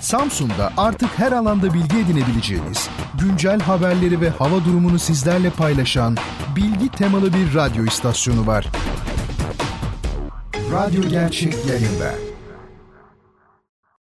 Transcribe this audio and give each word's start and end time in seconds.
Samsun'da 0.00 0.72
artık 0.76 1.18
her 1.18 1.32
alanda 1.32 1.74
bilgi 1.74 1.98
edinebileceğiniz, 1.98 2.88
güncel 3.20 3.60
haberleri 3.60 4.20
ve 4.20 4.30
hava 4.30 4.64
durumunu 4.64 4.98
sizlerle 4.98 5.50
paylaşan 5.50 6.16
bilgi 6.56 6.88
temalı 6.88 7.32
bir 7.34 7.54
radyo 7.54 7.84
istasyonu 7.84 8.46
var. 8.46 8.66
Radyo 10.72 11.02
Gerçek 11.08 11.66
yayında. 11.66 12.14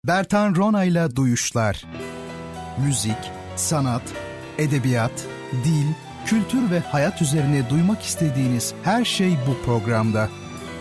Bertan 0.08 0.56
Ronayla 0.56 1.16
Duyuşlar. 1.16 1.86
Müzik, 2.86 3.32
sanat, 3.56 4.04
edebiyat, 4.58 5.12
dil, 5.64 5.86
kültür 6.26 6.72
ve 6.72 6.80
hayat 6.80 7.22
üzerine 7.22 7.70
duymak 7.70 8.02
istediğiniz 8.02 8.74
her 8.84 9.06
şey 9.06 9.38
bu 9.48 9.66
programda. 9.66 10.30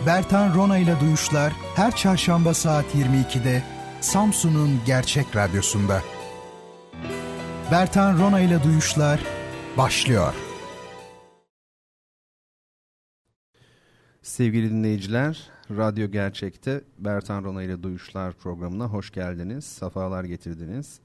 Bertan 0.05 0.55
Ronayla 0.55 0.99
Duyuşlar 0.99 1.53
her 1.75 1.95
çarşamba 1.95 2.53
saat 2.53 2.85
22'de 2.95 3.63
Samsun'un 4.01 4.79
Gerçek 4.85 5.35
Radyosu'nda. 5.35 6.01
Bertan 7.71 8.19
Rona 8.19 8.39
ile 8.39 8.63
Duyuşlar 8.63 9.19
başlıyor. 9.77 10.33
Sevgili 14.21 14.69
dinleyiciler, 14.69 15.49
Radyo 15.71 16.11
Gerçek'te 16.11 16.81
Bertan 16.97 17.43
Rona 17.43 17.63
ile 17.63 17.83
Duyuşlar 17.83 18.33
programına 18.33 18.85
hoş 18.85 19.11
geldiniz, 19.11 19.65
safalar 19.65 20.23
getirdiniz. 20.23 20.99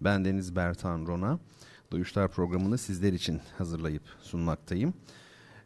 Ben 0.00 0.24
Deniz 0.24 0.56
Bertan 0.56 1.06
Rona. 1.06 1.38
Duyuşlar 1.90 2.28
programını 2.28 2.78
sizler 2.78 3.12
için 3.12 3.40
hazırlayıp 3.58 4.02
sunmaktayım. 4.22 4.94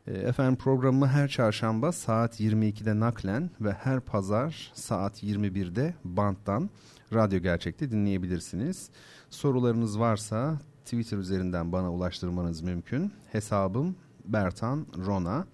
Ee, 0.06 0.12
efendim 0.12 0.56
programımı 0.56 1.06
her 1.06 1.28
çarşamba 1.28 1.92
saat 1.92 2.40
22'de 2.40 3.00
naklen 3.00 3.50
ve 3.60 3.72
her 3.72 4.00
pazar 4.00 4.72
saat 4.74 5.22
21'de 5.22 5.94
banttan 6.04 6.70
Radyo 7.14 7.38
Gerçek'te 7.38 7.90
dinleyebilirsiniz. 7.90 8.90
Sorularınız 9.30 10.00
varsa 10.00 10.60
Twitter 10.84 11.18
üzerinden 11.18 11.72
bana 11.72 11.92
ulaştırmanız 11.92 12.62
mümkün. 12.62 13.12
Hesabım 13.32 13.96
Bertan 14.24 14.86
Rona. 15.06 15.46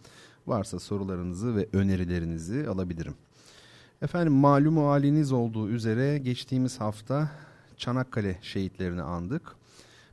Varsa 0.46 0.78
sorularınızı 0.78 1.56
ve 1.56 1.68
önerilerinizi 1.72 2.68
alabilirim. 2.68 3.14
Efendim 4.02 4.32
malum 4.32 4.76
haliniz 4.76 5.32
olduğu 5.32 5.68
üzere 5.68 6.18
geçtiğimiz 6.18 6.80
hafta 6.80 7.30
Çanakkale 7.76 8.38
şehitlerini 8.42 9.02
andık. 9.02 9.56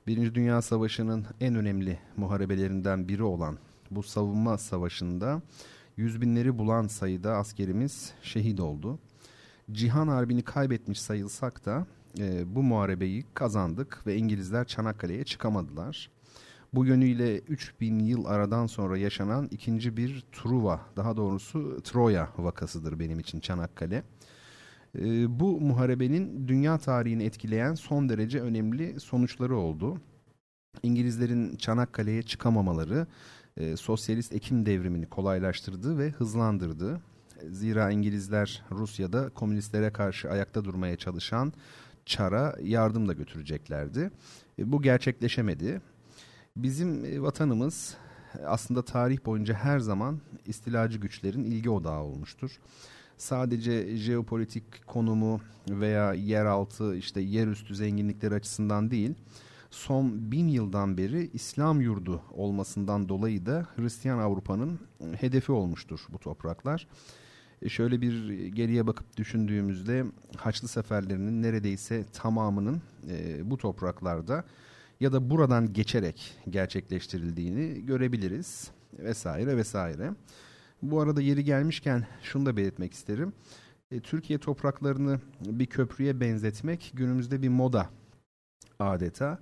Birinci 0.08 0.36
Dünya 0.36 0.62
Savaşı'nın 0.62 1.26
en 1.42 1.56
önemli 1.56 2.00
muharebelerinden 2.18 3.08
biri 3.08 3.24
olan 3.24 3.58
bu 3.92 4.04
savunma 4.04 4.58
savaşında 4.58 5.42
yüz 5.98 6.22
binleri 6.22 6.58
bulan 6.58 6.88
sayıda 6.88 7.36
askerimiz 7.36 8.14
şehit 8.22 8.60
oldu. 8.60 9.00
Cihan 9.72 10.08
Harbi'ni 10.08 10.42
kaybetmiş 10.42 11.02
sayılsak 11.02 11.66
da 11.66 11.86
e, 12.20 12.56
bu 12.56 12.64
muharebeyi 12.64 13.26
kazandık 13.34 14.08
ve 14.08 14.16
İngilizler 14.18 14.66
Çanakkale'ye 14.66 15.24
çıkamadılar. 15.24 16.10
Bu 16.74 16.86
yönüyle 16.86 17.40
3000 17.40 18.00
yıl 18.00 18.26
aradan 18.26 18.68
sonra 18.68 18.98
yaşanan 18.98 19.48
ikinci 19.52 19.98
bir 19.98 20.24
Truva, 20.32 20.82
daha 20.96 21.18
doğrusu 21.18 21.82
Troya 21.84 22.30
vakasıdır 22.38 23.00
benim 23.00 23.20
için 23.20 23.40
Çanakkale. 23.40 24.04
E, 25.00 25.40
bu 25.40 25.62
muharebenin 25.62 26.48
dünya 26.48 26.78
tarihini 26.78 27.24
etkileyen 27.24 27.74
son 27.74 28.10
derece 28.10 28.42
önemli 28.42 29.00
sonuçları 29.00 29.58
oldu. 29.58 30.02
İngilizlerin 30.84 31.56
Çanakkale'ye 31.56 32.24
çıkamamaları 32.24 33.08
e, 33.58 33.78
sosyalist 33.78 34.34
Ekim 34.34 34.66
devrimini 34.66 35.06
kolaylaştırdı 35.06 35.98
ve 35.98 36.10
hızlandırdı. 36.10 37.02
Zira 37.52 37.92
İngilizler 37.92 38.64
Rusya'da 38.72 39.30
komünistlere 39.30 39.94
karşı 39.94 40.32
ayakta 40.32 40.66
durmaya 40.66 40.96
çalışan 40.96 41.54
Çar'a 42.06 42.56
yardım 42.62 43.08
da 43.08 43.14
götüreceklerdi. 43.14 44.12
E, 44.60 44.72
bu 44.72 44.82
gerçekleşemedi. 44.82 45.82
Bizim 46.56 47.06
e, 47.06 47.22
vatanımız 47.22 47.98
e, 48.40 48.46
aslında 48.46 48.86
tarih 48.86 49.26
boyunca 49.26 49.54
her 49.54 49.80
zaman 49.80 50.20
istilacı 50.46 50.98
güçlerin 50.98 51.44
ilgi 51.44 51.70
odağı 51.70 52.02
olmuştur. 52.02 52.60
Sadece 53.18 53.98
jeopolitik 53.98 54.88
konumu 54.88 55.42
veya 55.70 56.14
yeraltı 56.14 56.96
işte 56.96 57.22
yerüstü 57.22 57.76
zenginlikleri 57.76 58.36
açısından 58.36 58.92
değil, 58.92 59.16
son 59.72 60.32
bin 60.32 60.48
yıldan 60.48 60.98
beri 60.98 61.30
İslam 61.34 61.82
yurdu 61.82 62.22
olmasından 62.32 63.10
dolayı 63.10 63.46
da 63.46 63.68
Hristiyan 63.76 64.20
Avrupa'nın 64.20 64.80
hedefi 65.20 65.52
olmuştur 65.52 66.00
bu 66.10 66.20
topraklar. 66.20 66.88
E, 67.62 67.70
şöyle 67.70 68.02
bir 68.02 68.48
geriye 68.48 68.88
bakıp 68.88 69.18
düşündüğümüzde 69.18 70.06
Haçlı 70.38 70.68
seferlerinin 70.68 71.44
neredeyse 71.44 72.06
tamamının 72.14 72.82
e, 73.10 73.50
bu 73.50 73.58
topraklarda 73.58 74.44
ya 75.00 75.14
da 75.14 75.30
buradan 75.30 75.74
geçerek 75.74 76.38
gerçekleştirildiğini 76.50 77.86
görebiliriz 77.86 78.72
vesaire 79.00 79.58
vesaire. 79.58 80.12
Bu 80.82 81.02
arada 81.02 81.22
yeri 81.22 81.44
gelmişken 81.44 82.08
şunu 82.24 82.46
da 82.46 82.58
belirtmek 82.58 82.94
isterim. 82.94 83.34
E, 83.92 84.00
Türkiye 84.00 84.40
topraklarını 84.40 85.20
bir 85.46 85.66
köprüye 85.66 86.20
benzetmek 86.20 86.92
günümüzde 86.94 87.42
bir 87.42 87.50
moda 87.50 87.90
adeta. 88.80 89.40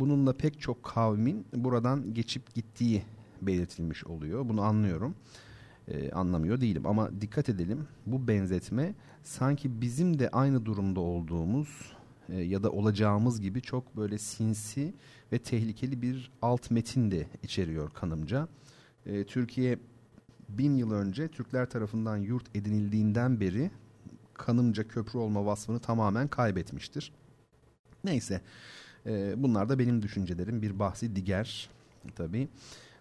Bununla 0.00 0.32
pek 0.32 0.60
çok 0.60 0.82
kavmin 0.82 1.46
buradan 1.54 2.14
geçip 2.14 2.54
gittiği 2.54 3.02
belirtilmiş 3.42 4.04
oluyor. 4.04 4.48
Bunu 4.48 4.62
anlıyorum 4.62 5.14
e, 5.88 6.10
anlamıyor 6.10 6.60
değilim. 6.60 6.86
Ama 6.86 7.20
dikkat 7.20 7.48
edelim 7.48 7.86
bu 8.06 8.28
benzetme 8.28 8.94
sanki 9.22 9.80
bizim 9.80 10.18
de 10.18 10.30
aynı 10.30 10.66
durumda 10.66 11.00
olduğumuz 11.00 11.92
e, 12.28 12.40
ya 12.40 12.62
da 12.62 12.70
olacağımız 12.70 13.40
gibi 13.40 13.62
çok 13.62 13.96
böyle 13.96 14.18
sinsi 14.18 14.94
ve 15.32 15.38
tehlikeli 15.38 16.02
bir 16.02 16.30
alt 16.42 16.70
metin 16.70 17.10
de 17.10 17.26
içeriyor 17.42 17.90
kanımca. 17.90 18.48
E, 19.06 19.24
Türkiye 19.24 19.78
bin 20.48 20.76
yıl 20.76 20.92
önce 20.92 21.28
Türkler 21.28 21.70
tarafından 21.70 22.16
yurt 22.16 22.56
edinildiğinden 22.56 23.40
beri 23.40 23.70
kanımca 24.34 24.88
köprü 24.88 25.18
olma 25.18 25.46
vasfını 25.46 25.80
tamamen 25.80 26.28
kaybetmiştir. 26.28 27.12
Neyse 28.04 28.40
e, 29.06 29.42
bunlar 29.42 29.68
da 29.68 29.78
benim 29.78 30.02
düşüncelerim 30.02 30.62
bir 30.62 30.78
bahsi 30.78 31.16
diğer 31.16 31.70
tabii 32.14 32.48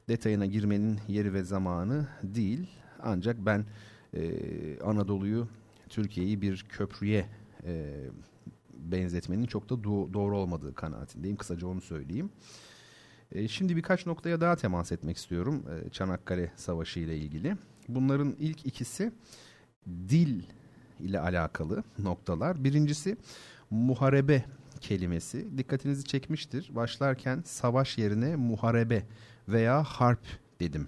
detayına 0.10 0.46
girmenin 0.46 1.00
yeri 1.08 1.34
ve 1.34 1.44
zamanı 1.44 2.08
değil. 2.24 2.68
Ancak 3.04 3.46
ben 3.46 3.66
e, 4.14 4.32
Anadolu'yu, 4.80 5.48
Türkiye'yi 5.90 6.42
bir 6.42 6.66
köprüye 6.70 7.26
e, 7.66 7.96
benzetmenin 8.74 9.46
çok 9.46 9.70
da 9.70 9.74
do- 9.74 10.14
doğru 10.14 10.38
olmadığı 10.38 10.76
kanaatindeyim. 10.76 11.38
Kısaca 11.38 11.68
onu 11.68 11.82
söyleyeyim. 11.82 12.30
E, 13.32 13.48
şimdi 13.48 13.76
birkaç 13.76 14.06
noktaya 14.06 14.42
daha 14.42 14.56
temas 14.56 14.92
etmek 14.92 15.18
istiyorum 15.18 15.64
e, 15.86 15.90
Çanakkale 15.90 16.52
Savaşı 16.56 17.00
ile 17.00 17.18
ilgili. 17.18 17.58
Bunların 17.88 18.36
ilk 18.40 18.66
ikisi 18.66 19.12
dil 19.88 20.44
ile 21.00 21.20
alakalı 21.20 21.84
noktalar. 22.00 22.64
Birincisi 22.64 23.18
muharebe 23.70 24.46
kelimesi 24.88 25.57
dikkatinizi 25.57 26.03
çekmiştir. 26.03 26.69
Başlarken 26.75 27.41
savaş 27.46 27.97
yerine 27.97 28.35
muharebe 28.35 29.03
veya 29.47 29.84
harp 29.84 30.25
dedim. 30.59 30.88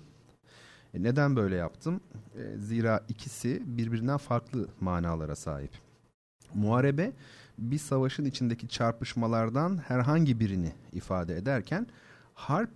E 0.93 1.03
neden 1.03 1.35
böyle 1.35 1.55
yaptım? 1.55 2.01
E, 2.35 2.57
zira 2.57 3.03
ikisi 3.09 3.61
birbirinden 3.65 4.17
farklı 4.17 4.67
manalara 4.79 5.35
sahip. 5.35 5.71
Muharebe 6.53 7.11
bir 7.57 7.77
savaşın 7.77 8.25
içindeki 8.25 8.67
çarpışmalardan 8.67 9.77
herhangi 9.77 10.39
birini 10.39 10.71
ifade 10.93 11.37
ederken 11.37 11.87
harp 12.33 12.71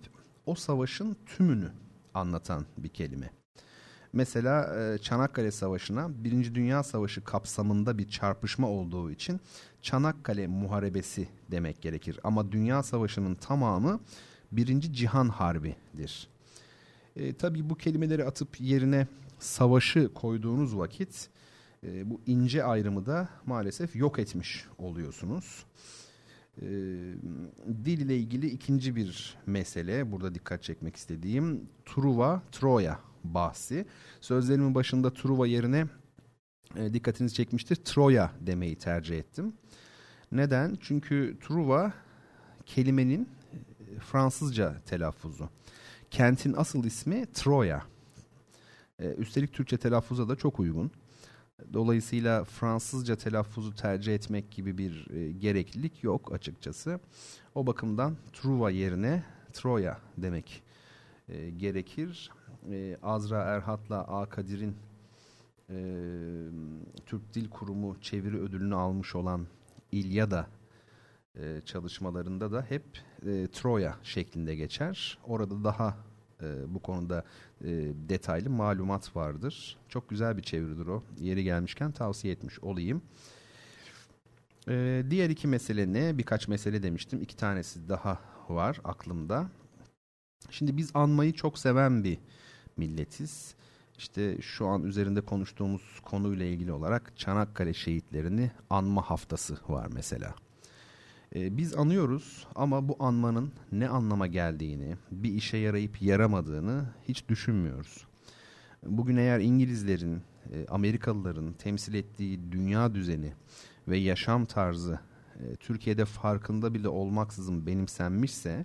o 0.46 0.54
savaşın 0.54 1.16
tümünü 1.26 1.70
anlatan 2.14 2.66
bir 2.78 2.88
kelime. 2.88 3.30
Mesela 4.12 4.76
e, 4.80 4.98
Çanakkale 4.98 5.50
Savaşı'na 5.50 6.24
Birinci 6.24 6.54
Dünya 6.54 6.82
Savaşı 6.82 7.24
kapsamında 7.24 7.98
bir 7.98 8.08
çarpışma 8.08 8.68
olduğu 8.68 9.10
için 9.10 9.40
Çanakkale 9.82 10.46
Muharebesi 10.46 11.28
demek 11.50 11.82
gerekir. 11.82 12.20
Ama 12.24 12.52
Dünya 12.52 12.82
Savaşı'nın 12.82 13.34
tamamı 13.34 14.00
Birinci 14.52 14.92
Cihan 14.92 15.28
Harbi'dir. 15.28 16.28
E, 17.16 17.32
tabii 17.32 17.70
bu 17.70 17.74
kelimeleri 17.74 18.24
atıp 18.24 18.60
yerine 18.60 19.06
savaşı 19.38 20.14
koyduğunuz 20.14 20.78
vakit 20.78 21.28
e, 21.86 22.10
bu 22.10 22.20
ince 22.26 22.64
ayrımı 22.64 23.06
da 23.06 23.28
maalesef 23.46 23.96
yok 23.96 24.18
etmiş 24.18 24.66
oluyorsunuz. 24.78 25.64
E, 26.56 26.66
dil 27.84 28.00
ile 28.00 28.16
ilgili 28.16 28.46
ikinci 28.46 28.96
bir 28.96 29.36
mesele 29.46 30.12
burada 30.12 30.34
dikkat 30.34 30.62
çekmek 30.62 30.96
istediğim 30.96 31.68
Truva, 31.84 32.42
Troya 32.52 32.98
bahsi. 33.24 33.86
Sözlerimin 34.20 34.74
başında 34.74 35.14
Truva 35.14 35.46
yerine 35.46 35.86
e, 36.76 36.94
dikkatinizi 36.94 37.34
çekmiştir 37.34 37.76
Troya 37.76 38.32
demeyi 38.40 38.76
tercih 38.76 39.18
ettim. 39.18 39.52
Neden? 40.32 40.78
Çünkü 40.80 41.36
Truva 41.40 41.92
kelimenin 42.66 43.28
e, 43.52 43.98
Fransızca 43.98 44.80
telaffuzu. 44.86 45.48
Kentin 46.10 46.54
asıl 46.56 46.84
ismi 46.84 47.26
Troya. 47.32 47.82
Ee, 48.98 49.06
üstelik 49.06 49.52
Türkçe 49.52 49.76
telaffuza 49.76 50.28
da 50.28 50.36
çok 50.36 50.60
uygun. 50.60 50.90
Dolayısıyla 51.72 52.44
Fransızca 52.44 53.16
telaffuzu 53.16 53.74
tercih 53.74 54.14
etmek 54.14 54.50
gibi 54.50 54.78
bir 54.78 55.10
e, 55.10 55.32
gereklilik 55.32 56.04
yok 56.04 56.32
açıkçası. 56.32 57.00
O 57.54 57.66
bakımdan 57.66 58.16
Truva 58.32 58.70
yerine 58.70 59.24
Troya 59.52 59.98
demek 60.16 60.62
e, 61.28 61.50
gerekir. 61.50 62.30
E, 62.70 62.96
Azra 63.02 63.42
Erhat'la 63.42 64.04
A. 64.08 64.26
Kadir'in 64.28 64.76
e, 65.70 65.76
Türk 67.06 67.34
Dil 67.34 67.50
Kurumu 67.50 68.00
çeviri 68.00 68.40
ödülünü 68.40 68.74
almış 68.74 69.14
olan 69.14 69.46
İlyada 69.92 70.46
e, 71.36 71.60
çalışmalarında 71.64 72.52
da 72.52 72.66
hep 72.68 72.84
e, 73.26 73.48
Troya 73.52 73.96
şeklinde 74.02 74.54
geçer. 74.54 75.18
Orada 75.26 75.64
daha 75.64 75.96
e, 76.42 76.74
bu 76.74 76.82
konuda 76.82 77.24
e, 77.64 77.68
detaylı 78.08 78.50
malumat 78.50 79.16
vardır. 79.16 79.76
Çok 79.88 80.08
güzel 80.08 80.36
bir 80.36 80.42
çeviridir 80.42 80.86
o. 80.86 81.02
Yeri 81.20 81.44
gelmişken 81.44 81.92
tavsiye 81.92 82.32
etmiş 82.32 82.60
olayım. 82.60 83.02
E, 84.68 85.04
diğer 85.10 85.30
iki 85.30 85.48
mesele 85.48 85.92
ne? 85.92 86.18
Birkaç 86.18 86.48
mesele 86.48 86.82
demiştim. 86.82 87.22
İki 87.22 87.36
tanesi 87.36 87.88
daha 87.88 88.18
var 88.48 88.80
aklımda. 88.84 89.46
Şimdi 90.50 90.76
biz 90.76 90.90
anmayı 90.94 91.32
çok 91.32 91.58
seven 91.58 92.04
bir 92.04 92.18
milletiz. 92.76 93.54
İşte 94.02 94.40
şu 94.40 94.66
an 94.66 94.82
üzerinde 94.82 95.20
konuştuğumuz 95.20 96.00
konuyla 96.04 96.46
ilgili 96.46 96.72
olarak 96.72 97.12
Çanakkale 97.16 97.74
şehitlerini 97.74 98.50
anma 98.70 99.02
haftası 99.02 99.58
var 99.68 99.88
mesela. 99.94 100.34
Ee, 101.34 101.56
biz 101.56 101.74
anıyoruz 101.74 102.46
ama 102.54 102.88
bu 102.88 102.96
anmanın 102.98 103.52
ne 103.72 103.88
anlama 103.88 104.26
geldiğini, 104.26 104.96
bir 105.10 105.32
işe 105.32 105.56
yarayıp 105.56 106.02
yaramadığını 106.02 106.84
hiç 107.08 107.28
düşünmüyoruz. 107.28 108.06
Bugün 108.86 109.16
eğer 109.16 109.40
İngilizlerin, 109.40 110.22
e, 110.52 110.66
Amerikalıların 110.68 111.52
temsil 111.52 111.94
ettiği 111.94 112.52
dünya 112.52 112.94
düzeni 112.94 113.32
ve 113.88 113.98
yaşam 113.98 114.44
tarzı 114.44 115.00
e, 115.40 115.56
Türkiye'de 115.56 116.04
farkında 116.04 116.74
bile 116.74 116.88
olmaksızın 116.88 117.66
benimsenmişse 117.66 118.64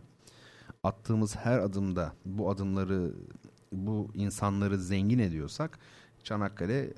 attığımız 0.84 1.36
her 1.36 1.60
adımda 1.60 2.14
bu 2.26 2.50
adımları 2.50 3.14
bu 3.72 4.12
insanları 4.14 4.78
zengin 4.78 5.20
ediyorsak 5.20 5.80
Çanakkale 6.24 6.94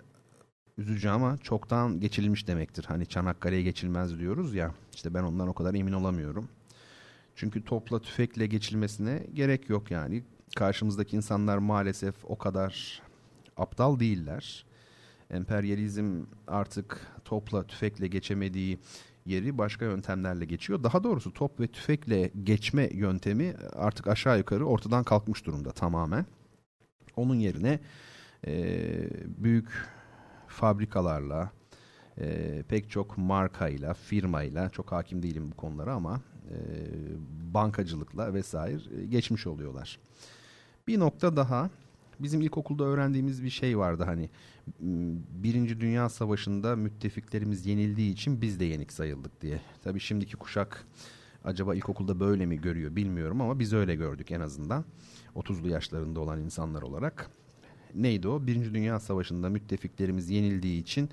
üzücü 0.78 1.10
ama 1.10 1.38
çoktan 1.38 2.00
geçilmiş 2.00 2.48
demektir. 2.48 2.86
Hani 2.88 3.06
Çanakkale'ye 3.06 3.62
geçilmez 3.62 4.20
diyoruz 4.20 4.56
ya 4.56 4.74
işte 4.94 5.14
ben 5.14 5.24
ondan 5.24 5.48
o 5.48 5.54
kadar 5.54 5.74
emin 5.74 5.94
olamıyorum. 5.94 6.50
Çünkü 7.36 7.66
topla 7.66 8.02
tüfekle 8.02 8.46
geçilmesine 8.46 9.28
gerek 9.34 9.70
yok 9.70 9.92
yani. 9.92 10.24
Karşımızdaki 10.56 11.16
insanlar 11.16 11.58
maalesef 11.58 12.16
o 12.24 12.38
kadar 12.38 13.02
aptal 13.58 14.00
değiller. 14.00 14.66
Emperyalizm 15.30 16.24
artık 16.48 17.08
topla 17.26 17.68
tüfekle 17.68 18.08
geçemediği 18.08 18.80
yeri 19.26 19.58
başka 19.58 19.86
yöntemlerle 19.86 20.46
geçiyor. 20.46 20.84
Daha 20.84 21.04
doğrusu 21.04 21.34
top 21.34 21.60
ve 21.60 21.68
tüfekle 21.68 22.32
geçme 22.44 22.90
yöntemi 22.94 23.54
artık 23.76 24.08
aşağı 24.08 24.38
yukarı 24.38 24.66
ortadan 24.66 25.04
kalkmış 25.04 25.46
durumda 25.46 25.72
tamamen. 25.72 26.26
Onun 27.20 27.36
yerine 27.36 27.80
e, 28.48 28.54
büyük 29.38 29.70
fabrikalarla, 30.48 31.52
e, 32.18 32.64
pek 32.68 32.90
çok 32.90 33.18
markayla, 33.18 33.94
firmayla, 33.94 34.70
çok 34.70 34.92
hakim 34.92 35.24
değilim 35.24 35.52
bu 35.52 35.56
konulara 35.56 35.94
ama 35.94 36.22
e, 36.50 36.56
bankacılıkla 37.54 38.34
vesaire 38.34 39.02
e, 39.02 39.06
geçmiş 39.06 39.48
oluyorlar. 39.48 40.00
Bir 40.88 41.00
nokta 41.00 41.36
daha, 41.36 41.70
bizim 42.20 42.42
ilkokulda 42.42 42.84
öğrendiğimiz 42.84 43.44
bir 43.44 43.50
şey 43.50 43.78
vardı 43.78 44.04
hani 44.06 44.30
Birinci 45.44 45.82
Dünya 45.82 46.10
Savaşı'nda 46.10 46.76
müttefiklerimiz 46.76 47.66
yenildiği 47.66 48.14
için 48.14 48.42
biz 48.42 48.60
de 48.60 48.66
yenik 48.66 48.94
sayıldık 48.94 49.42
diye. 49.42 49.62
Tabii 49.84 50.00
şimdiki 50.00 50.36
kuşak 50.36 50.86
acaba 51.44 51.76
ilkokulda 51.76 52.20
böyle 52.20 52.46
mi 52.46 52.62
görüyor 52.62 52.96
bilmiyorum 52.96 53.42
ama 53.42 53.60
biz 53.60 53.74
öyle 53.74 53.96
gördük 53.96 54.32
en 54.32 54.40
azından. 54.40 54.86
30'lu 55.40 55.70
yaşlarında 55.70 56.20
olan 56.20 56.42
insanlar 56.42 56.82
olarak. 56.82 57.30
Neydi 57.96 58.28
o? 58.28 58.48
Birinci 58.48 58.74
Dünya 58.74 59.00
Savaşı'nda 59.00 59.50
müttefiklerimiz 59.50 60.30
yenildiği 60.30 60.82
için 60.82 61.10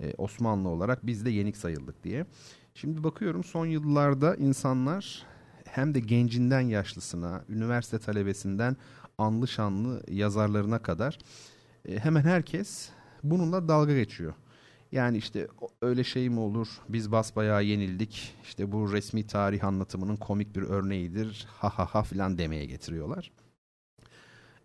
e, 0.00 0.14
Osmanlı 0.18 0.68
olarak 0.68 1.06
biz 1.06 1.24
de 1.24 1.30
yenik 1.30 1.56
sayıldık 1.56 2.04
diye. 2.04 2.26
Şimdi 2.74 3.04
bakıyorum 3.04 3.44
son 3.44 3.66
yıllarda 3.66 4.36
insanlar 4.36 5.26
hem 5.64 5.94
de 5.94 6.00
gencinden 6.00 6.60
yaşlısına, 6.60 7.44
üniversite 7.48 7.98
talebesinden 7.98 8.76
anlı 9.18 9.48
şanlı 9.48 10.02
yazarlarına 10.08 10.78
kadar 10.78 11.18
e, 11.88 11.98
hemen 11.98 12.22
herkes 12.22 12.90
bununla 13.22 13.68
dalga 13.68 13.94
geçiyor. 13.94 14.34
Yani 14.92 15.16
işte 15.16 15.48
öyle 15.82 16.04
şey 16.04 16.28
mi 16.28 16.40
olur? 16.40 16.68
Biz 16.88 17.12
basbayağı 17.12 17.64
yenildik. 17.64 18.34
İşte 18.42 18.72
bu 18.72 18.92
resmi 18.92 19.26
tarih 19.26 19.64
anlatımının 19.64 20.16
komik 20.16 20.56
bir 20.56 20.62
örneğidir. 20.62 21.46
Ha 21.48 21.68
ha 21.68 21.86
ha 21.86 22.02
filan 22.02 22.38
demeye 22.38 22.64
getiriyorlar. 22.64 23.30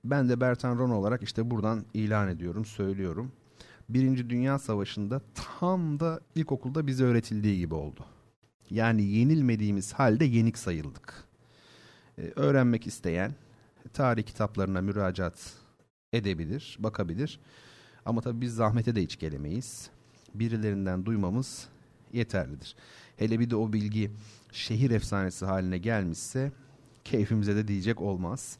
Ben 0.05 0.29
de 0.29 0.41
Bertan 0.41 0.77
Ron 0.77 0.89
olarak 0.89 1.23
işte 1.23 1.51
buradan 1.51 1.85
ilan 1.93 2.27
ediyorum, 2.27 2.65
söylüyorum. 2.65 3.31
Birinci 3.89 4.29
Dünya 4.29 4.59
Savaşı'nda 4.59 5.21
tam 5.33 5.99
da 5.99 6.19
ilkokulda 6.35 6.87
bize 6.87 7.03
öğretildiği 7.03 7.57
gibi 7.57 7.73
oldu. 7.73 8.05
Yani 8.69 9.03
yenilmediğimiz 9.03 9.93
halde 9.93 10.25
yenik 10.25 10.57
sayıldık. 10.57 11.23
Ee, 12.17 12.21
öğrenmek 12.35 12.87
isteyen 12.87 13.31
tarih 13.93 14.23
kitaplarına 14.23 14.81
müracaat 14.81 15.53
edebilir, 16.13 16.77
bakabilir. 16.79 17.39
Ama 18.05 18.21
tabii 18.21 18.41
biz 18.41 18.55
zahmete 18.55 18.95
de 18.95 19.01
hiç 19.01 19.19
gelemeyiz. 19.19 19.89
Birilerinden 20.33 21.05
duymamız 21.05 21.67
yeterlidir. 22.13 22.75
Hele 23.17 23.39
bir 23.39 23.49
de 23.49 23.55
o 23.55 23.73
bilgi 23.73 24.11
şehir 24.51 24.91
efsanesi 24.91 25.45
haline 25.45 25.77
gelmişse 25.77 26.51
keyfimize 27.03 27.55
de 27.55 27.67
diyecek 27.67 28.01
olmaz. 28.01 28.57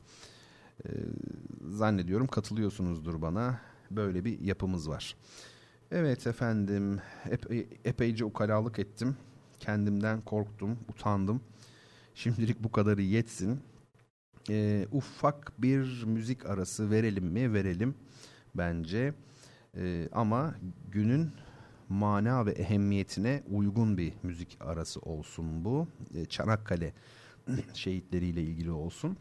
Zannediyorum 1.70 2.28
katılıyorsunuzdur 2.28 3.22
bana. 3.22 3.60
Böyle 3.92 4.26
bir 4.26 4.40
yapımız 4.40 4.90
var. 4.90 5.16
Evet 5.92 6.28
efendim 6.28 7.00
epey, 7.30 7.68
epeyce 7.86 8.26
ukalalık 8.26 8.80
ettim. 8.80 9.18
Kendimden 9.60 10.22
korktum, 10.22 10.80
utandım. 10.90 11.42
Şimdilik 12.16 12.64
bu 12.64 12.72
kadarı 12.72 13.02
yetsin. 13.02 13.60
Ee, 14.50 14.88
ufak 14.92 15.62
bir 15.62 16.04
müzik 16.04 16.46
arası 16.46 16.92
verelim 16.92 17.26
mi? 17.26 17.54
Verelim 17.54 17.96
bence. 18.56 19.14
Ee, 19.78 20.10
ama 20.12 20.56
günün 20.92 21.32
mana 21.90 22.46
ve 22.46 22.52
ehemmiyetine 22.52 23.44
uygun 23.52 23.98
bir 23.98 24.14
müzik 24.24 24.58
arası 24.60 25.00
olsun 25.00 25.66
bu. 25.66 25.88
Ee, 26.16 26.26
Çanakkale 26.26 26.94
şehitleriyle 27.74 28.42
ilgili 28.42 28.72
olsun 28.72 29.18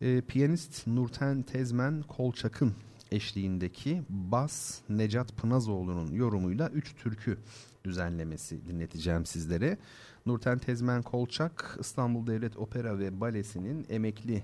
e, 0.00 0.20
piyanist 0.20 0.86
Nurten 0.86 1.42
Tezmen 1.42 2.02
Kolçak'ın 2.02 2.72
eşliğindeki 3.12 4.02
Bas 4.08 4.80
Necat 4.88 5.36
Pınazoğlu'nun 5.36 6.12
yorumuyla 6.12 6.68
üç 6.68 6.94
türkü 6.94 7.38
düzenlemesi 7.84 8.66
dinleteceğim 8.66 9.26
sizlere. 9.26 9.78
Nurten 10.26 10.58
Tezmen 10.58 11.02
Kolçak 11.02 11.76
İstanbul 11.80 12.26
Devlet 12.26 12.56
Opera 12.56 12.98
ve 12.98 13.20
Balesi'nin 13.20 13.86
emekli 13.88 14.42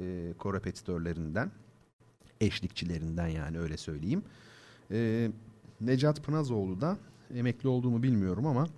e, 0.00 0.32
korepetitörlerinden, 0.38 1.50
eşlikçilerinden 2.40 3.28
yani 3.28 3.58
öyle 3.58 3.76
söyleyeyim. 3.76 4.22
E, 4.90 5.30
Necat 5.80 6.24
Pınazoğlu 6.24 6.80
da 6.80 6.98
emekli 7.34 7.68
olduğumu 7.68 8.02
bilmiyorum 8.02 8.46
ama 8.46 8.68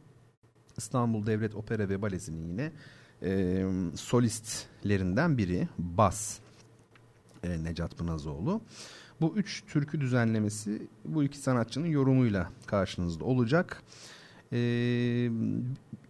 İstanbul 0.77 1.27
Devlet 1.27 1.55
Opera 1.55 1.89
ve 1.89 2.03
Balesi'nin 2.03 2.49
yine 2.49 2.73
e, 3.23 3.65
solistlerinden 3.95 5.39
biri 5.39 5.69
Bas 5.79 6.39
e, 7.43 7.65
Necat 7.65 7.99
Pınazoğlu. 7.99 8.61
Bu 9.21 9.33
üç 9.37 9.65
türkü 9.67 10.01
düzenlemesi 10.01 10.83
bu 11.05 11.25
iki 11.25 11.39
sanatçının 11.39 11.87
yorumuyla 11.87 12.51
karşınızda 12.67 13.25
olacak. 13.25 13.83
E, 14.53 14.59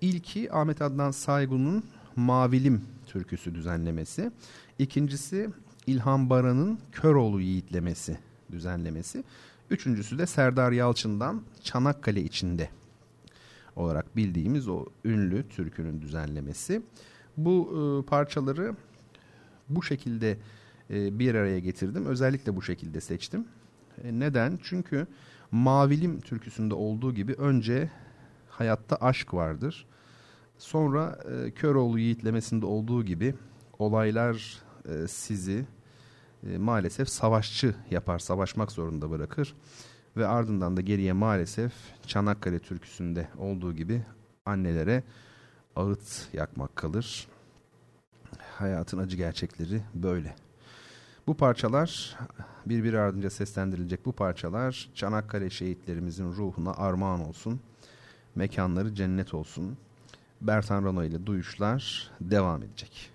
ilki 0.01 0.53
Ahmet 0.53 0.83
Adnan 0.83 1.11
Saygun'un 1.11 1.85
Mavilim 2.17 2.85
türküsü 3.07 3.55
düzenlemesi. 3.55 4.31
İkincisi 4.79 5.51
İlhan 5.87 6.31
Baran'ın 6.31 6.79
Köroğlu 6.93 7.41
Yiğitlemesi 7.41 8.19
düzenlemesi. 8.53 9.25
Üçüncüsü 9.71 10.19
de 10.19 10.27
Serdar 10.27 10.73
Yalçın'dan 10.73 11.43
Çanakkale 11.63 12.23
içinde 12.23 12.71
olarak 13.77 14.17
bildiğimiz 14.17 14.69
o 14.69 14.87
ünlü 15.05 15.49
türkünün 15.49 16.03
düzenlemesi. 16.03 16.83
Bu 17.37 17.71
e, 17.73 18.07
parçaları 18.07 18.75
bu 19.69 19.83
şekilde 19.83 20.39
e, 20.91 21.19
bir 21.19 21.35
araya 21.35 21.59
getirdim. 21.59 22.07
Özellikle 22.07 22.57
bu 22.57 22.63
şekilde 22.63 23.01
seçtim. 23.01 23.45
E, 24.05 24.19
neden? 24.19 24.59
Çünkü 24.63 25.07
Mavilim 25.51 26.21
türküsünde 26.21 26.75
olduğu 26.75 27.15
gibi 27.15 27.33
önce 27.33 27.91
hayatta 28.49 28.97
aşk 28.97 29.35
vardır. 29.35 29.87
Sonra 30.59 31.19
e, 31.31 31.51
Köroğlu 31.51 31.99
yiğitlemesinde 31.99 32.67
olduğu 32.67 33.05
gibi 33.05 33.35
olaylar 33.79 34.63
e, 34.89 35.09
sizi 35.09 35.67
e, 36.47 36.59
maalesef 36.59 37.09
savaşçı 37.09 37.75
yapar, 37.91 38.19
savaşmak 38.19 38.73
zorunda 38.73 39.11
bırakır. 39.11 39.55
Ve 40.17 40.27
ardından 40.27 40.77
da 40.77 40.81
geriye 40.81 41.13
maalesef 41.13 41.73
Çanakkale 42.07 42.59
türküsünde 42.59 43.29
olduğu 43.39 43.73
gibi 43.73 44.03
annelere 44.47 45.03
ağıt 45.77 46.29
yakmak 46.33 46.77
kalır. 46.77 47.29
Hayatın 48.59 48.99
acı 48.99 49.17
gerçekleri 49.17 49.83
böyle. 49.95 50.37
Bu 51.27 51.37
parçalar 51.37 52.19
birbiri 52.67 53.01
ardınca 53.01 53.31
seslendirilecek 53.31 54.07
bu 54.07 54.13
parçalar 54.13 54.91
Çanakkale 54.95 55.51
şehitlerimizin 55.51 56.33
ruhuna 56.33 56.73
armağan 56.75 57.29
olsun. 57.29 57.61
Mekanları 58.35 58.95
cennet 58.95 59.35
olsun. 59.35 59.77
Bertan 60.41 60.85
Rano 60.85 61.05
ile 61.05 61.27
duyuşlar 61.27 62.11
devam 62.21 62.63
edecek. 62.63 63.14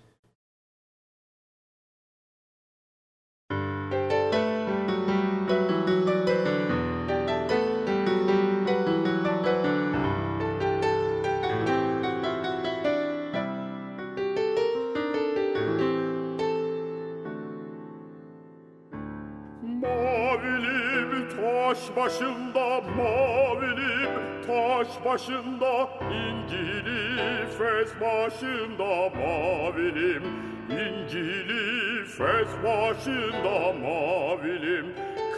Başında 22.10 22.80
mavilim 22.96 24.10
taş 24.46 25.04
başında 25.04 25.88
incili 26.10 27.46
fes 27.58 28.00
başında 28.00 29.10
mavilim 29.20 30.22
incili 30.70 32.04
fes 32.04 32.48
başında 32.64 33.72
mavilim 33.72 34.86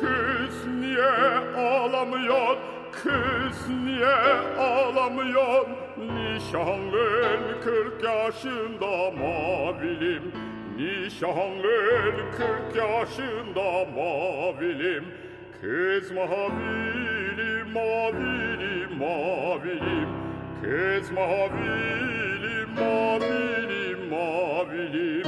kız 0.01 0.67
niye 0.81 1.13
ağlamıyor? 1.57 2.57
Kız 2.93 3.69
niye 3.85 4.17
ağlamıyor? 4.59 5.67
Nişanlın 5.99 7.61
kırk 7.65 8.05
yaşında 8.05 9.11
mavilim 9.11 10.33
Nişanlın 10.77 12.15
kırk 12.37 12.77
yaşında 12.77 13.85
mavilim 13.97 15.05
Kız 15.63 16.11
mavili 16.11 17.65
mavili 17.75 18.87
mavilim 18.99 20.09
Kız 20.63 21.11
mavili 21.11 22.67
mavili 22.79 23.97
mavilim 23.97 25.23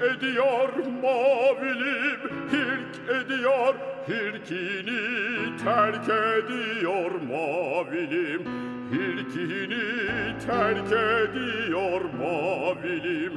ediyor 0.00 0.73
mavilim 1.54 2.20
Hirk 2.52 3.24
ediyor 3.24 3.74
hirkini 4.08 5.56
terk 5.64 6.08
ediyor. 6.08 7.10
Mavilim 7.10 8.42
Hirkini 8.92 10.38
terk 10.46 10.92
ediyor. 10.92 12.00
Mavilim 12.20 13.32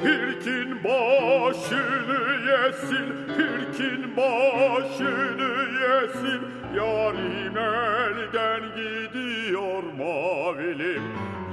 Hirkin 0.00 0.84
başını 0.84 2.20
yesin 2.50 3.08
Hirkin 3.38 4.16
başını 4.16 5.52
yesin. 5.82 6.40
Yarim 6.76 7.56
elden 7.56 8.62
gidiyor 8.76 9.82
mavilim 9.98 11.02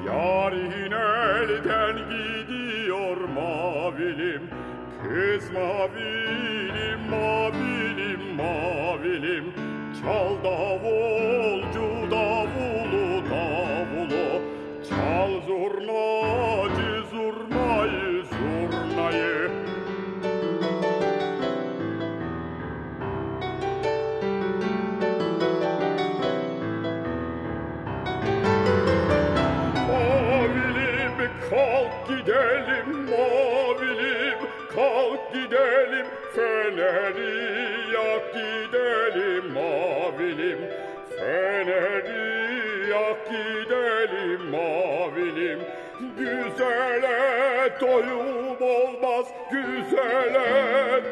Yarin 0.07 0.91
elden 0.91 1.95
gidiyor. 2.09 3.17
Mavilim 3.35 4.41
Kız 5.09 5.51
mavilim, 5.51 6.99
mavilim, 7.09 8.35
mavilim. 8.35 9.53
Çal 10.01 10.43
davulcu 10.43 12.11
davulu 12.11 13.23
davulu. 13.29 14.41
Çal 14.89 15.31
zurnacı 15.47 17.03
zurnayı 17.11 18.23
zurnayı. 18.25 19.51
Mavilim 29.87 31.31
kalk 31.49 32.07
gidelim 32.07 33.09
mavilim 33.09 34.28
kalk 34.79 35.33
gidelim 35.33 36.07
feneri 36.35 37.35
yak 37.93 38.25
gidelim 38.35 39.45
mavilim. 39.55 40.59
Feneri 41.17 42.89
yak 42.89 43.19
gidelim 43.31 44.41
mavilim. 44.51 45.59
Güzele 46.17 47.19
doyum 47.81 48.61
olmaz 48.61 49.25
güzele 49.51 50.49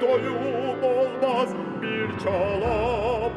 doyum 0.01 0.83
olmaz. 0.83 1.49
Bir 1.81 2.23
çala 2.23 2.77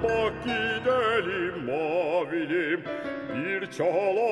bak 0.02 0.32
gidelim 0.44 1.54
mavilim. 1.66 2.80
Bir 3.34 3.70
çala 3.70 4.30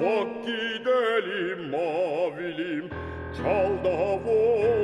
bak 0.00 0.28
gidelim 0.46 1.70
mavilim. 1.70 2.90
Çal 3.36 3.84
davulcu 3.84 4.83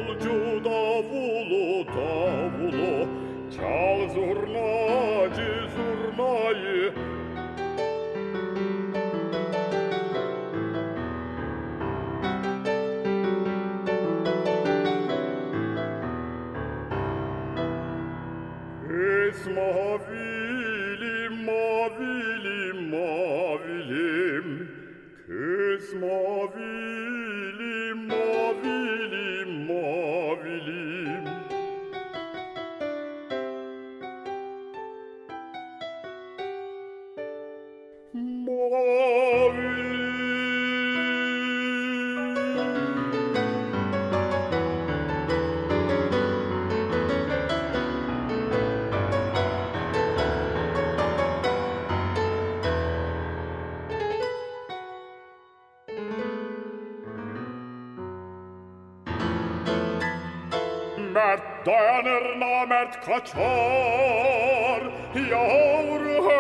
namert 62.91 63.05
kaçar 63.05 64.83
yavru 65.31 66.31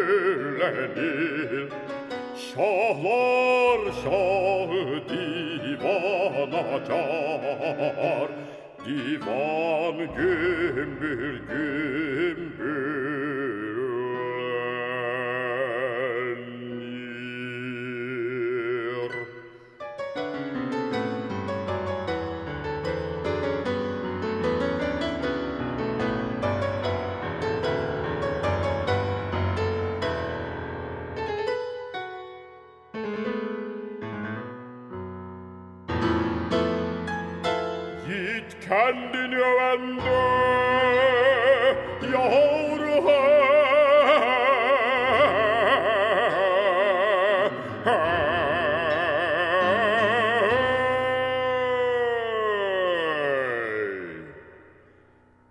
Şahlar 2.37 3.81
şahı 4.05 5.03
divana 5.09 6.65
car 6.89 8.31
Divan 8.85 9.97
gümbür 10.17 11.35
gümbür 11.49 12.52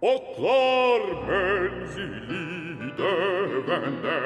Oklar 0.02 1.02
menzili 1.28 2.98
dövende 2.98 4.20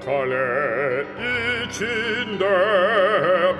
Çanakkale 0.06 1.06
içinde 1.66 2.46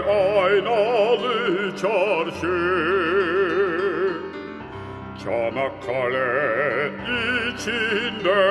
aynalı 0.10 1.76
çarşı. 1.78 2.56
Çanakkale 5.24 6.92
içinde 7.54 8.42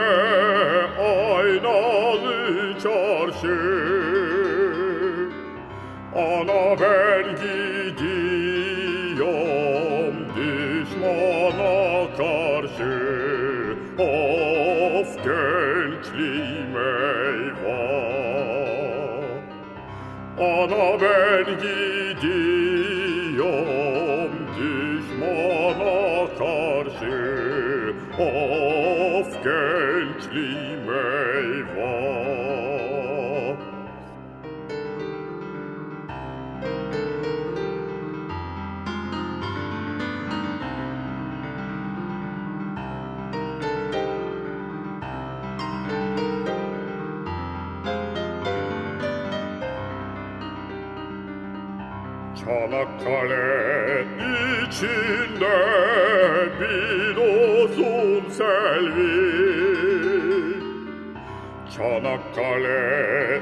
aynalı 0.99 2.75
çarşı 2.83 3.72
Ana 20.43 21.01
ben 21.01 21.45
gidin. 21.45 22.62
Çanakkale 61.83 63.41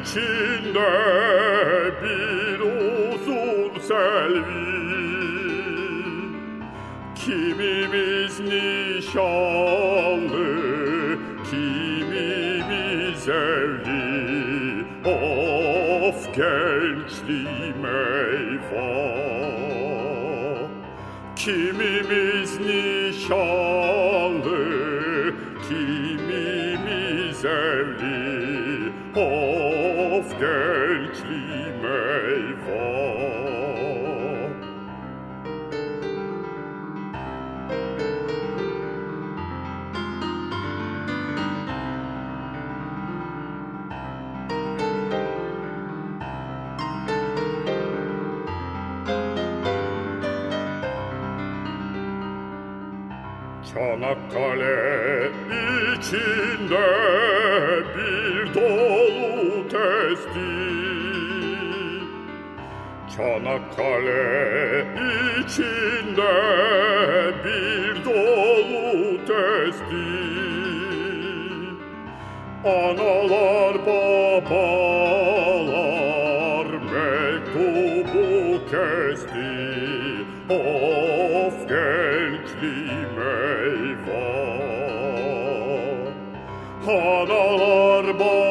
içinde 0.00 0.92
bir 2.02 2.60
uzun 2.60 3.72
selvi. 3.80 4.70
Kimimiz 7.14 8.34
nişanlı, 8.40 9.28
kimimiz 11.50 13.28
evli. 13.28 14.84
Of 15.04 16.20
gençliğim 16.36 17.84
eyvah. 17.86 19.10
Kimimiz 21.36 22.39
Çanakkale 63.20 64.86
içinde 65.40 66.36
bir 67.44 68.04
dolu 68.04 69.18
testi. 69.26 70.06
Analar 72.64 73.74
babalar 73.86 74.48
mektubu 76.92 78.28
kesti. 78.70 79.52
Of 80.50 81.56
genç 81.68 82.48
gençliğim 82.48 83.16
eyvah 83.50 84.20
Analar 86.88 88.06
babalar 88.18 88.49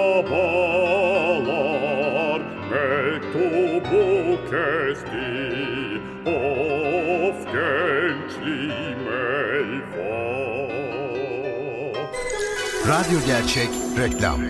Radyo 12.90 13.20
Gerçek 13.26 13.70
Reklam 13.98 14.42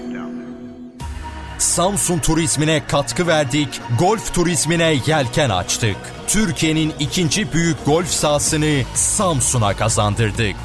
Samsun 1.57 2.19
turizmine 2.19 2.87
katkı 2.87 3.27
verdik, 3.27 3.81
golf 3.99 4.33
turizmine 4.33 4.97
yelken 5.07 5.49
açtık. 5.49 5.95
Türkiye'nin 6.27 6.93
ikinci 6.99 7.53
büyük 7.53 7.85
golf 7.85 8.07
sahasını 8.07 8.83
Samsun'a 8.93 9.75
kazandırdık. 9.75 10.55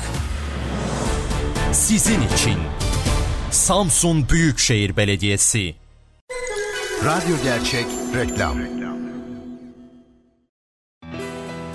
Sizin 1.73 2.21
için 2.23 2.59
Samsun 3.51 4.29
Büyükşehir 4.29 4.97
Belediyesi 4.97 5.75
Radyo 7.05 7.37
Gerçek 7.45 7.87
Reklam 8.15 8.59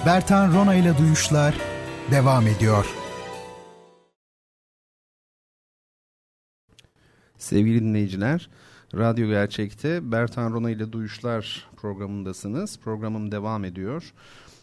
Bertan 0.06 0.54
Rona 0.54 0.76
ile 0.76 0.98
Duyuşlar 0.98 1.54
devam 2.12 2.48
ediyor. 2.48 2.86
Sevgili 7.40 7.82
dinleyiciler, 7.82 8.50
Radyo 8.96 9.28
Gerçek'te 9.28 10.12
Bertan 10.12 10.54
Rona 10.54 10.70
ile 10.70 10.92
Duyuşlar 10.92 11.68
programındasınız. 11.78 12.80
Programım 12.80 13.32
devam 13.32 13.66
ediyor. 13.66 14.14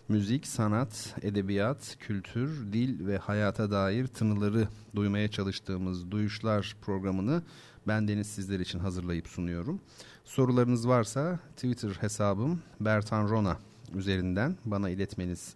Müzik, 0.09 0.47
sanat, 0.47 1.15
edebiyat, 1.23 1.97
kültür, 2.01 2.73
dil 2.73 3.07
ve 3.07 3.19
hayata 3.19 3.71
dair 3.71 4.07
tınıları 4.07 4.69
duymaya 4.95 5.31
çalıştığımız 5.31 6.11
Duyuşlar 6.11 6.77
programını 6.83 7.43
ben 7.87 8.09
Deniz 8.09 8.27
sizler 8.27 8.61
için 8.61 8.79
hazırlayıp 8.79 9.29
sunuyorum. 9.29 9.81
Sorularınız 10.25 10.89
varsa 10.89 11.39
Twitter 11.55 11.91
hesabım 12.01 12.63
Bertan 12.81 13.29
Rona 13.29 13.59
üzerinden 13.95 14.57
bana 14.65 14.91
iletmeniz 14.91 15.55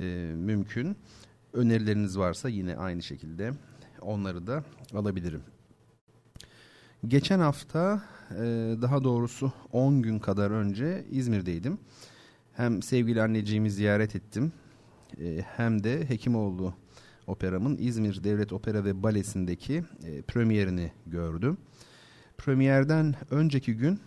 e, 0.00 0.04
mümkün. 0.36 0.96
Önerileriniz 1.52 2.18
varsa 2.18 2.48
yine 2.48 2.76
aynı 2.76 3.02
şekilde 3.02 3.52
onları 4.00 4.46
da 4.46 4.64
alabilirim. 4.94 5.42
Geçen 7.06 7.40
hafta 7.40 8.02
e, 8.30 8.42
daha 8.82 9.04
doğrusu 9.04 9.52
10 9.72 10.02
gün 10.02 10.18
kadar 10.18 10.50
önce 10.50 11.04
İzmir'deydim. 11.10 11.78
Hem 12.52 12.82
sevgili 12.82 13.22
anneciğimi 13.22 13.70
ziyaret 13.70 14.16
ettim 14.16 14.52
e, 15.20 15.40
hem 15.56 15.84
de 15.84 16.08
Hekimoğlu 16.08 16.74
operamın 17.26 17.76
İzmir 17.76 18.24
Devlet 18.24 18.52
Opera 18.52 18.84
ve 18.84 19.02
Balesi'ndeki 19.02 19.84
e, 20.04 20.22
premierini 20.22 20.92
gördüm. 21.06 21.58
Premierden 22.38 23.14
önceki 23.30 23.76
gün 23.76 24.00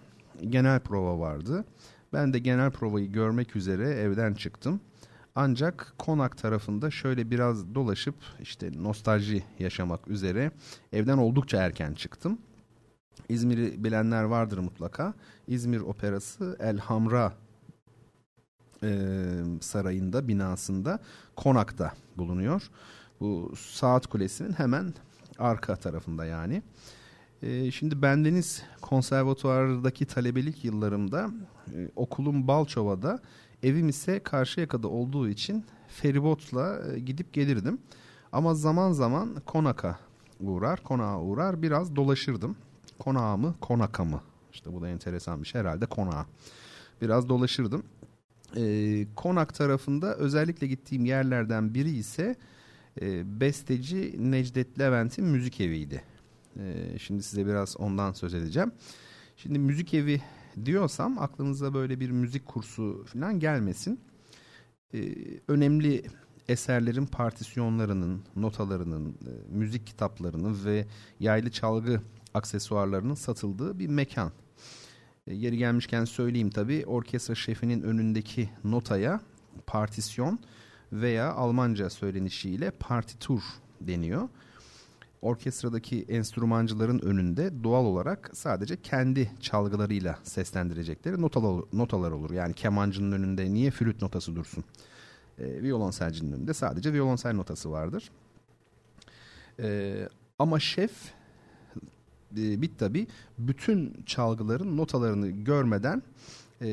genel 0.49 0.79
prova 0.79 1.19
vardı. 1.19 1.65
Ben 2.13 2.33
de 2.33 2.39
genel 2.39 2.71
provayı 2.71 3.11
görmek 3.11 3.55
üzere 3.55 3.89
evden 3.89 4.33
çıktım. 4.33 4.81
Ancak 5.35 5.93
konak 5.97 6.37
tarafında 6.37 6.91
şöyle 6.91 7.31
biraz 7.31 7.75
dolaşıp 7.75 8.15
işte 8.41 8.71
nostalji 8.75 9.43
yaşamak 9.59 10.07
üzere 10.07 10.51
evden 10.93 11.17
oldukça 11.17 11.57
erken 11.57 11.93
çıktım. 11.93 12.37
İzmir'i 13.31 13.83
bilenler 13.83 14.23
vardır 14.23 14.57
mutlaka. 14.57 15.13
İzmir 15.47 15.79
Operası 15.79 16.57
El 16.59 16.77
Hamra 16.77 17.33
e, 18.83 18.89
sarayında, 19.61 20.27
binasında, 20.27 20.99
konakta 21.35 21.93
bulunuyor. 22.17 22.69
Bu 23.19 23.53
saat 23.57 24.07
kulesinin 24.07 24.53
hemen 24.53 24.93
arka 25.39 25.75
tarafında 25.75 26.25
yani. 26.25 26.63
E, 27.41 27.71
şimdi 27.71 28.01
bendeniz 28.01 28.63
konservatuardaki 28.81 30.05
talebelik 30.05 30.65
yıllarımda 30.65 31.29
e, 31.75 31.89
okulum 31.95 32.47
Balçova'da, 32.47 33.19
evim 33.63 33.89
ise 33.89 34.19
Karşıyaka'da 34.23 34.87
olduğu 34.87 35.29
için 35.29 35.65
feribotla 35.87 36.79
e, 36.93 36.99
gidip 36.99 37.33
gelirdim. 37.33 37.79
Ama 38.31 38.53
zaman 38.55 38.91
zaman 38.91 39.35
konaka 39.45 39.99
uğrar, 40.39 40.83
konağa 40.83 41.19
uğrar 41.21 41.61
biraz 41.61 41.95
dolaşırdım. 41.95 42.55
Konağı 43.01 43.37
mı, 43.37 43.55
konaka 43.61 44.03
mı? 44.03 44.21
İşte 44.53 44.73
bu 44.73 44.81
da 44.81 44.89
enteresan 44.89 45.41
bir 45.43 45.47
şey 45.47 45.61
herhalde 45.61 45.85
konağa. 45.85 46.25
Biraz 47.01 47.29
dolaşırdım. 47.29 47.83
E, 48.57 49.05
konak 49.15 49.53
tarafında 49.53 50.15
özellikle 50.15 50.67
gittiğim 50.67 51.05
yerlerden 51.05 51.73
biri 51.73 51.89
ise 51.89 52.35
e, 53.01 53.39
besteci 53.39 54.15
Necdet 54.31 54.79
Levent'in 54.79 55.25
müzik 55.25 55.61
eviydi. 55.61 56.03
E, 56.59 56.99
şimdi 56.99 57.23
size 57.23 57.45
biraz 57.45 57.77
ondan 57.77 58.11
söz 58.11 58.33
edeceğim. 58.33 58.71
Şimdi 59.37 59.59
müzik 59.59 59.93
evi 59.93 60.21
diyorsam 60.65 61.19
aklınıza 61.19 61.73
böyle 61.73 61.99
bir 61.99 62.11
müzik 62.11 62.45
kursu 62.45 63.05
falan 63.13 63.39
gelmesin. 63.39 63.99
E, 64.93 64.99
önemli 65.47 66.03
eserlerin 66.47 67.05
partisyonlarının, 67.05 68.21
notalarının, 68.35 69.09
e, 69.09 69.31
müzik 69.49 69.87
kitaplarının 69.87 70.65
ve 70.65 70.85
yaylı 71.19 71.51
çalgı 71.51 72.01
aksesuarlarının 72.33 73.13
satıldığı 73.13 73.79
bir 73.79 73.87
mekan. 73.87 74.31
E, 75.27 75.33
yeri 75.33 75.57
gelmişken 75.57 76.05
söyleyeyim 76.05 76.49
tabi 76.49 76.85
orkestra 76.85 77.35
şefinin 77.35 77.81
önündeki 77.81 78.49
notaya 78.63 79.21
partisyon 79.67 80.39
veya 80.91 81.33
Almanca 81.33 81.89
söylenişiyle 81.89 82.71
partitur 82.71 83.41
deniyor. 83.81 84.29
Orkestradaki 85.21 86.05
enstrümancıların 86.09 86.99
önünde 86.99 87.63
doğal 87.63 87.85
olarak 87.85 88.29
sadece 88.33 88.81
kendi 88.81 89.31
çalgılarıyla 89.39 90.19
seslendirecekleri 90.23 91.21
notalar, 91.21 91.63
notalar 91.73 92.11
olur. 92.11 92.31
Yani 92.31 92.53
kemancının 92.53 93.11
önünde 93.11 93.53
niye 93.53 93.71
flüt 93.71 94.01
notası 94.01 94.35
dursun? 94.35 94.63
E, 95.39 95.63
violonselcinin 95.63 96.31
önünde 96.31 96.53
sadece 96.53 96.93
violonsel 96.93 97.33
notası 97.33 97.71
vardır. 97.71 98.11
E, 99.59 99.95
ama 100.39 100.59
şef 100.59 100.91
e, 102.37 102.61
bit 102.61 102.79
tabi 102.79 103.07
bütün 103.37 104.03
çalgıların 104.05 104.77
notalarını 104.77 105.29
görmeden 105.29 106.03
e, 106.61 106.67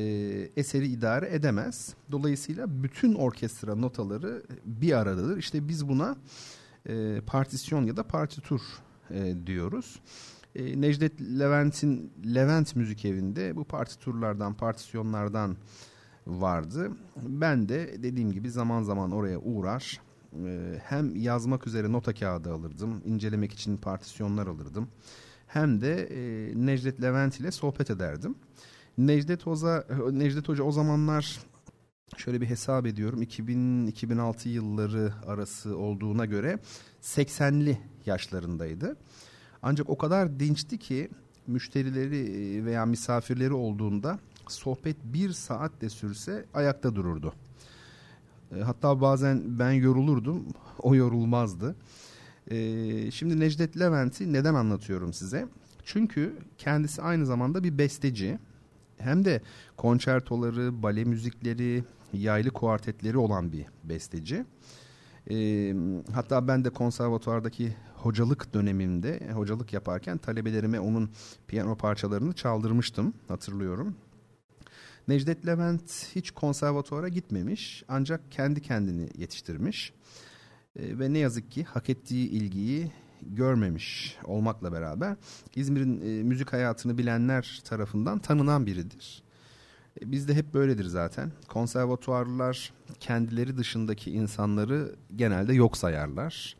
eseri 0.57 0.87
idare 0.87 1.29
edemez. 1.35 1.93
Dolayısıyla 2.11 2.83
bütün 2.83 3.13
orkestra 3.13 3.75
notaları 3.75 4.43
bir 4.65 4.93
aradadır. 4.93 5.37
İşte 5.37 5.67
biz 5.67 5.87
buna 5.87 6.15
e, 6.89 7.21
partisyon 7.25 7.85
ya 7.85 7.97
da 7.97 8.03
partitur 8.03 8.61
e, 9.11 9.35
diyoruz. 9.45 9.99
E, 10.55 10.81
Necdet 10.81 11.21
Levent'in 11.21 12.11
Levent 12.35 12.75
Müzik 12.75 13.05
Evi'nde 13.05 13.55
bu 13.55 13.63
partiturlardan, 13.63 14.53
partisyonlardan 14.53 15.57
vardı. 16.27 16.91
Ben 17.15 17.69
de 17.69 18.03
dediğim 18.03 18.31
gibi 18.31 18.51
zaman 18.51 18.83
zaman 18.83 19.11
oraya 19.11 19.39
uğrar. 19.39 20.01
E, 20.45 20.81
hem 20.83 21.15
yazmak 21.15 21.67
üzere 21.67 21.91
nota 21.91 22.13
kağıdı 22.13 22.53
alırdım, 22.53 23.01
incelemek 23.05 23.53
için 23.53 23.77
partisyonlar 23.77 24.47
alırdım 24.47 24.87
hem 25.49 25.81
de 25.81 26.03
e, 26.03 26.51
Necdet 26.65 27.01
Levent 27.01 27.39
ile 27.39 27.51
sohbet 27.51 27.89
ederdim. 27.89 28.35
Necdet 28.97 29.45
Hoca, 29.45 29.85
Necdet 30.11 30.49
Hoca 30.49 30.63
o 30.63 30.71
zamanlar 30.71 31.39
şöyle 32.17 32.41
bir 32.41 32.45
hesap 32.45 32.85
ediyorum 32.85 33.21
2000-2006 33.21 34.49
yılları 34.49 35.13
arası 35.27 35.77
olduğuna 35.77 36.25
göre 36.25 36.59
80'li 37.01 37.77
yaşlarındaydı. 38.05 38.97
Ancak 39.61 39.89
o 39.89 39.97
kadar 39.97 40.39
dinçti 40.39 40.77
ki 40.77 41.09
müşterileri 41.47 42.65
veya 42.65 42.85
misafirleri 42.85 43.53
olduğunda 43.53 44.19
sohbet 44.47 44.97
bir 45.03 45.31
saat 45.31 45.81
de 45.81 45.89
sürse 45.89 46.45
ayakta 46.53 46.95
dururdu. 46.95 47.33
Hatta 48.63 49.01
bazen 49.01 49.59
ben 49.59 49.71
yorulurdum, 49.71 50.45
o 50.79 50.95
yorulmazdı. 50.95 51.75
Ee, 52.51 53.11
şimdi 53.11 53.39
Necdet 53.39 53.79
Levent'i 53.79 54.33
neden 54.33 54.53
anlatıyorum 54.53 55.13
size? 55.13 55.47
Çünkü 55.83 56.37
kendisi 56.57 57.01
aynı 57.01 57.25
zamanda 57.25 57.63
bir 57.63 57.77
besteci. 57.77 58.39
Hem 58.97 59.25
de 59.25 59.41
konçertoları, 59.77 60.83
bale 60.83 61.03
müzikleri, 61.03 61.83
yaylı 62.13 62.51
kuartetleri 62.51 63.17
olan 63.17 63.51
bir 63.51 63.65
besteci. 63.83 64.45
Ee, 65.31 65.75
hatta 66.13 66.47
ben 66.47 66.65
de 66.65 66.69
konservatuvardaki 66.69 67.75
hocalık 67.95 68.53
dönemimde 68.53 69.29
hocalık 69.33 69.73
yaparken 69.73 70.17
talebelerime 70.17 70.79
onun 70.79 71.11
piyano 71.47 71.75
parçalarını 71.77 72.33
çaldırmıştım 72.33 73.13
hatırlıyorum. 73.27 73.95
Necdet 75.07 75.45
Levent 75.45 76.07
hiç 76.15 76.31
konservatuvara 76.31 77.07
gitmemiş 77.07 77.83
ancak 77.87 78.31
kendi 78.31 78.61
kendini 78.61 79.09
yetiştirmiş. 79.17 79.93
E, 80.75 80.99
ve 80.99 81.13
ne 81.13 81.19
yazık 81.19 81.51
ki 81.51 81.63
hak 81.63 81.89
ettiği 81.89 82.29
ilgiyi 82.29 82.91
görmemiş 83.21 84.17
olmakla 84.23 84.73
beraber 84.73 85.15
İzmir'in 85.55 86.01
e, 86.01 86.23
müzik 86.23 86.53
hayatını 86.53 86.97
bilenler 86.97 87.61
tarafından 87.65 88.19
tanınan 88.19 88.65
biridir. 88.65 89.23
E, 90.01 90.11
bizde 90.11 90.35
hep 90.35 90.53
böyledir 90.53 90.85
zaten. 90.85 91.31
Konservatuarlar 91.47 92.73
kendileri 92.99 93.57
dışındaki 93.57 94.11
insanları 94.11 94.95
genelde 95.15 95.53
yok 95.53 95.77
sayarlar. 95.77 96.55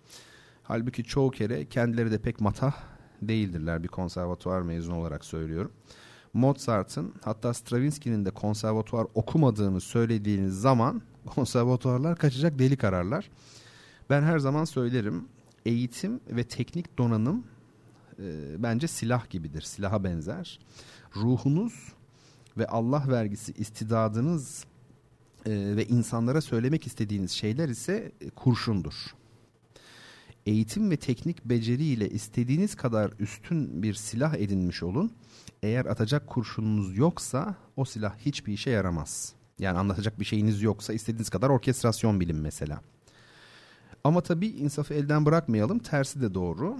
Halbuki 0.63 1.03
çoğu 1.03 1.31
kere 1.31 1.65
kendileri 1.65 2.11
de 2.11 2.17
pek 2.17 2.41
matah 2.41 2.73
değildirler 3.21 3.83
bir 3.83 3.87
konservatuar 3.87 4.61
mezunu 4.61 4.95
olarak 4.95 5.25
söylüyorum. 5.25 5.71
Mozart'ın 6.33 7.13
hatta 7.23 7.53
Stravinsky'nin 7.53 8.25
de 8.25 8.31
konservatuar 8.31 9.07
okumadığını 9.13 9.81
söylediğiniz 9.81 10.61
zaman 10.61 11.01
konservatuarlar 11.25 12.15
kaçacak 12.15 12.59
delik 12.59 12.83
ararlar. 12.83 13.29
Ben 14.09 14.21
her 14.21 14.39
zaman 14.39 14.65
söylerim 14.65 15.25
eğitim 15.65 16.19
ve 16.29 16.43
teknik 16.43 16.97
donanım 16.97 17.43
e, 18.19 18.55
bence 18.63 18.87
silah 18.87 19.29
gibidir. 19.29 19.61
Silaha 19.61 20.03
benzer. 20.03 20.59
Ruhunuz 21.15 21.93
ve 22.57 22.67
Allah 22.67 23.03
vergisi 23.07 23.51
istidadınız 23.51 24.65
e, 25.45 25.51
ve 25.51 25.85
insanlara 25.85 26.41
söylemek 26.41 26.87
istediğiniz 26.87 27.31
şeyler 27.31 27.69
ise 27.69 28.11
e, 28.21 28.29
kurşundur. 28.29 28.93
Eğitim 30.45 30.91
ve 30.91 30.97
teknik 30.97 31.45
beceriyle 31.45 32.09
istediğiniz 32.09 32.75
kadar 32.75 33.11
üstün 33.19 33.83
bir 33.83 33.93
silah 33.93 34.33
edinmiş 34.33 34.83
olun. 34.83 35.11
Eğer 35.63 35.85
atacak 35.85 36.27
kurşununuz 36.27 36.97
yoksa 36.97 37.55
o 37.75 37.85
silah 37.85 38.17
hiçbir 38.17 38.53
işe 38.53 38.69
yaramaz. 38.69 39.33
Yani 39.59 39.77
anlatacak 39.77 40.19
bir 40.19 40.25
şeyiniz 40.25 40.61
yoksa 40.61 40.93
istediğiniz 40.93 41.29
kadar 41.29 41.49
orkestrasyon 41.49 42.19
bilin 42.19 42.37
mesela. 42.37 42.81
Ama 44.03 44.21
tabii 44.21 44.47
insafı 44.47 44.93
elden 44.93 45.25
bırakmayalım. 45.25 45.79
Tersi 45.79 46.21
de 46.21 46.33
doğru. 46.33 46.77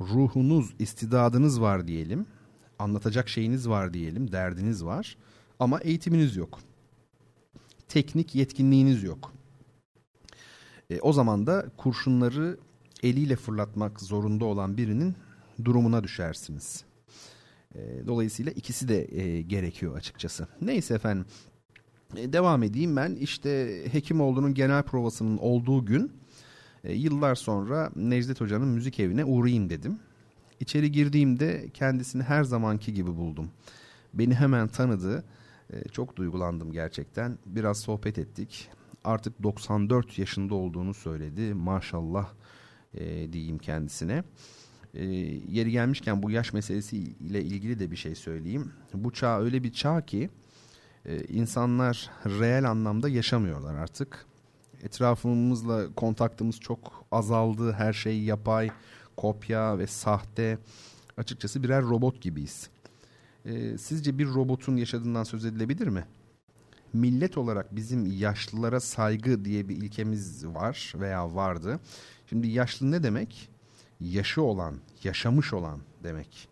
Ruhunuz, 0.00 0.74
istidadınız 0.78 1.60
var 1.60 1.86
diyelim. 1.86 2.26
Anlatacak 2.78 3.28
şeyiniz 3.28 3.68
var 3.68 3.94
diyelim, 3.94 4.32
derdiniz 4.32 4.84
var. 4.84 5.16
Ama 5.58 5.80
eğitiminiz 5.80 6.36
yok. 6.36 6.60
Teknik 7.88 8.34
yetkinliğiniz 8.34 9.02
yok. 9.02 9.32
E, 10.90 11.00
o 11.00 11.12
zaman 11.12 11.46
da 11.46 11.66
kurşunları 11.76 12.58
eliyle 13.02 13.36
fırlatmak 13.36 14.00
zorunda 14.00 14.44
olan 14.44 14.76
birinin 14.76 15.14
durumuna 15.64 16.04
düşersiniz. 16.04 16.84
E, 17.74 18.06
dolayısıyla 18.06 18.52
ikisi 18.52 18.88
de 18.88 19.20
e, 19.22 19.42
gerekiyor 19.42 19.96
açıkçası. 19.96 20.48
Neyse 20.60 20.94
efendim. 20.94 21.26
E, 22.16 22.32
devam 22.32 22.62
edeyim 22.62 22.96
ben. 22.96 23.14
İşte 23.14 23.82
Hekimoğlu'nun 23.92 24.54
genel 24.54 24.82
provasının 24.82 25.38
olduğu 25.38 25.84
gün 25.84 26.12
e, 26.84 26.92
yıllar 26.92 27.34
sonra 27.34 27.90
Necdet 27.96 28.40
Hoca'nın 28.40 28.68
müzik 28.68 29.00
evine 29.00 29.24
uğrayayım 29.24 29.70
dedim. 29.70 29.98
İçeri 30.60 30.92
girdiğimde 30.92 31.68
kendisini 31.74 32.22
her 32.22 32.44
zamanki 32.44 32.94
gibi 32.94 33.16
buldum. 33.16 33.50
Beni 34.14 34.34
hemen 34.34 34.68
tanıdı. 34.68 35.24
E, 35.72 35.88
çok 35.88 36.16
duygulandım 36.16 36.72
gerçekten. 36.72 37.38
Biraz 37.46 37.80
sohbet 37.80 38.18
ettik. 38.18 38.68
Artık 39.04 39.42
94 39.42 40.18
yaşında 40.18 40.54
olduğunu 40.54 40.94
söyledi. 40.94 41.54
Maşallah 41.54 42.28
e, 42.94 43.32
diyeyim 43.32 43.58
kendisine. 43.58 44.24
E, 44.94 45.04
yeri 45.48 45.70
gelmişken 45.70 46.22
bu 46.22 46.30
yaş 46.30 46.52
meselesi 46.52 46.96
ile 46.98 47.42
ilgili 47.42 47.78
de 47.78 47.90
bir 47.90 47.96
şey 47.96 48.14
söyleyeyim. 48.14 48.72
Bu 48.94 49.12
çağ 49.12 49.40
öyle 49.40 49.62
bir 49.62 49.72
çağ 49.72 50.06
ki 50.06 50.30
e, 51.06 51.24
insanlar 51.24 52.10
reel 52.26 52.70
anlamda 52.70 53.08
yaşamıyorlar 53.08 53.74
artık. 53.74 54.26
Etrafımızla 54.84 55.94
kontaktımız 55.94 56.60
çok 56.60 57.06
azaldı. 57.12 57.72
Her 57.72 57.92
şey 57.92 58.22
yapay, 58.22 58.70
kopya 59.16 59.78
ve 59.78 59.86
sahte. 59.86 60.58
Açıkçası 61.16 61.62
birer 61.62 61.82
robot 61.82 62.20
gibiyiz. 62.20 62.68
E, 63.44 63.78
sizce 63.78 64.18
bir 64.18 64.26
robotun 64.26 64.76
yaşadığından 64.76 65.24
söz 65.24 65.44
edilebilir 65.44 65.86
mi? 65.86 66.04
Millet 66.92 67.38
olarak 67.38 67.76
bizim 67.76 68.06
yaşlılara 68.18 68.80
saygı 68.80 69.44
diye 69.44 69.68
bir 69.68 69.76
ilkemiz 69.76 70.46
var 70.46 70.92
veya 70.96 71.34
vardı. 71.34 71.80
Şimdi 72.26 72.48
yaşlı 72.48 72.90
ne 72.90 73.02
demek? 73.02 73.48
Yaşı 74.00 74.42
olan, 74.42 74.74
yaşamış 75.04 75.52
olan 75.52 75.80
demek. 76.02 76.48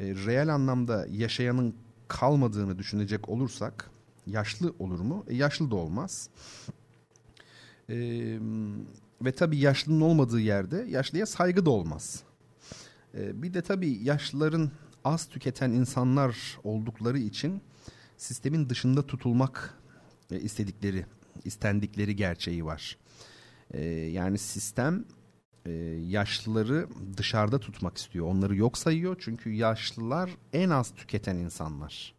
E, 0.00 0.04
reel 0.04 0.54
anlamda 0.54 1.06
yaşayanın 1.10 1.74
kalmadığını 2.08 2.78
düşünecek 2.78 3.28
olursak 3.28 3.90
yaşlı 4.26 4.74
olur 4.78 5.00
mu? 5.00 5.24
E, 5.28 5.34
yaşlı 5.36 5.70
da 5.70 5.76
olmaz. 5.76 6.30
E, 7.90 7.96
ve 9.22 9.32
tabii 9.32 9.58
yaşlının 9.58 10.00
olmadığı 10.00 10.40
yerde 10.40 10.86
yaşlıya 10.88 11.26
saygı 11.26 11.66
da 11.66 11.70
olmaz. 11.70 12.22
E, 13.14 13.42
bir 13.42 13.54
de 13.54 13.62
tabii 13.62 13.98
yaşlıların 14.02 14.70
az 15.04 15.28
tüketen 15.28 15.70
insanlar 15.70 16.58
oldukları 16.64 17.18
için 17.18 17.62
sistemin 18.16 18.68
dışında 18.68 19.06
tutulmak 19.06 19.74
e, 20.30 20.40
istedikleri, 20.40 21.06
istendikleri 21.44 22.16
gerçeği 22.16 22.64
var. 22.64 22.98
E, 23.70 23.84
yani 23.90 24.38
sistem 24.38 25.04
e, 25.66 25.70
yaşlıları 26.06 26.86
dışarıda 27.16 27.60
tutmak 27.60 27.96
istiyor. 27.96 28.26
Onları 28.26 28.56
yok 28.56 28.78
sayıyor 28.78 29.16
çünkü 29.18 29.50
yaşlılar 29.50 30.30
en 30.52 30.70
az 30.70 30.94
tüketen 30.94 31.36
insanlar. 31.36 32.14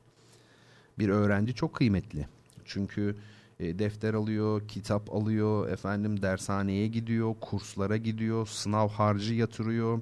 Bir 1.00 1.10
öğrenci 1.10 1.54
çok 1.54 1.76
kıymetli. 1.76 2.28
Çünkü 2.66 3.16
e, 3.60 3.80
defter 3.80 4.14
alıyor, 4.14 4.68
kitap 4.68 5.14
alıyor, 5.16 5.70
efendim 5.70 6.22
dershaneye 6.22 6.88
gidiyor, 6.88 7.36
kurslara 7.42 7.98
gidiyor, 7.98 8.48
sınav 8.48 8.90
harcı 8.90 9.34
yatırıyor. 9.34 10.02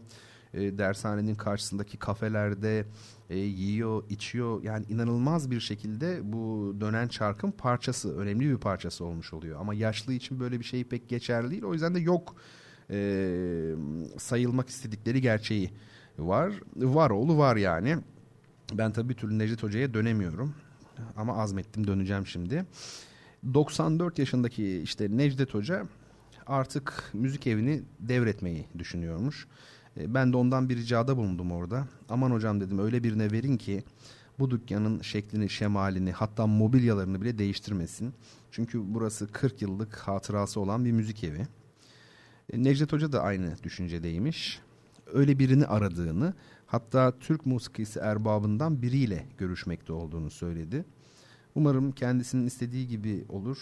E, 0.54 0.78
dershanenin 0.78 1.36
karşısındaki 1.36 1.98
kafelerde 1.98 2.86
e, 3.30 3.38
yiyor, 3.38 4.04
içiyor. 4.10 4.64
Yani 4.64 4.86
inanılmaz 4.90 5.52
bir 5.52 5.60
şekilde 5.60 6.20
bu 6.24 6.76
dönen 6.82 7.08
çarkın 7.08 7.52
parçası, 7.52 8.18
önemli 8.18 8.50
bir 8.50 8.58
parçası 8.58 9.06
olmuş 9.06 9.34
oluyor. 9.34 9.60
Ama 9.60 9.74
yaşlı 9.74 10.14
için 10.14 10.40
böyle 10.40 10.60
bir 10.60 10.66
şey 10.66 10.84
pek 10.84 11.10
geçerli 11.10 11.52
değil. 11.52 11.64
O 11.64 11.74
yüzden 11.74 11.96
de 11.96 12.00
yok 12.00 12.36
e, 12.92 13.76
sayılmak 14.18 14.70
istedikleri 14.70 15.22
gerçeği 15.22 15.72
var. 16.18 16.54
Var 16.76 17.10
oğlu 17.10 17.38
var 17.38 17.56
yani. 17.56 17.98
Ben 18.74 18.92
tabii 18.92 19.10
bir 19.10 19.14
türlü 19.14 19.40
Necdet 19.40 19.64
Hoca'ya 19.64 19.94
dönemiyorum. 19.94 20.54
Ama 21.16 21.38
azmettim 21.38 21.88
döneceğim 21.88 22.28
şimdi. 22.28 22.66
94 23.54 24.20
yaşındaki 24.20 24.82
işte 24.82 25.18
Necdet 25.18 25.54
Hoca 25.54 25.88
artık 26.48 27.04
müzik 27.14 27.48
evini 27.48 27.84
devretmeyi 28.00 28.66
düşünüyormuş. 28.78 29.48
E, 29.98 30.14
ben 30.14 30.34
de 30.34 30.38
ondan 30.38 30.70
bir 30.70 30.78
ricada 30.78 31.18
bulundum 31.18 31.52
orada. 31.52 31.88
Aman 32.10 32.32
hocam 32.32 32.62
dedim 32.62 32.80
öyle 32.80 33.04
birine 33.04 33.32
verin 33.32 33.58
ki 33.58 33.84
bu 34.40 34.52
dükkanın 34.52 35.02
şeklini, 35.02 35.50
şemalini 35.50 36.12
hatta 36.12 36.48
mobilyalarını 36.48 37.22
bile 37.22 37.38
değiştirmesin. 37.38 38.14
Çünkü 38.52 38.82
burası 38.94 39.28
40 39.28 39.62
yıllık 39.62 39.96
hatırası 39.96 40.60
olan 40.60 40.86
bir 40.86 40.92
müzik 40.92 41.24
evi. 41.24 41.48
E, 42.54 42.64
Necdet 42.64 42.94
Hoca 42.94 43.12
da 43.12 43.22
aynı 43.22 43.56
düşüncedeymiş. 43.64 44.60
Öyle 45.14 45.40
birini 45.40 45.66
aradığını 45.66 46.34
hatta 46.66 47.20
Türk 47.20 47.46
musikisi 47.46 48.00
erbabından 48.00 48.82
biriyle 48.82 49.26
görüşmekte 49.38 49.94
olduğunu 49.94 50.30
söyledi. 50.30 50.86
Umarım 51.58 51.92
kendisinin 51.92 52.48
istediği 52.48 52.88
gibi 52.88 53.26
olur 53.30 53.58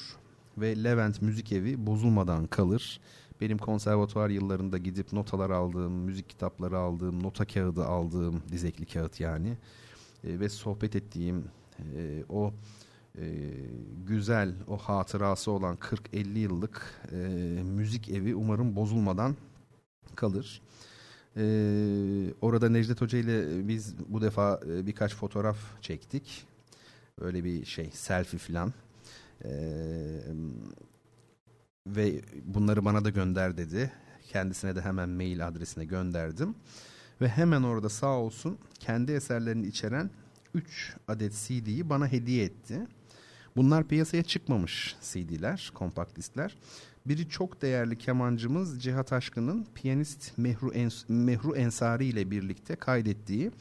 ve 0.57 0.83
Levent 0.83 1.21
Müzik 1.21 1.51
Evi 1.51 1.85
bozulmadan 1.87 2.47
kalır. 2.47 2.99
Benim 3.41 3.57
konservatuvar 3.57 4.29
yıllarında 4.29 4.77
gidip 4.77 5.13
notalar 5.13 5.49
aldığım, 5.49 5.93
müzik 5.93 6.29
kitapları 6.29 6.77
aldığım, 6.77 7.23
nota 7.23 7.45
kağıdı 7.45 7.85
aldığım, 7.85 8.43
dizekli 8.51 8.85
kağıt 8.85 9.19
yani 9.19 9.57
e, 10.23 10.39
ve 10.39 10.49
sohbet 10.49 10.95
ettiğim 10.95 11.43
e, 11.79 12.23
o 12.29 12.53
e, 13.17 13.23
güzel, 14.07 14.55
o 14.67 14.77
hatırası 14.77 15.51
olan 15.51 15.75
40-50 15.75 16.37
yıllık 16.37 17.01
e, 17.11 17.17
müzik 17.63 18.09
evi 18.09 18.35
umarım 18.35 18.75
bozulmadan 18.75 19.35
kalır. 20.15 20.61
Ee, 21.37 22.33
orada 22.41 22.69
Necdet 22.69 23.01
Hoca 23.01 23.17
ile 23.17 23.67
biz 23.67 23.95
bu 24.07 24.21
defa 24.21 24.59
e, 24.69 24.87
birkaç 24.87 25.15
fotoğraf 25.15 25.57
çektik. 25.81 26.45
Öyle 27.21 27.43
bir 27.43 27.65
şey 27.65 27.89
selfie 27.93 28.39
falan. 28.39 28.73
Ee, 29.45 29.49
ve 31.87 32.21
bunları 32.43 32.85
bana 32.85 33.05
da 33.05 33.09
gönder 33.09 33.57
dedi. 33.57 33.91
Kendisine 34.27 34.75
de 34.75 34.81
hemen 34.81 35.09
mail 35.09 35.47
adresine 35.47 35.85
gönderdim. 35.85 36.55
Ve 37.21 37.27
hemen 37.27 37.63
orada 37.63 37.89
sağ 37.89 38.17
olsun 38.17 38.57
kendi 38.79 39.11
eserlerini 39.11 39.67
içeren 39.67 40.09
3 40.53 40.95
adet 41.07 41.33
CD'yi 41.33 41.89
bana 41.89 42.07
hediye 42.07 42.45
etti. 42.45 42.87
Bunlar 43.55 43.87
piyasaya 43.87 44.23
çıkmamış 44.23 44.95
CD'ler, 45.01 45.71
kompakt 45.73 46.17
diskler. 46.17 46.57
Biri 47.05 47.29
çok 47.29 47.61
değerli 47.61 47.97
kemancımız 47.97 48.83
Cihat 48.83 49.13
Aşkın'ın 49.13 49.67
piyanist 49.75 50.37
Mehru, 50.37 50.73
Ens 50.73 51.05
Mehru 51.09 51.55
Ensari 51.55 52.05
ile 52.05 52.31
birlikte 52.31 52.75
kaydettiği 52.75 53.51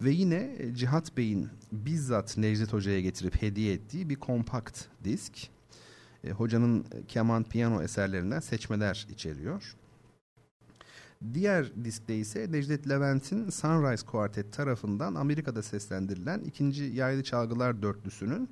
ve 0.00 0.10
yine 0.10 0.56
Cihat 0.74 1.16
Bey'in 1.16 1.48
bizzat 1.72 2.36
Necdet 2.38 2.72
Hoca'ya 2.72 3.00
getirip 3.00 3.42
hediye 3.42 3.72
ettiği 3.72 4.08
bir 4.08 4.16
kompakt 4.16 4.84
disk. 5.04 5.48
E, 6.24 6.30
hocanın 6.30 6.86
keman 7.08 7.44
piyano 7.44 7.82
eserlerinden 7.82 8.40
seçmeler 8.40 9.06
içeriyor. 9.10 9.76
Diğer 11.34 11.84
diskte 11.84 12.16
ise 12.16 12.52
Necdet 12.52 12.88
Levent'in 12.88 13.50
Sunrise 13.50 14.06
Quartet 14.06 14.52
tarafından 14.52 15.14
Amerika'da 15.14 15.62
seslendirilen 15.62 16.40
ikinci 16.40 16.84
yaylı 16.84 17.24
çalgılar 17.24 17.82
dörtlüsünün 17.82 18.48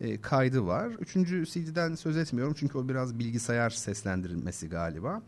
e, 0.00 0.20
kaydı 0.20 0.66
var. 0.66 0.88
Üçüncü 0.88 1.46
CD'den 1.46 1.94
söz 1.94 2.16
etmiyorum 2.16 2.54
çünkü 2.58 2.78
o 2.78 2.88
biraz 2.88 3.18
bilgisayar 3.18 3.70
seslendirilmesi 3.70 4.68
galiba. 4.68 5.22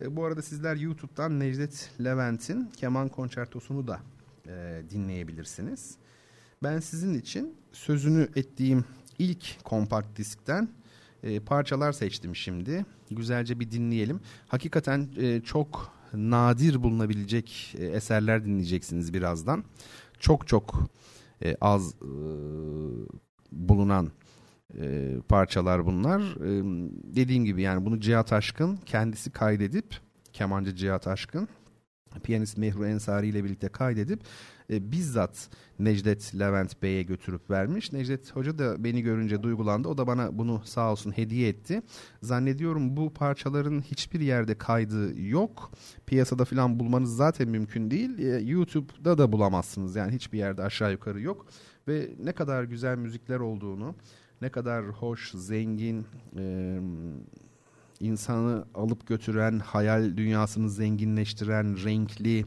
E, 0.00 0.16
bu 0.16 0.24
arada 0.24 0.42
sizler 0.42 0.76
YouTube'dan 0.76 1.40
Necdet 1.40 1.90
Levent'in 2.04 2.70
keman 2.76 3.08
konçertosunu 3.08 3.86
da 3.86 4.00
e, 4.48 4.82
dinleyebilirsiniz. 4.90 5.96
Ben 6.62 6.80
sizin 6.80 7.14
için 7.14 7.54
sözünü 7.72 8.28
ettiğim 8.36 8.84
ilk 9.18 9.64
kompakt 9.64 10.18
diskten 10.18 10.68
e, 11.22 11.40
parçalar 11.40 11.92
seçtim 11.92 12.36
şimdi. 12.36 12.86
Güzelce 13.10 13.60
bir 13.60 13.70
dinleyelim. 13.70 14.20
Hakikaten 14.48 15.08
e, 15.16 15.40
çok 15.40 15.94
nadir 16.12 16.82
bulunabilecek 16.82 17.74
e, 17.78 17.86
eserler 17.86 18.44
dinleyeceksiniz 18.44 19.14
birazdan. 19.14 19.64
Çok 20.18 20.48
çok 20.48 20.88
e, 21.44 21.56
az 21.60 21.94
e, 21.94 22.10
bulunan 23.52 24.10
e, 24.80 25.14
parçalar 25.28 25.86
bunlar. 25.86 26.20
E, 26.20 26.62
dediğim 27.16 27.44
gibi 27.44 27.62
yani 27.62 27.86
bunu 27.86 28.00
Cihat 28.00 28.32
Aşkın 28.32 28.76
kendisi 28.76 29.30
kaydedip 29.30 30.00
kemancı 30.32 30.76
Cihat 30.76 31.06
Aşkın 31.06 31.48
piyanist 32.22 32.58
Mehru 32.58 32.86
Ensari 32.86 33.28
ile 33.28 33.44
birlikte 33.44 33.68
kaydedip 33.68 34.20
e, 34.70 34.92
bizzat 34.92 35.48
Necdet 35.78 36.38
Levent 36.38 36.82
Bey'e 36.82 37.02
götürüp 37.02 37.50
vermiş. 37.50 37.92
Necdet 37.92 38.36
Hoca 38.36 38.58
da 38.58 38.84
beni 38.84 39.02
görünce 39.02 39.42
duygulandı. 39.42 39.88
O 39.88 39.98
da 39.98 40.06
bana 40.06 40.38
bunu 40.38 40.62
sağ 40.64 40.92
olsun 40.92 41.10
hediye 41.10 41.48
etti. 41.48 41.82
Zannediyorum 42.22 42.96
bu 42.96 43.14
parçaların 43.14 43.80
hiçbir 43.80 44.20
yerde 44.20 44.58
kaydı 44.58 45.20
yok. 45.20 45.72
Piyasada 46.06 46.44
falan 46.44 46.80
bulmanız 46.80 47.16
zaten 47.16 47.48
mümkün 47.48 47.90
değil. 47.90 48.18
E, 48.18 48.40
YouTube'da 48.40 49.18
da 49.18 49.32
bulamazsınız. 49.32 49.96
Yani 49.96 50.12
hiçbir 50.12 50.38
yerde 50.38 50.62
aşağı 50.62 50.92
yukarı 50.92 51.20
yok. 51.20 51.46
Ve 51.88 52.10
ne 52.18 52.32
kadar 52.32 52.64
güzel 52.64 52.98
müzikler 52.98 53.40
olduğunu, 53.40 53.94
ne 54.42 54.48
kadar 54.48 54.86
hoş, 54.86 55.30
zengin, 55.30 56.06
e, 56.38 56.78
insanı 58.00 58.64
alıp 58.74 59.06
götüren, 59.06 59.58
hayal 59.58 60.16
dünyasını 60.16 60.70
zenginleştiren, 60.70 61.84
renkli, 61.84 62.46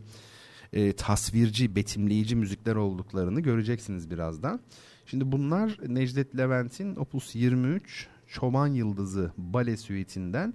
e, 0.74 0.94
tasvirci, 0.94 1.76
betimleyici 1.76 2.36
müzikler 2.36 2.76
olduklarını 2.76 3.42
göreceksiniz 3.42 4.12
birazdan. 4.12 4.60
Şimdi 5.06 5.32
bunlar 5.32 5.78
Necdet 5.88 6.38
Levent'in 6.38 6.96
Opus 6.96 7.36
23 7.36 8.08
Çoban 8.28 8.68
Yıldızı 8.68 9.32
bale 9.38 9.78
süitinden 9.78 10.54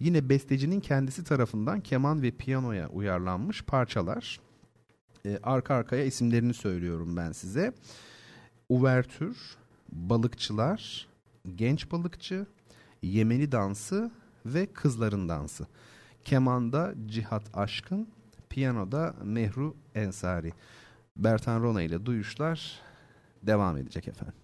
yine 0.00 0.28
bestecinin 0.28 0.80
kendisi 0.80 1.24
tarafından 1.24 1.80
keman 1.80 2.22
ve 2.22 2.30
piyanoya 2.30 2.88
uyarlanmış 2.88 3.62
parçalar. 3.62 4.40
E, 5.26 5.38
arka 5.42 5.74
arkaya 5.74 6.04
isimlerini 6.04 6.54
söylüyorum 6.54 7.16
ben 7.16 7.32
size. 7.32 7.72
Uvertür, 8.68 9.36
Balıkçılar, 9.92 11.06
Genç 11.56 11.92
Balıkçı, 11.92 12.46
Yemeni 13.02 13.52
Dansı 13.52 14.10
ve 14.46 14.66
Kızların 14.66 15.28
Dansı. 15.28 15.66
Kemanda 16.24 16.94
Cihat 17.06 17.42
Aşkın, 17.54 18.08
piyanoda 18.48 19.14
Mehru 19.22 19.76
Ensari. 19.94 20.52
Bertan 21.16 21.62
Rona 21.62 21.82
ile 21.82 22.06
duyuşlar 22.06 22.80
devam 23.42 23.76
edecek 23.76 24.08
efendim. 24.08 24.39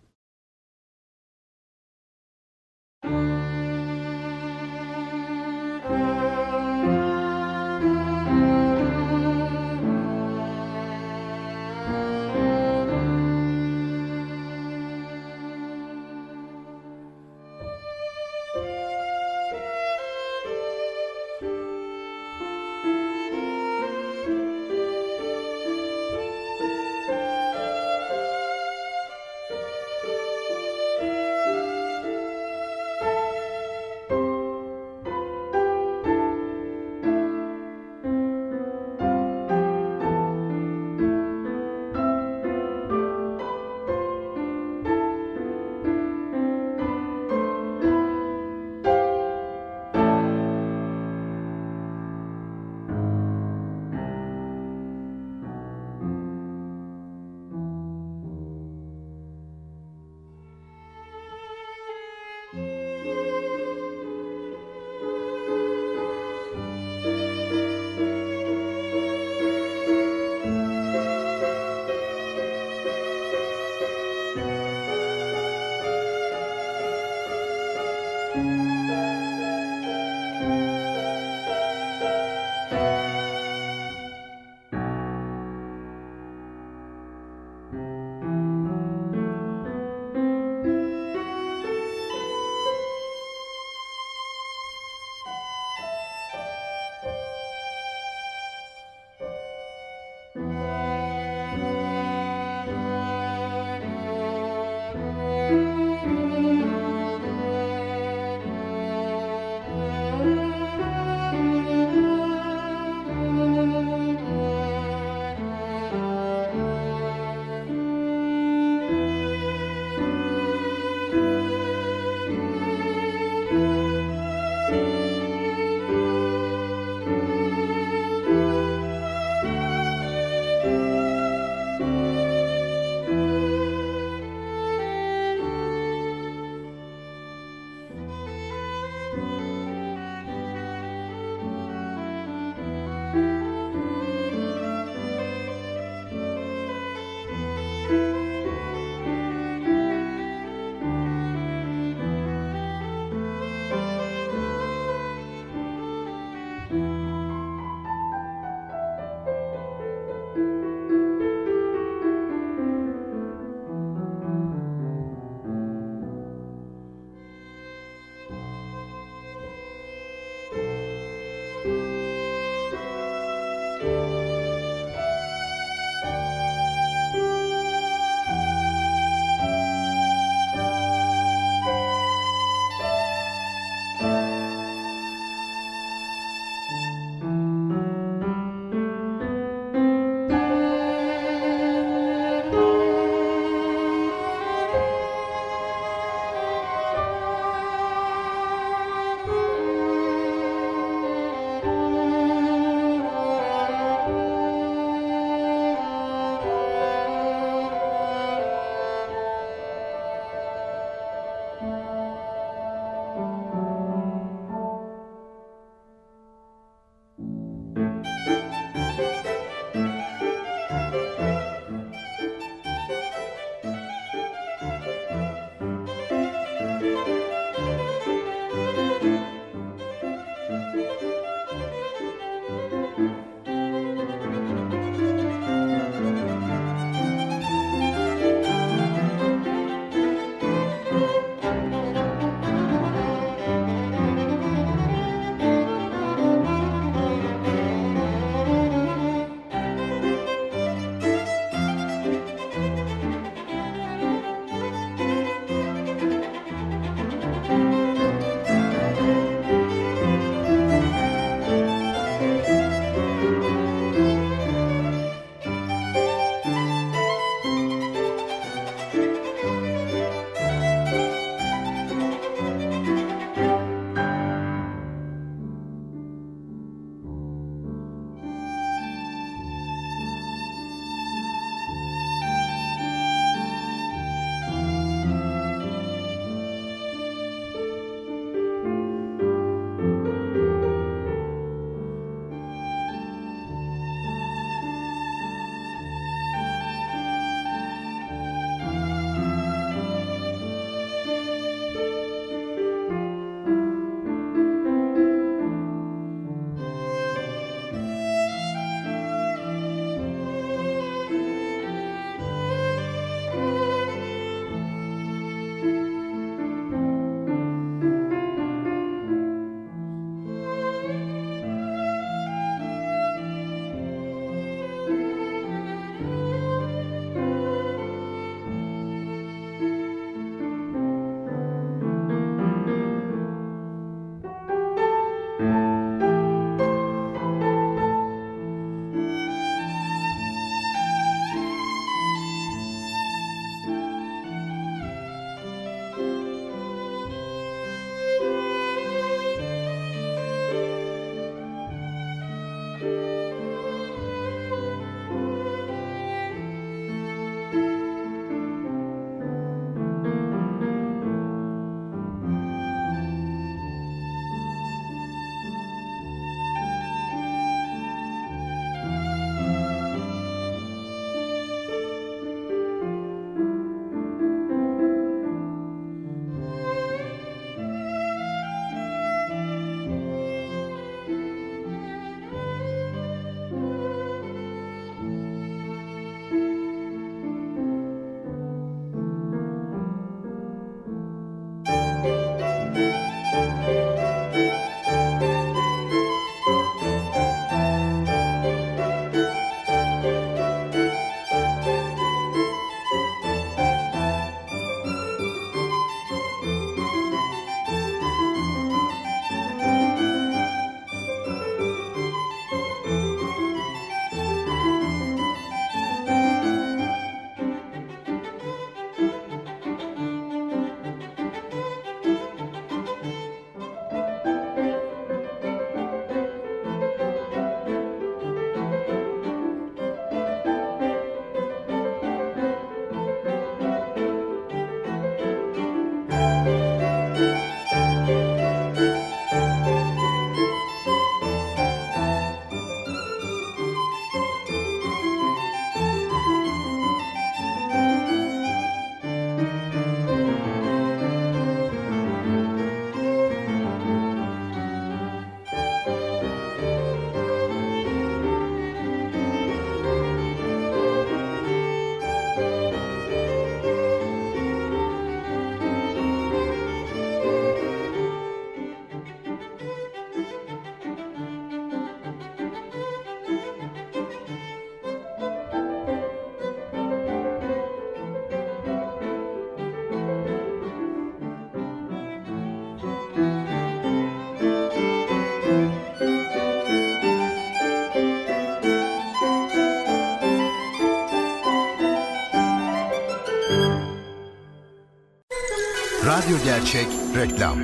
Gerçek 496.47 496.87
reklam. 497.17 497.59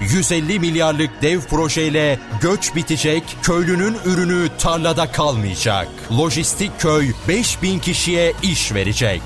150 0.00 0.60
milyarlık 0.60 1.22
dev 1.22 1.40
projeyle 1.40 2.18
göç 2.40 2.74
bitecek, 2.74 3.22
köylünün 3.42 3.96
ürünü 4.04 4.48
tarlada 4.58 5.12
kalmayacak. 5.12 5.88
Lojistik 6.12 6.80
köy 6.80 7.12
5000 7.28 7.78
kişiye 7.78 8.32
iş 8.42 8.74
verecek. 8.74 9.22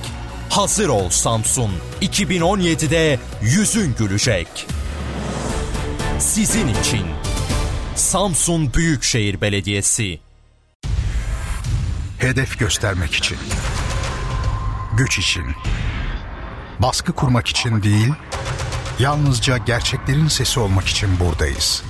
Hazır 0.51 0.89
ol 0.89 1.11
Samsun. 1.11 1.71
2017'de 2.03 3.19
yüzün 3.43 3.95
gülecek. 3.99 4.67
Sizin 6.19 6.69
için 6.69 7.07
Samsun 7.97 8.75
Büyükşehir 8.75 9.41
Belediyesi. 9.41 10.21
Hedef 12.19 12.59
göstermek 12.59 13.15
için. 13.15 13.39
Güç 14.97 15.19
için. 15.19 15.45
Baskı 16.83 17.13
kurmak 17.13 17.49
için 17.49 17.83
değil, 17.83 18.13
yalnızca 18.99 19.57
gerçeklerin 19.57 20.29
sesi 20.29 20.61
olmak 20.61 20.89
için 20.89 21.21
buradayız. 21.21 21.83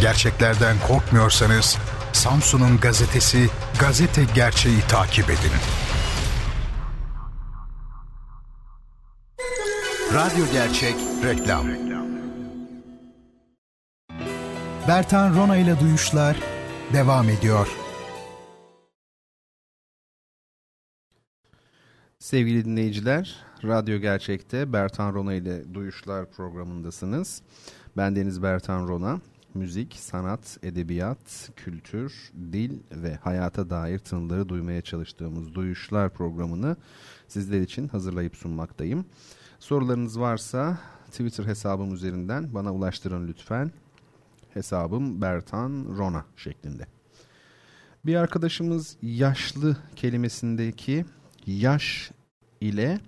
Gerçeklerden 0.00 0.76
korkmuyorsanız 0.88 1.78
Samsun'un 2.12 2.80
gazetesi 2.80 3.48
Gazete 3.80 4.24
Gerçeği 4.34 4.80
takip 4.88 5.30
edin. 5.30 5.52
Radyo 10.14 10.44
Gerçek 10.52 10.94
reklam. 11.24 11.66
Bertan 14.88 15.36
Rona 15.36 15.56
ile 15.56 15.80
Duyuşlar 15.80 16.36
devam 16.92 17.28
ediyor. 17.28 17.68
Sevgili 22.26 22.64
dinleyiciler, 22.64 23.36
Radyo 23.64 23.98
Gerçek'te 23.98 24.72
Bertan 24.72 25.14
Rona 25.14 25.34
ile 25.34 25.74
Duyuşlar 25.74 26.30
programındasınız. 26.30 27.42
Ben 27.96 28.16
Deniz 28.16 28.42
Bertan 28.42 28.88
Rona. 28.88 29.20
Müzik, 29.54 29.94
sanat, 29.94 30.58
edebiyat, 30.62 31.50
kültür, 31.56 32.32
dil 32.52 32.78
ve 32.92 33.14
hayata 33.14 33.70
dair 33.70 33.98
tınıları 33.98 34.48
duymaya 34.48 34.82
çalıştığımız 34.82 35.54
Duyuşlar 35.54 36.10
programını 36.10 36.76
sizler 37.28 37.60
için 37.60 37.88
hazırlayıp 37.88 38.36
sunmaktayım. 38.36 39.06
Sorularınız 39.58 40.20
varsa 40.20 40.78
Twitter 41.10 41.44
hesabım 41.44 41.94
üzerinden 41.94 42.54
bana 42.54 42.74
ulaştırın 42.74 43.28
lütfen. 43.28 43.72
Hesabım 44.54 45.20
Bertan 45.22 45.86
Rona 45.96 46.24
şeklinde. 46.36 46.86
Bir 48.06 48.14
arkadaşımız 48.14 48.96
yaşlı 49.02 49.76
kelimesindeki 49.96 51.04
yaş 51.46 52.12
ile 52.60 52.98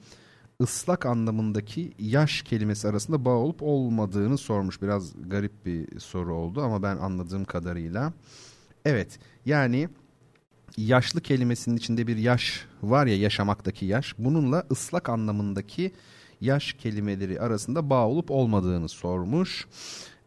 ıslak 0.62 1.06
anlamındaki 1.06 1.92
yaş 1.98 2.42
kelimesi 2.42 2.88
arasında 2.88 3.24
bağ 3.24 3.34
olup 3.34 3.62
olmadığını 3.62 4.38
sormuş. 4.38 4.82
Biraz 4.82 5.12
garip 5.28 5.66
bir 5.66 6.00
soru 6.00 6.34
oldu 6.34 6.62
ama 6.62 6.82
ben 6.82 6.96
anladığım 6.96 7.44
kadarıyla 7.44 8.12
evet 8.84 9.18
yani 9.46 9.88
yaşlı 10.76 11.20
kelimesinin 11.20 11.76
içinde 11.76 12.06
bir 12.06 12.16
yaş 12.16 12.66
var 12.82 13.06
ya 13.06 13.16
yaşamaktaki 13.16 13.86
yaş 13.86 14.14
bununla 14.18 14.66
ıslak 14.70 15.08
anlamındaki 15.08 15.92
yaş 16.40 16.72
kelimeleri 16.72 17.40
arasında 17.40 17.90
bağ 17.90 18.06
olup 18.08 18.30
olmadığını 18.30 18.88
sormuş. 18.88 19.66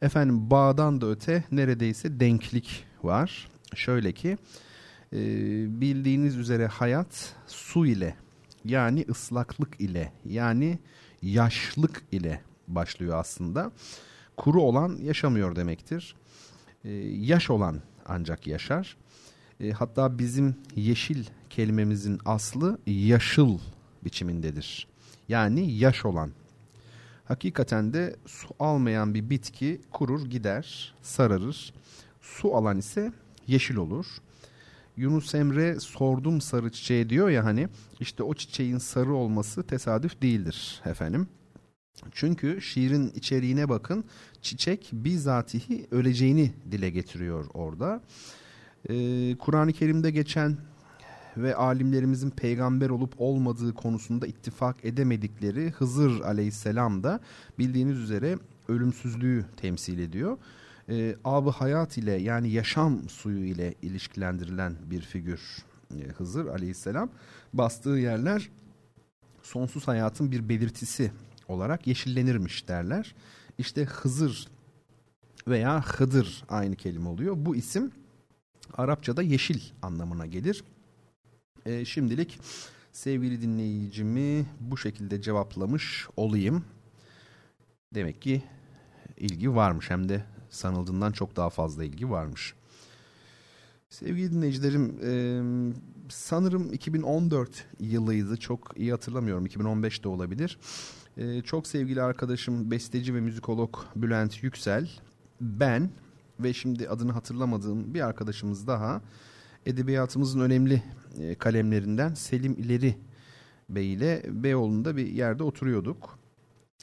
Efendim 0.01 0.49
bağdan 0.49 1.01
da 1.01 1.09
öte 1.09 1.43
neredeyse 1.51 2.19
denklik 2.19 2.85
var. 3.03 3.49
Şöyle 3.75 4.11
ki 4.11 4.37
bildiğiniz 5.81 6.37
üzere 6.37 6.67
hayat 6.67 7.35
su 7.47 7.85
ile 7.85 8.15
yani 8.65 9.05
ıslaklık 9.09 9.81
ile 9.81 10.11
yani 10.25 10.79
yaşlık 11.21 12.03
ile 12.11 12.41
başlıyor 12.67 13.19
aslında. 13.19 13.71
Kuru 14.37 14.61
olan 14.61 14.97
yaşamıyor 15.01 15.55
demektir. 15.55 16.15
E, 16.85 16.91
yaş 17.05 17.49
olan 17.49 17.81
ancak 18.05 18.47
yaşar. 18.47 18.97
E, 19.59 19.71
hatta 19.71 20.19
bizim 20.19 20.55
yeşil 20.75 21.25
kelimemizin 21.49 22.19
aslı 22.25 22.79
yaşıl 22.87 23.59
biçimindedir. 24.03 24.87
Yani 25.29 25.71
yaş 25.71 26.05
olan. 26.05 26.31
Hakikaten 27.25 27.93
de 27.93 28.15
su 28.25 28.47
almayan 28.59 29.13
bir 29.13 29.29
bitki 29.29 29.81
kurur 29.91 30.25
gider, 30.29 30.93
sararır. 31.01 31.73
Su 32.21 32.55
alan 32.55 32.77
ise 32.77 33.13
yeşil 33.47 33.75
olur. 33.75 34.05
Yunus 35.01 35.35
Emre 35.35 35.79
sordum 35.79 36.41
sarı 36.41 36.71
çiçeğe 36.71 37.09
diyor 37.09 37.29
ya 37.29 37.45
hani 37.45 37.67
işte 37.99 38.23
o 38.23 38.33
çiçeğin 38.33 38.77
sarı 38.77 39.13
olması 39.13 39.63
tesadüf 39.63 40.21
değildir 40.21 40.81
efendim. 40.85 41.27
Çünkü 42.11 42.61
şiirin 42.61 43.11
içeriğine 43.15 43.69
bakın 43.69 44.03
çiçek 44.41 44.89
bizatihi 44.93 45.87
öleceğini 45.91 46.51
dile 46.71 46.89
getiriyor 46.89 47.45
orada. 47.53 48.01
Ee, 48.89 49.35
Kur'an-ı 49.39 49.73
Kerim'de 49.73 50.11
geçen 50.11 50.57
ve 51.37 51.55
alimlerimizin 51.55 52.29
peygamber 52.29 52.89
olup 52.89 53.13
olmadığı 53.17 53.73
konusunda 53.73 54.27
ittifak 54.27 54.85
edemedikleri 54.85 55.69
Hızır 55.69 56.21
aleyhisselam 56.21 57.03
da 57.03 57.19
bildiğiniz 57.59 57.97
üzere 57.97 58.37
ölümsüzlüğü 58.67 59.45
temsil 59.57 59.99
ediyor. 59.99 60.37
Ee, 60.91 61.15
ab 61.23 61.51
hayat 61.51 61.97
ile 61.97 62.11
yani 62.11 62.51
yaşam 62.51 63.09
suyu 63.09 63.45
ile 63.45 63.73
ilişkilendirilen 63.81 64.75
bir 64.85 65.01
figür 65.01 65.41
ee, 65.95 66.07
Hızır 66.07 66.45
aleyhisselam. 66.45 67.09
Bastığı 67.53 67.89
yerler 67.89 68.49
sonsuz 69.41 69.87
hayatın 69.87 70.31
bir 70.31 70.49
belirtisi 70.49 71.11
olarak 71.47 71.87
yeşillenirmiş 71.87 72.67
derler. 72.67 73.15
İşte 73.57 73.85
Hızır 73.85 74.47
veya 75.47 75.81
Hıdır 75.81 76.43
aynı 76.49 76.75
kelime 76.75 77.09
oluyor. 77.09 77.35
Bu 77.37 77.55
isim 77.55 77.91
Arapçada 78.73 79.21
yeşil 79.21 79.61
anlamına 79.81 80.25
gelir. 80.25 80.63
E, 81.65 81.85
şimdilik 81.85 82.39
sevgili 82.91 83.41
dinleyicimi 83.41 84.45
bu 84.59 84.77
şekilde 84.77 85.21
cevaplamış 85.21 86.07
olayım. 86.17 86.65
Demek 87.93 88.21
ki 88.21 88.43
ilgi 89.17 89.55
varmış 89.55 89.89
hem 89.89 90.09
de 90.09 90.25
sanıldığından 90.51 91.11
çok 91.11 91.35
daha 91.35 91.49
fazla 91.49 91.83
ilgi 91.83 92.09
varmış. 92.09 92.53
Sevgili 93.89 94.31
dinleyicilerim 94.31 94.99
e, 95.03 95.13
sanırım 96.09 96.73
2014 96.73 97.65
yılıydı 97.79 98.37
çok 98.37 98.73
iyi 98.75 98.91
hatırlamıyorum 98.91 99.45
2015 99.45 100.03
de 100.03 100.07
olabilir. 100.07 100.59
E, 101.17 101.41
çok 101.41 101.67
sevgili 101.67 102.01
arkadaşım 102.01 102.71
besteci 102.71 103.15
ve 103.15 103.21
müzikolog 103.21 103.77
Bülent 103.95 104.43
Yüksel 104.43 104.89
ben 105.41 105.89
ve 106.39 106.53
şimdi 106.53 106.89
adını 106.89 107.11
hatırlamadığım 107.11 107.93
bir 107.93 108.01
arkadaşımız 108.01 108.67
daha 108.67 109.01
edebiyatımızın 109.65 110.39
önemli 110.39 110.83
e, 111.19 111.35
kalemlerinden 111.35 112.13
Selim 112.13 112.53
İleri 112.53 112.95
Bey 113.69 113.93
ile 113.93 114.23
Beyoğlu'nda 114.27 114.97
bir 114.97 115.07
yerde 115.07 115.43
oturuyorduk. 115.43 116.19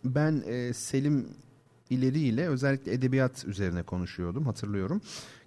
Ben 0.04 0.42
Selim 0.72 1.28
İleri 1.90 2.18
ile 2.18 2.48
özellikle 2.48 2.92
edebiyat 2.92 3.44
üzerine 3.44 3.82
konuşuyordum 3.82 4.46
hatırlıyorum. 4.46 5.00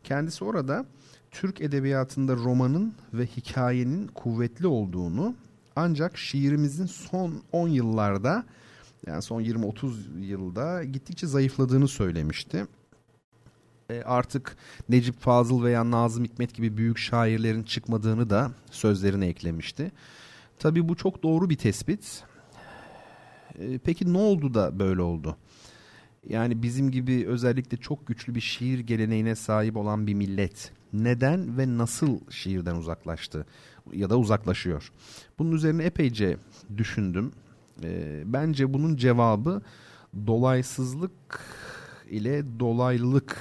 Kendisi 0.03 0.43
orada 0.43 0.85
Türk 1.31 1.61
edebiyatında 1.61 2.35
romanın 2.35 2.93
ve 3.13 3.25
hikayenin 3.25 4.07
kuvvetli 4.07 4.67
olduğunu 4.67 5.35
ancak 5.75 6.17
şiirimizin 6.17 6.85
son 6.85 7.43
10 7.51 7.67
yıllarda 7.67 8.45
yani 9.07 9.21
son 9.21 9.41
20-30 9.41 10.19
yılda 10.19 10.83
gittikçe 10.83 11.27
zayıfladığını 11.27 11.87
söylemişti. 11.87 12.67
E, 13.89 14.01
artık 14.05 14.57
Necip 14.89 15.19
Fazıl 15.19 15.63
veya 15.63 15.91
Nazım 15.91 16.23
Hikmet 16.23 16.53
gibi 16.53 16.77
büyük 16.77 16.97
şairlerin 16.97 17.63
çıkmadığını 17.63 18.29
da 18.29 18.51
sözlerine 18.71 19.27
eklemişti. 19.27 19.91
Tabii 20.59 20.89
bu 20.89 20.95
çok 20.95 21.23
doğru 21.23 21.49
bir 21.49 21.57
tespit. 21.57 22.23
E, 23.59 23.77
peki 23.77 24.13
ne 24.13 24.17
oldu 24.17 24.53
da 24.53 24.79
böyle 24.79 25.01
oldu? 25.01 25.37
Yani 26.29 26.63
bizim 26.63 26.91
gibi 26.91 27.27
özellikle 27.27 27.77
çok 27.77 28.07
güçlü 28.07 28.35
bir 28.35 28.41
şiir 28.41 28.79
geleneğine 28.79 29.35
sahip 29.35 29.77
olan 29.77 30.07
bir 30.07 30.13
millet 30.13 30.71
neden 30.93 31.57
ve 31.57 31.77
nasıl 31.77 32.19
şiirden 32.29 32.75
uzaklaştı 32.75 33.45
ya 33.93 34.09
da 34.09 34.17
uzaklaşıyor? 34.17 34.91
Bunun 35.39 35.51
üzerine 35.51 35.83
epeyce 35.83 36.37
düşündüm. 36.77 37.31
E, 37.83 38.21
bence 38.25 38.73
bunun 38.73 38.95
cevabı 38.95 39.61
dolaysızlık 40.27 41.39
ile 42.09 42.59
dolaylılık 42.59 43.37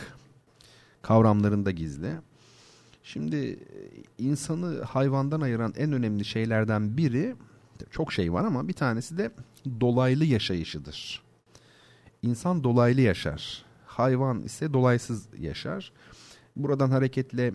kavramlarında 1.03 1.71
gizli. 1.71 2.13
Şimdi 3.03 3.37
e, 3.37 3.59
insanı 4.19 4.83
hayvandan 4.83 5.41
ayıran 5.41 5.75
en 5.77 5.93
önemli 5.93 6.25
şeylerden 6.25 6.97
biri 6.97 7.37
çok 7.91 8.13
şey 8.13 8.33
var 8.33 8.45
ama 8.45 8.69
bir 8.69 8.73
tanesi 8.73 9.19
de 9.19 9.31
dolaylı 9.81 10.25
yaşayışıdır. 10.25 11.30
İnsan 12.23 12.65
dolaylı 12.65 13.01
yaşar. 13.01 13.65
Hayvan 13.87 14.41
ise 14.41 14.73
dolaysız 14.73 15.29
yaşar. 15.39 15.93
Buradan 16.57 16.91
hareketle 16.91 17.55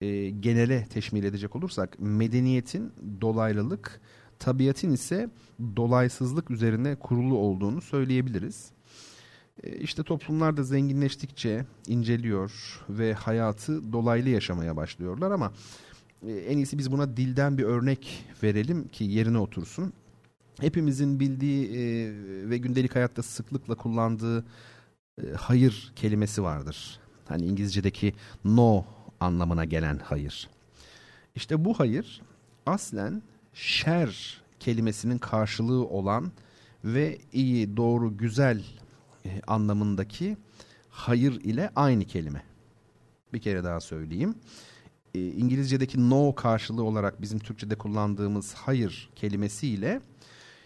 e, 0.00 0.30
genele 0.30 0.86
teşmil 0.86 1.24
edecek 1.24 1.56
olursak 1.56 1.96
medeniyetin 1.98 2.92
dolaylılık 3.20 4.00
tabiatın 4.38 4.92
ise 4.92 5.30
dolaysızlık 5.76 6.50
üzerine 6.50 6.94
kurulu 6.94 7.36
olduğunu 7.36 7.80
söyleyebiliriz. 7.80 8.70
E, 9.62 9.76
işte 9.76 10.02
toplumlar 10.02 10.56
da 10.56 10.62
zenginleştikçe 10.62 11.66
inceliyor 11.86 12.80
ve 12.88 13.14
hayatı 13.14 13.92
dolaylı 13.92 14.28
yaşamaya 14.28 14.76
başlıyorlar 14.76 15.30
ama 15.30 15.52
e, 16.26 16.32
en 16.32 16.56
iyisi 16.56 16.78
biz 16.78 16.92
buna 16.92 17.16
dilden 17.16 17.58
bir 17.58 17.64
örnek 17.64 18.24
verelim 18.42 18.88
ki 18.88 19.04
yerine 19.04 19.38
otursun. 19.38 19.92
Hepimizin 20.60 21.20
bildiği 21.20 21.66
e, 21.66 22.10
ve 22.50 22.58
gündelik 22.58 22.94
hayatta 22.94 23.22
sıklıkla 23.22 23.74
kullandığı 23.74 24.44
hayır 25.36 25.92
kelimesi 25.96 26.42
vardır. 26.42 27.00
Hani 27.28 27.44
İngilizce'deki 27.44 28.14
no 28.44 28.84
anlamına 29.20 29.64
gelen 29.64 30.00
hayır. 30.04 30.48
İşte 31.34 31.64
bu 31.64 31.80
hayır 31.80 32.22
aslen 32.66 33.22
şer 33.54 34.42
kelimesinin 34.60 35.18
karşılığı 35.18 35.86
olan 35.86 36.32
ve 36.84 37.18
iyi, 37.32 37.76
doğru, 37.76 38.16
güzel 38.16 38.64
e, 39.24 39.40
anlamındaki 39.46 40.36
hayır 40.90 41.32
ile 41.32 41.70
aynı 41.76 42.04
kelime. 42.04 42.42
Bir 43.32 43.40
kere 43.40 43.64
daha 43.64 43.80
söyleyeyim. 43.80 44.34
E, 45.14 45.26
İngilizce'deki 45.26 46.10
no 46.10 46.34
karşılığı 46.34 46.82
olarak 46.82 47.22
bizim 47.22 47.38
Türkçe'de 47.38 47.74
kullandığımız 47.74 48.54
hayır 48.54 49.10
kelimesiyle 49.16 50.00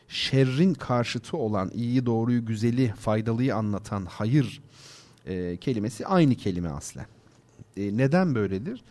şerrin 0.09 0.74
karşıtı 0.74 1.36
olan 1.36 1.70
iyiyi, 1.74 2.07
doğruyu, 2.07 2.46
güzeli, 2.46 2.88
faydalıyı 2.88 3.57
anlatan 3.57 4.07
hayır 4.07 4.62
e, 5.26 5.57
kelimesi 5.57 6.07
aynı 6.07 6.34
kelime 6.34 6.68
aslen. 6.68 7.07
E, 7.76 7.96
neden 7.96 8.34
böyledir? 8.34 8.84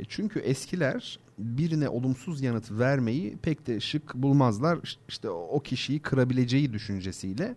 E, 0.00 0.04
çünkü 0.04 0.38
eskiler 0.38 1.18
birine 1.38 1.88
olumsuz 1.88 2.42
yanıt 2.42 2.70
vermeyi 2.70 3.36
pek 3.36 3.66
de 3.66 3.80
şık 3.80 4.14
bulmazlar. 4.14 4.98
İşte 5.08 5.30
o 5.30 5.60
kişiyi 5.60 6.00
kırabileceği 6.00 6.72
düşüncesiyle 6.72 7.54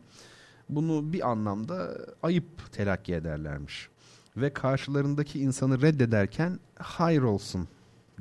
bunu 0.70 1.14
bir 1.14 1.30
anlamda 1.30 1.98
ayıp 2.24 2.72
telakki 2.72 3.14
ederlermiş. 3.14 3.90
Ve 4.38 4.54
karşılarındaki 4.54 5.40
insanı 5.40 5.82
reddederken 5.82 6.60
hayır 6.76 7.22
olsun 7.22 7.68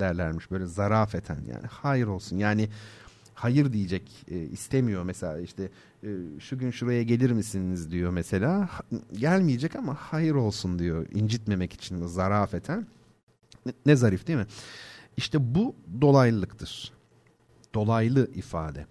derlermiş 0.00 0.50
böyle 0.50 0.66
zarafeten 0.66 1.38
yani 1.48 1.66
hayır 1.70 2.06
olsun 2.06 2.36
yani 2.36 2.68
hayır 3.38 3.72
diyecek 3.72 4.26
e, 4.30 4.38
istemiyor 4.38 5.02
mesela 5.02 5.40
işte 5.40 5.70
e, 6.04 6.08
şu 6.40 6.58
gün 6.58 6.70
şuraya 6.70 7.02
gelir 7.02 7.30
misiniz 7.30 7.90
diyor 7.90 8.10
mesela 8.10 8.70
gelmeyecek 9.12 9.76
ama 9.76 9.94
hayır 9.94 10.34
olsun 10.34 10.78
diyor 10.78 11.06
incitmemek 11.12 11.72
için 11.72 12.06
zarafeten 12.06 12.86
ne, 13.66 13.72
ne 13.86 13.96
zarif 13.96 14.26
değil 14.26 14.38
mi? 14.38 14.46
İşte 15.16 15.54
bu 15.54 15.74
dolaylılıktır. 16.00 16.92
Dolaylı 17.74 18.30
ifade. 18.34 18.86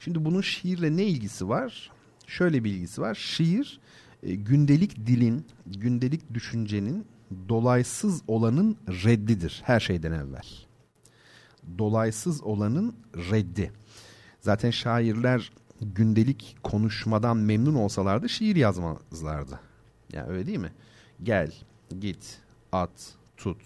Şimdi 0.00 0.24
bunun 0.24 0.40
şiirle 0.40 0.96
ne 0.96 1.04
ilgisi 1.04 1.48
var? 1.48 1.90
Şöyle 2.26 2.64
bir 2.64 2.70
ilgisi 2.70 3.00
var. 3.00 3.14
Şiir 3.14 3.80
e, 4.22 4.34
gündelik 4.34 5.06
dilin, 5.06 5.46
gündelik 5.66 6.34
düşüncenin 6.34 7.06
dolaysız 7.48 8.22
olanın 8.28 8.76
reddidir 8.88 9.62
her 9.64 9.80
şeyden 9.80 10.12
evvel. 10.12 10.46
Dolaysız 11.78 12.42
olanın 12.42 12.94
reddi. 13.14 13.72
Zaten 14.40 14.70
şairler 14.70 15.52
gündelik 15.80 16.56
konuşmadan 16.62 17.36
memnun 17.36 17.74
olsalardı 17.74 18.28
şiir 18.28 18.56
yazmazlardı. 18.56 19.60
Yani 20.12 20.28
öyle 20.28 20.46
değil 20.46 20.58
mi? 20.58 20.72
Gel, 21.22 21.52
git, 22.00 22.40
at, 22.72 23.14
tut, 23.36 23.62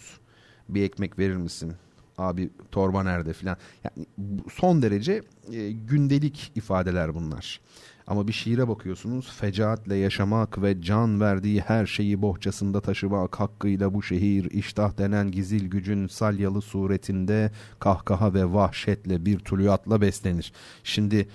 bir 0.68 0.82
ekmek 0.82 1.18
verir 1.18 1.36
misin? 1.36 1.72
Abi 2.18 2.50
torba 2.70 3.02
nerede 3.02 3.32
filan. 3.32 3.56
Yani 3.84 4.06
son 4.52 4.82
derece 4.82 5.22
e, 5.52 5.70
gündelik 5.70 6.52
ifadeler 6.54 7.14
bunlar. 7.14 7.60
Ama 8.06 8.28
bir 8.28 8.32
şiire 8.32 8.68
bakıyorsunuz 8.68 9.32
fecaatle 9.32 9.96
yaşamak 9.96 10.62
ve 10.62 10.82
can 10.82 11.20
verdiği 11.20 11.60
her 11.60 11.86
şeyi 11.86 12.22
bohçasında 12.22 12.80
taşımak 12.80 13.40
hakkıyla 13.40 13.94
bu 13.94 14.02
şehir 14.02 14.50
iştah 14.50 14.98
denen 14.98 15.30
gizil 15.30 15.68
gücün 15.70 16.06
salyalı 16.06 16.62
suretinde 16.62 17.50
kahkaha 17.78 18.34
ve 18.34 18.52
vahşetle 18.52 19.26
bir 19.26 19.38
tuluyatla 19.38 20.00
beslenir. 20.00 20.52
Şimdi 20.84 21.28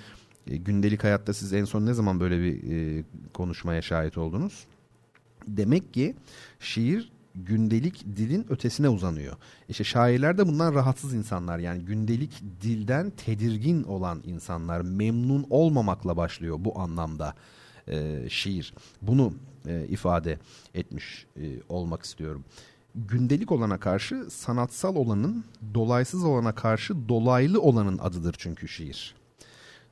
e, 0.47 0.57
gündelik 0.57 1.03
hayatta 1.03 1.33
siz 1.33 1.53
en 1.53 1.65
son 1.65 1.85
ne 1.85 1.93
zaman 1.93 2.19
böyle 2.19 2.41
bir 2.41 2.71
e, 2.71 3.03
konuşmaya 3.33 3.81
şahit 3.81 4.17
oldunuz? 4.17 4.65
Demek 5.47 5.93
ki 5.93 6.15
şiir 6.59 7.11
gündelik 7.35 8.05
dilin 8.15 8.45
ötesine 8.49 8.89
uzanıyor. 8.89 9.35
İşte 9.69 9.83
şairler 9.83 10.37
de 10.37 10.47
bundan 10.47 10.73
rahatsız 10.73 11.13
insanlar 11.13 11.59
yani 11.59 11.85
gündelik 11.85 12.43
dilden 12.61 13.09
tedirgin 13.09 13.83
olan 13.83 14.21
insanlar 14.25 14.81
memnun 14.81 15.47
olmamakla 15.49 16.17
başlıyor 16.17 16.57
bu 16.59 16.79
anlamda 16.79 17.35
e, 17.87 18.25
şiir. 18.29 18.73
Bunu 19.01 19.33
e, 19.67 19.85
ifade 19.87 20.39
etmiş 20.73 21.25
e, 21.37 21.43
olmak 21.69 22.03
istiyorum. 22.03 22.45
Gündelik 22.95 23.51
olana 23.51 23.79
karşı 23.79 24.27
sanatsal 24.29 24.95
olanın 24.95 25.45
dolaysız 25.73 26.23
olana 26.23 26.55
karşı 26.55 27.09
dolaylı 27.09 27.61
olanın 27.61 27.97
adıdır 27.97 28.35
çünkü 28.37 28.67
şiir. 28.67 29.15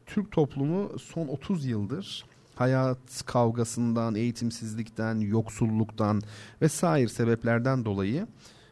Türk 0.05 0.31
toplumu 0.31 0.99
son 0.99 1.27
30 1.27 1.65
yıldır 1.65 2.25
hayat 2.59 3.25
kavgasından, 3.25 4.15
eğitimsizlikten, 4.15 5.19
yoksulluktan 5.19 6.21
ve 6.61 6.69
sair 6.69 7.07
sebeplerden 7.07 7.85
dolayı 7.85 8.27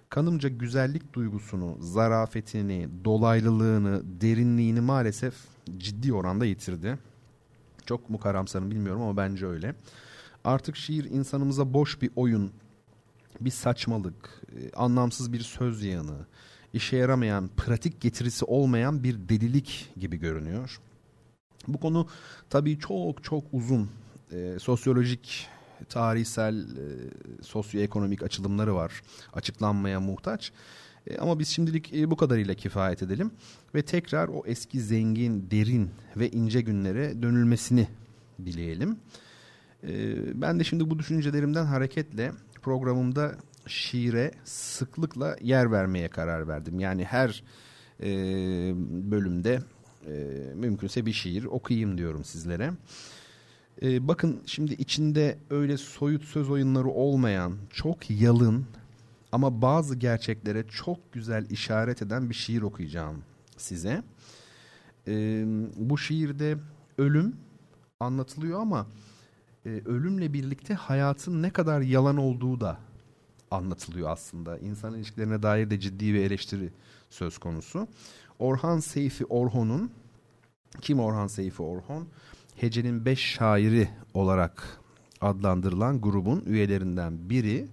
kanımca 0.09 0.49
güzellik 0.49 1.13
duygusunu, 1.13 1.77
zarafetini, 1.79 2.89
dolaylılığını, 3.05 4.01
derinliğini 4.21 4.81
maalesef 4.81 5.33
ciddi 5.77 6.13
oranda 6.13 6.45
yitirdi. 6.45 6.97
Çok 7.85 8.09
mu 8.09 8.19
karamsarım 8.19 8.71
bilmiyorum 8.71 9.01
ama 9.01 9.17
bence 9.17 9.45
öyle. 9.45 9.75
Artık 10.43 10.75
şiir 10.75 11.05
insanımıza 11.05 11.73
boş 11.73 12.01
bir 12.01 12.09
oyun, 12.15 12.51
bir 13.41 13.51
saçmalık, 13.51 14.41
e, 14.57 14.71
anlamsız 14.71 15.33
bir 15.33 15.39
söz 15.39 15.83
yığını, 15.83 16.25
işe 16.73 16.97
yaramayan, 16.97 17.49
pratik 17.57 18.01
getirisi 18.01 18.45
olmayan 18.45 19.03
bir 19.03 19.29
delilik 19.29 19.89
gibi 19.97 20.17
görünüyor. 20.17 20.79
Bu 21.68 21.80
konu 21.80 22.07
tabii 22.49 22.80
çok 22.80 23.24
çok 23.24 23.43
uzun 23.51 23.89
e, 24.32 24.59
sosyolojik, 24.59 25.47
tarihsel, 25.89 26.55
e, 26.61 26.63
sosyoekonomik 27.43 28.24
açılımları 28.24 28.76
var. 28.76 29.01
Açıklanmaya 29.34 29.99
muhtaç. 29.99 30.51
E, 31.07 31.18
ama 31.18 31.39
biz 31.39 31.47
şimdilik 31.47 31.93
e, 31.93 32.11
bu 32.11 32.18
kadarıyla 32.18 32.53
kifayet 32.53 33.03
edelim 33.03 33.32
ve 33.76 33.82
tekrar 33.82 34.28
o 34.28 34.43
eski 34.45 34.82
zengin, 34.82 35.51
derin 35.51 35.89
ve 36.18 36.30
ince 36.30 36.61
günlere 36.61 37.22
dönülmesini 37.22 37.88
dileyelim. 38.45 38.97
E, 39.84 39.91
ben 40.41 40.59
de 40.59 40.63
şimdi 40.63 40.89
bu 40.89 40.99
düşüncelerimden 40.99 41.65
hareketle 41.65 42.32
programımda 42.61 43.36
şiire 43.68 44.32
sıklıkla 44.43 45.38
yer 45.41 45.72
vermeye 45.72 46.07
karar 46.07 46.47
verdim. 46.47 46.80
Yani 46.80 47.05
her 47.05 47.43
e, 48.03 48.07
bölümde 49.11 49.59
e, 50.08 50.12
mümkünse 50.55 51.05
bir 51.05 51.14
şiir 51.14 51.43
okuyayım 51.43 51.97
diyorum 51.97 52.24
sizlere. 52.24 52.74
E, 53.82 54.08
bakın 54.08 54.41
şimdi 54.45 54.74
içinde 54.74 55.38
öyle 55.49 55.78
soyut 55.78 56.24
söz 56.24 56.49
oyunları 56.49 56.88
olmayan, 56.88 57.58
çok 57.70 58.10
yalın 58.10 58.66
ama 59.32 59.62
bazı 59.62 59.95
gerçeklere 59.95 60.68
çok 60.68 61.14
güzel 61.14 61.49
işaret 61.49 62.01
eden 62.01 62.30
bir 62.30 62.36
şiir 62.36 62.62
okuyacağım 62.62 63.24
size. 63.58 64.03
E, 65.08 65.43
bu 65.76 65.97
şiirde 65.97 66.58
ölüm 66.97 67.36
anlatılıyor 67.99 68.62
ama 68.62 68.88
e, 69.66 69.70
ölümle 69.70 70.34
birlikte 70.34 70.74
hayatın 70.74 71.43
ne 71.43 71.49
kadar 71.49 71.82
yalan 71.82 72.18
olduğu 72.18 72.62
da 72.62 72.78
anlatılıyor 73.51 74.10
aslında. 74.10 74.58
İnsan 74.58 74.93
ilişkilerine 74.93 75.43
dair 75.43 75.70
de 75.70 75.80
ciddi 75.80 76.14
bir 76.14 76.20
eleştiri 76.20 76.70
söz 77.10 77.38
konusu. 77.38 77.88
Orhan 78.39 78.79
Seyfi 78.79 79.25
Orhon'un 79.25 79.91
kim 80.81 80.99
Orhan 80.99 81.27
Seyfi 81.27 81.63
Orhon? 81.63 82.07
Hece'nin 82.55 83.05
beş 83.05 83.19
şairi 83.19 83.89
olarak 84.13 84.79
adlandırılan 85.21 86.01
grubun 86.01 86.43
üyelerinden 86.45 87.29
biri. 87.29 87.67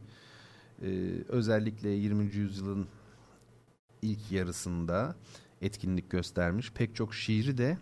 Ee, 0.82 0.86
özellikle 1.28 1.88
20. 1.88 2.24
yüzyılın 2.24 2.86
ilk 4.02 4.32
yarısında 4.32 5.16
etkinlik 5.62 6.10
göstermiş. 6.10 6.72
Pek 6.72 6.94
çok 6.96 7.14
şiiri 7.14 7.58
de 7.58 7.78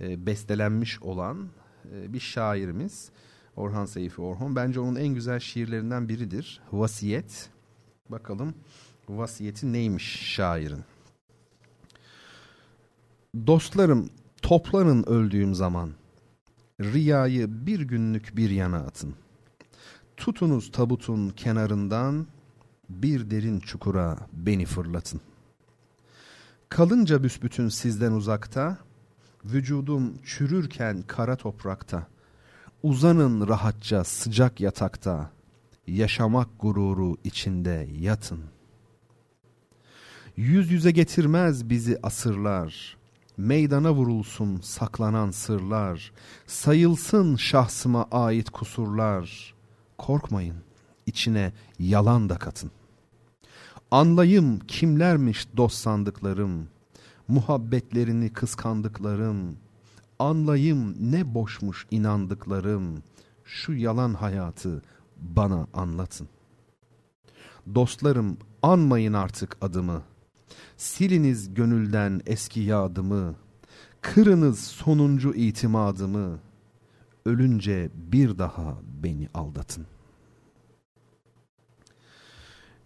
e, 0.00 0.26
bestelenmiş 0.26 1.02
olan 1.02 1.48
e, 1.92 2.12
bir 2.12 2.20
şairimiz. 2.20 3.10
Orhan 3.56 3.84
Seyfi 3.84 4.20
Orhon. 4.20 4.56
Bence 4.56 4.80
onun 4.80 4.96
en 4.96 5.08
güzel 5.08 5.40
şiirlerinden 5.40 6.08
biridir. 6.08 6.60
Vasiyet. 6.72 7.50
Bakalım 8.08 8.54
vasiyeti 9.08 9.72
neymiş 9.72 10.34
şairin. 10.34 10.84
Dostlarım 13.46 14.10
toplanın 14.42 15.02
öldüğüm 15.02 15.54
zaman. 15.54 15.90
Riyayı 16.80 17.66
bir 17.66 17.80
günlük 17.80 18.36
bir 18.36 18.50
yana 18.50 18.76
atın. 18.76 19.14
Tutunuz 20.16 20.72
tabutun 20.72 21.28
kenarından 21.28 22.26
bir 22.88 23.30
derin 23.30 23.60
çukura 23.60 24.18
beni 24.32 24.66
fırlatın. 24.66 25.20
Kalınca 26.68 27.22
büsbütün 27.22 27.68
sizden 27.68 28.12
uzakta 28.12 28.78
Vücudum 29.44 30.18
çürürken 30.24 31.02
kara 31.02 31.36
toprakta. 31.36 32.06
Uzanın 32.82 33.48
rahatça 33.48 34.04
sıcak 34.04 34.60
yatakta. 34.60 35.30
Yaşamak 35.86 36.48
gururu 36.60 37.16
içinde 37.24 37.88
yatın. 37.98 38.40
Yüz 40.36 40.70
yüze 40.70 40.90
getirmez 40.90 41.70
bizi 41.70 41.98
asırlar. 42.02 42.96
Meydana 43.36 43.92
vurulsun 43.94 44.60
saklanan 44.62 45.30
sırlar. 45.30 46.12
Sayılsın 46.46 47.36
şahsıma 47.36 48.06
ait 48.10 48.50
kusurlar. 48.50 49.54
Korkmayın 49.98 50.56
içine 51.06 51.52
yalan 51.78 52.28
da 52.28 52.38
katın. 52.38 52.70
Anlayım 53.90 54.58
kimlermiş 54.58 55.48
dost 55.56 55.76
sandıklarım. 55.76 56.68
Muhabbetlerini 57.28 58.32
kıskandıklarım. 58.32 59.56
Anlayım 60.18 60.94
ne 61.12 61.34
boşmuş 61.34 61.86
inandıklarım. 61.90 63.02
Şu 63.44 63.72
yalan 63.72 64.14
hayatı 64.14 64.82
bana 65.16 65.66
anlatın. 65.74 66.28
Dostlarım 67.74 68.36
anmayın 68.62 69.12
artık 69.12 69.56
adımı. 69.60 70.02
Siliniz 70.76 71.54
gönülden 71.54 72.20
eski 72.26 72.60
yadımı. 72.60 73.34
Kırınız 74.00 74.60
sonuncu 74.60 75.34
itimadımı. 75.34 76.38
Ölünce 77.24 77.90
bir 77.94 78.38
daha 78.38 78.78
beni 79.02 79.28
aldatın. 79.34 79.86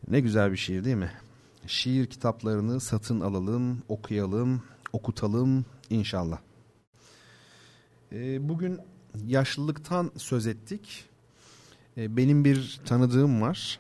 Ne 0.09 0.21
güzel 0.21 0.53
bir 0.53 0.57
şiir 0.57 0.85
değil 0.85 0.97
mi? 0.97 1.13
Şiir 1.67 2.07
kitaplarını 2.07 2.81
satın 2.81 3.21
alalım, 3.21 3.83
okuyalım, 3.89 4.63
okutalım 4.93 5.65
inşallah. 5.91 6.39
Ee, 8.13 8.49
bugün 8.49 8.81
yaşlılıktan 9.27 10.11
söz 10.17 10.47
ettik. 10.47 11.05
Ee, 11.97 12.17
benim 12.17 12.45
bir 12.45 12.81
tanıdığım 12.85 13.41
var. 13.43 13.79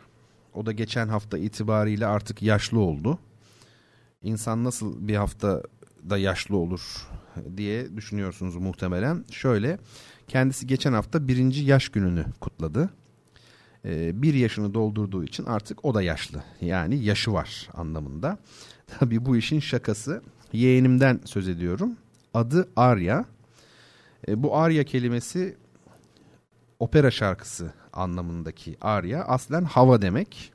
O 0.54 0.66
da 0.66 0.72
geçen 0.72 1.08
hafta 1.08 1.38
itibariyle 1.38 2.06
artık 2.06 2.42
yaşlı 2.42 2.78
oldu. 2.78 3.18
İnsan 4.22 4.64
nasıl 4.64 5.08
bir 5.08 5.16
hafta 5.16 5.62
da 6.10 6.18
yaşlı 6.18 6.56
olur 6.56 7.08
diye 7.56 7.96
düşünüyorsunuz 7.96 8.56
muhtemelen. 8.56 9.24
Şöyle 9.30 9.78
kendisi 10.28 10.66
geçen 10.66 10.92
hafta 10.92 11.28
birinci 11.28 11.64
yaş 11.64 11.88
gününü 11.88 12.24
kutladı. 12.40 12.90
Ee, 13.84 14.22
bir 14.22 14.34
yaşını 14.34 14.74
doldurduğu 14.74 15.24
için 15.24 15.44
artık 15.44 15.84
o 15.84 15.94
da 15.94 16.02
yaşlı. 16.02 16.42
Yani 16.60 17.04
yaşı 17.04 17.32
var 17.32 17.68
anlamında. 17.74 18.38
Tabii 18.98 19.26
bu 19.26 19.36
işin 19.36 19.60
şakası. 19.60 20.22
Yeğenimden 20.52 21.20
söz 21.24 21.48
ediyorum. 21.48 21.92
Adı 22.34 22.68
Arya. 22.76 23.24
E, 24.28 24.42
bu 24.42 24.56
Arya 24.56 24.84
kelimesi 24.84 25.56
opera 26.78 27.10
şarkısı 27.10 27.72
anlamındaki 27.92 28.76
Arya 28.80 29.24
aslen 29.24 29.64
hava 29.64 30.02
demek. 30.02 30.52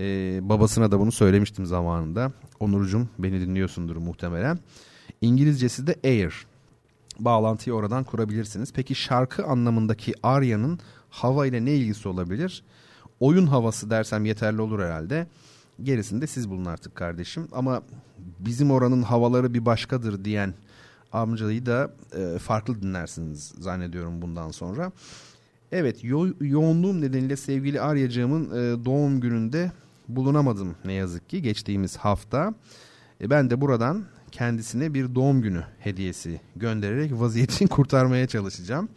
E, 0.00 0.40
babasına 0.48 0.90
da 0.92 1.00
bunu 1.00 1.12
söylemiştim 1.12 1.66
zamanında. 1.66 2.32
Onurcuğum 2.60 3.08
beni 3.18 3.40
dinliyorsundur 3.40 3.96
muhtemelen. 3.96 4.58
İngilizcesi 5.20 5.86
de 5.86 5.96
air. 6.04 6.46
Bağlantıyı 7.18 7.74
oradan 7.74 8.04
kurabilirsiniz. 8.04 8.72
Peki 8.72 8.94
şarkı 8.94 9.44
anlamındaki 9.44 10.14
Arya'nın 10.22 10.78
hava 11.10 11.46
ile 11.46 11.64
ne 11.64 11.74
ilgisi 11.74 12.08
olabilir? 12.08 12.62
Oyun 13.20 13.46
havası 13.46 13.90
dersem 13.90 14.24
yeterli 14.24 14.60
olur 14.60 14.80
herhalde. 14.80 15.26
Gerisini 15.82 16.22
de 16.22 16.26
siz 16.26 16.50
bulun 16.50 16.64
artık 16.64 16.94
kardeşim. 16.94 17.48
Ama 17.52 17.82
bizim 18.38 18.70
oranın 18.70 19.02
havaları 19.02 19.54
bir 19.54 19.66
başkadır 19.66 20.24
diyen 20.24 20.54
amcayı 21.12 21.66
da 21.66 21.94
e, 22.16 22.38
farklı 22.38 22.82
dinlersiniz 22.82 23.52
zannediyorum 23.58 24.22
bundan 24.22 24.50
sonra. 24.50 24.92
Evet 25.72 26.04
yo- 26.04 26.34
yoğunluğum 26.40 27.00
nedeniyle 27.00 27.36
sevgili 27.36 27.80
Aryacığımın 27.80 28.44
e, 28.44 28.84
doğum 28.84 29.20
gününde 29.20 29.72
bulunamadım 30.16 30.76
ne 30.84 30.92
yazık 30.92 31.28
ki 31.28 31.42
geçtiğimiz 31.42 31.96
hafta. 31.96 32.54
E, 33.20 33.30
ben 33.30 33.50
de 33.50 33.60
buradan 33.60 34.04
kendisine 34.32 34.94
bir 34.94 35.14
doğum 35.14 35.42
günü 35.42 35.62
hediyesi 35.78 36.40
göndererek 36.56 37.12
vaziyetini 37.12 37.68
kurtarmaya 37.70 38.26
çalışacağım. 38.26 38.88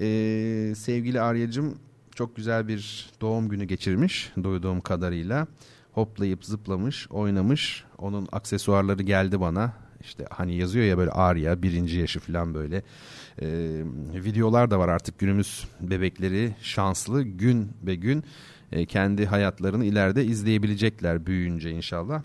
Ee, 0.00 0.72
sevgili 0.76 1.20
Arya'cığım 1.20 1.78
çok 2.14 2.36
güzel 2.36 2.68
bir 2.68 3.10
doğum 3.20 3.48
günü 3.48 3.64
geçirmiş 3.64 4.32
duyduğum 4.42 4.80
kadarıyla. 4.80 5.46
Hoplayıp 5.92 6.44
zıplamış, 6.44 7.10
oynamış. 7.10 7.84
Onun 7.98 8.28
aksesuarları 8.32 9.02
geldi 9.02 9.40
bana. 9.40 9.72
İşte 10.00 10.26
hani 10.30 10.56
yazıyor 10.56 10.84
ya 10.84 10.98
böyle 10.98 11.10
Arya 11.10 11.62
birinci 11.62 11.98
yaşı 11.98 12.20
falan 12.20 12.54
böyle. 12.54 12.82
Ee, 13.42 13.82
videolar 14.14 14.70
da 14.70 14.78
var 14.78 14.88
artık 14.88 15.18
günümüz 15.18 15.64
bebekleri 15.80 16.54
şanslı 16.62 17.22
gün 17.22 17.72
ve 17.82 17.94
gün 17.94 18.24
e, 18.72 18.86
kendi 18.86 19.26
hayatlarını 19.26 19.84
ileride 19.84 20.24
izleyebilecekler 20.24 21.26
büyüyünce 21.26 21.70
inşallah. 21.70 22.22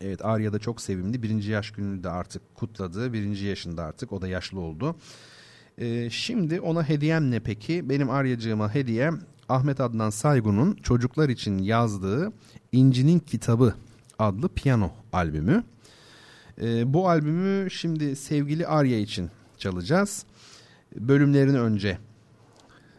Evet 0.00 0.24
Arya 0.24 0.52
da 0.52 0.58
çok 0.58 0.80
sevimli. 0.80 1.22
Birinci 1.22 1.50
yaş 1.50 1.70
gününü 1.70 2.04
de 2.04 2.10
artık 2.10 2.54
kutladı. 2.54 3.12
Birinci 3.12 3.44
yaşında 3.44 3.84
artık 3.84 4.12
o 4.12 4.22
da 4.22 4.28
yaşlı 4.28 4.60
oldu. 4.60 4.96
Ee, 5.78 6.10
şimdi 6.10 6.60
ona 6.60 6.88
hediyem 6.88 7.30
ne 7.30 7.40
peki? 7.40 7.88
Benim 7.88 8.10
Aryacığıma 8.10 8.74
hediyem 8.74 9.20
Ahmet 9.48 9.80
Adnan 9.80 10.10
Saygun'un 10.10 10.74
çocuklar 10.74 11.28
için 11.28 11.58
yazdığı 11.58 12.32
İnci'nin 12.72 13.18
Kitabı 13.18 13.74
adlı 14.18 14.48
piyano 14.48 14.90
albümü. 15.12 15.64
Ee, 16.62 16.94
bu 16.94 17.08
albümü 17.08 17.70
şimdi 17.70 18.16
sevgili 18.16 18.66
Arya 18.66 18.98
için 18.98 19.30
çalacağız. 19.58 20.24
Bölümlerini 20.96 21.60
önce 21.60 21.98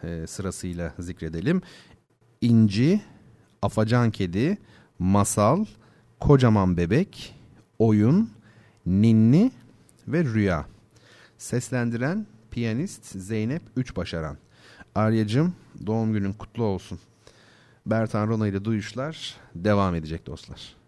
e, 0.03 0.27
sırasıyla 0.27 0.93
zikredelim. 0.99 1.61
İnci, 2.41 3.01
Afacan 3.61 4.11
Kedi, 4.11 4.57
Masal, 4.99 5.65
Kocaman 6.19 6.77
Bebek, 6.77 7.35
Oyun, 7.79 8.29
Ninni 8.85 9.51
ve 10.07 10.23
Rüya. 10.23 10.65
Seslendiren 11.37 12.27
piyanist 12.51 13.05
Zeynep 13.05 13.61
Üç 13.75 13.95
Başaran. 13.95 14.37
Aryacığım 14.95 15.53
doğum 15.85 16.13
günün 16.13 16.33
kutlu 16.33 16.63
olsun. 16.63 16.99
Bertan 17.85 18.27
Rona 18.27 18.47
ile 18.47 18.65
duyuşlar 18.65 19.35
devam 19.55 19.95
edecek 19.95 20.25
dostlar. 20.25 20.79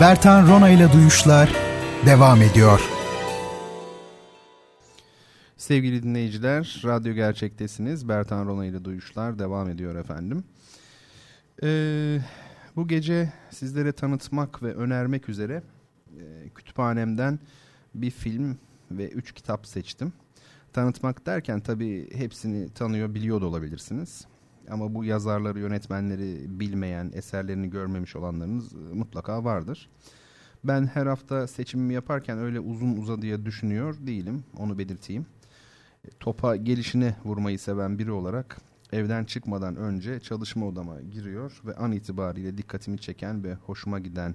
Bertan 0.00 0.48
Rona 0.48 0.68
ile 0.68 0.92
Duyuşlar 0.92 1.56
devam 2.06 2.42
ediyor. 2.42 2.80
Sevgili 5.56 6.02
dinleyiciler, 6.02 6.82
Radyo 6.84 7.14
Gerçek'tesiniz. 7.14 8.08
Bertan 8.08 8.46
Rona 8.46 8.66
ile 8.66 8.84
Duyuşlar 8.84 9.38
devam 9.38 9.68
ediyor 9.68 9.94
efendim. 9.94 10.44
Ee, 11.62 12.18
bu 12.76 12.88
gece 12.88 13.32
sizlere 13.50 13.92
tanıtmak 13.92 14.62
ve 14.62 14.74
önermek 14.74 15.28
üzere 15.28 15.62
e, 16.20 16.48
kütüphanemden 16.54 17.38
bir 17.94 18.10
film 18.10 18.58
ve 18.90 19.08
üç 19.08 19.32
kitap 19.32 19.66
seçtim. 19.66 20.12
Tanıtmak 20.72 21.26
derken 21.26 21.60
tabii 21.60 22.08
hepsini 22.14 22.68
tanıyor, 22.70 23.14
biliyor 23.14 23.40
da 23.40 23.46
olabilirsiniz. 23.46 24.26
Ama 24.70 24.94
bu 24.94 25.04
yazarları, 25.04 25.60
yönetmenleri 25.60 26.60
bilmeyen, 26.60 27.10
eserlerini 27.14 27.70
görmemiş 27.70 28.16
olanlarınız 28.16 28.72
mutlaka 28.72 29.44
vardır. 29.44 29.88
Ben 30.64 30.86
her 30.86 31.06
hafta 31.06 31.46
seçimimi 31.46 31.94
yaparken 31.94 32.38
öyle 32.38 32.60
uzun 32.60 32.96
uzadıya 32.96 33.44
düşünüyor 33.44 33.96
değilim, 34.00 34.44
onu 34.58 34.78
belirteyim. 34.78 35.26
Topa 36.20 36.56
gelişine 36.56 37.16
vurmayı 37.24 37.58
seven 37.58 37.98
biri 37.98 38.12
olarak 38.12 38.56
evden 38.92 39.24
çıkmadan 39.24 39.76
önce 39.76 40.20
çalışma 40.20 40.66
odama 40.66 41.00
giriyor 41.00 41.60
ve 41.64 41.74
an 41.74 41.92
itibariyle 41.92 42.58
dikkatimi 42.58 42.98
çeken 42.98 43.44
ve 43.44 43.54
hoşuma 43.54 43.98
giden 43.98 44.34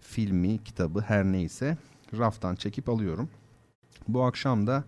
filmi, 0.00 0.64
kitabı 0.64 1.00
her 1.00 1.24
neyse 1.24 1.76
raftan 2.18 2.54
çekip 2.54 2.88
alıyorum. 2.88 3.28
Bu 4.08 4.22
akşam 4.22 4.66
da 4.66 4.84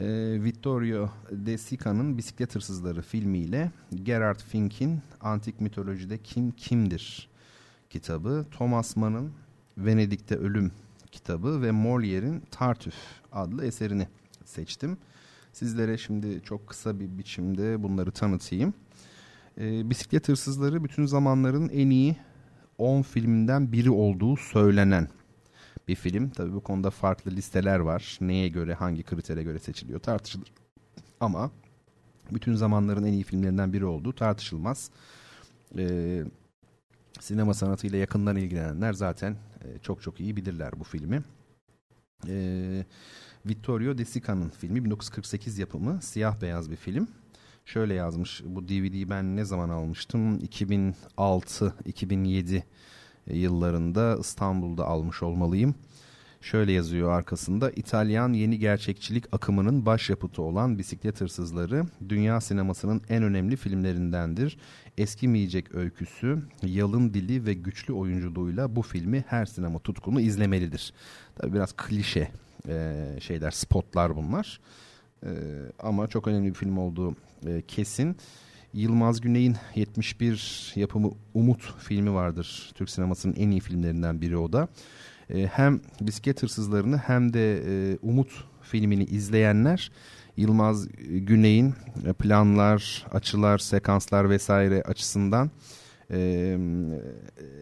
e, 0.00 0.06
Vittorio 0.44 1.10
De 1.30 1.58
Sica'nın 1.58 2.18
Bisiklet 2.18 2.54
Hırsızları 2.54 3.02
filmiyle 3.02 3.70
Gerard 4.02 4.40
Fink'in 4.40 5.00
Antik 5.20 5.60
Mitolojide 5.60 6.18
Kim 6.18 6.50
Kimdir 6.50 7.28
kitabı, 7.90 8.46
Thomas 8.50 8.96
Mann'ın 8.96 9.32
Venedik'te 9.78 10.36
Ölüm 10.36 10.72
kitabı 11.12 11.62
ve 11.62 11.68
Molière'in 11.68 12.42
Tartüf 12.50 12.94
adlı 13.32 13.66
eserini 13.66 14.08
seçtim. 14.44 14.96
Sizlere 15.52 15.98
şimdi 15.98 16.40
çok 16.44 16.66
kısa 16.66 17.00
bir 17.00 17.18
biçimde 17.18 17.82
bunları 17.82 18.10
tanıtayım. 18.10 18.74
E, 19.58 19.90
Bisiklet 19.90 20.28
Hırsızları 20.28 20.84
bütün 20.84 21.06
zamanların 21.06 21.68
en 21.68 21.90
iyi 21.90 22.16
10 22.78 23.02
filminden 23.02 23.72
biri 23.72 23.90
olduğu 23.90 24.36
söylenen 24.36 25.08
bir 25.88 25.94
film. 25.94 26.30
Tabii 26.30 26.52
bu 26.52 26.60
konuda 26.60 26.90
farklı 26.90 27.30
listeler 27.30 27.78
var. 27.78 28.18
Neye 28.20 28.48
göre, 28.48 28.74
hangi 28.74 29.02
kritere 29.02 29.42
göre 29.42 29.58
seçiliyor 29.58 30.00
tartışılır. 30.00 30.52
Ama 31.20 31.50
bütün 32.32 32.54
zamanların 32.54 33.04
en 33.04 33.12
iyi 33.12 33.22
filmlerinden 33.22 33.72
biri 33.72 33.84
olduğu 33.84 34.12
tartışılmaz. 34.12 34.90
Ee, 35.78 36.24
sinema 37.20 37.54
sanatıyla 37.54 37.98
yakından 37.98 38.36
ilgilenenler 38.36 38.92
zaten 38.92 39.36
e, 39.64 39.78
çok 39.78 40.02
çok 40.02 40.20
iyi 40.20 40.36
bilirler 40.36 40.80
bu 40.80 40.84
filmi. 40.84 41.22
Ee, 42.28 42.84
Vittorio 43.46 43.98
De 43.98 44.04
Sica'nın 44.04 44.48
filmi 44.48 44.84
1948 44.84 45.58
yapımı 45.58 46.02
siyah 46.02 46.40
beyaz 46.40 46.70
bir 46.70 46.76
film. 46.76 47.08
Şöyle 47.64 47.94
yazmış 47.94 48.42
bu 48.44 48.68
DVD'yi 48.68 49.10
ben 49.10 49.36
ne 49.36 49.44
zaman 49.44 49.68
almıştım? 49.68 50.38
2006-2007 50.38 52.62
yıllarında 53.26 54.16
İstanbul'da 54.20 54.86
almış 54.86 55.22
olmalıyım. 55.22 55.74
Şöyle 56.42 56.72
yazıyor 56.72 57.10
arkasında 57.10 57.70
İtalyan 57.70 58.32
yeni 58.32 58.58
gerçekçilik 58.58 59.24
akımının 59.32 59.86
başyapıtı 59.86 60.42
olan 60.42 60.78
Bisiklet 60.78 61.20
Hırsızları 61.20 61.84
dünya 62.08 62.40
sinemasının 62.40 63.02
en 63.08 63.22
önemli 63.22 63.56
filmlerindendir. 63.56 64.58
Eskimeyecek 64.98 65.74
öyküsü, 65.74 66.42
yalın 66.62 67.14
dili 67.14 67.46
ve 67.46 67.54
güçlü 67.54 67.92
oyunculuğuyla 67.92 68.76
bu 68.76 68.82
filmi 68.82 69.24
her 69.28 69.46
sinema 69.46 69.78
tutkunu 69.78 70.20
izlemelidir. 70.20 70.92
Tabi 71.36 71.52
biraz 71.54 71.72
klişe 71.72 72.28
e, 72.68 73.06
şeyler, 73.20 73.50
spotlar 73.50 74.16
bunlar. 74.16 74.60
E, 75.22 75.30
ama 75.78 76.06
çok 76.06 76.28
önemli 76.28 76.48
bir 76.48 76.54
film 76.54 76.78
olduğu 76.78 77.16
e, 77.46 77.62
kesin. 77.68 78.16
Yılmaz 78.74 79.20
Güney'in 79.20 79.56
71 79.74 80.72
yapımı 80.76 81.10
Umut 81.34 81.74
filmi 81.78 82.14
vardır. 82.14 82.72
Türk 82.74 82.90
sinemasının 82.90 83.34
en 83.34 83.50
iyi 83.50 83.60
filmlerinden 83.60 84.20
biri 84.20 84.36
o 84.36 84.52
da. 84.52 84.68
E, 85.30 85.46
hem 85.46 85.80
bisiklet 86.00 86.42
hırsızlarını 86.42 86.96
hem 86.96 87.32
de 87.32 87.62
e, 87.66 87.98
Umut 88.02 88.44
filmini 88.62 89.04
izleyenler 89.04 89.92
Yılmaz 90.36 90.88
Güney'in 91.08 91.74
planlar, 92.18 93.06
açılar, 93.12 93.58
sekanslar 93.58 94.30
vesaire 94.30 94.82
açısından 94.82 95.50
e, 96.10 96.18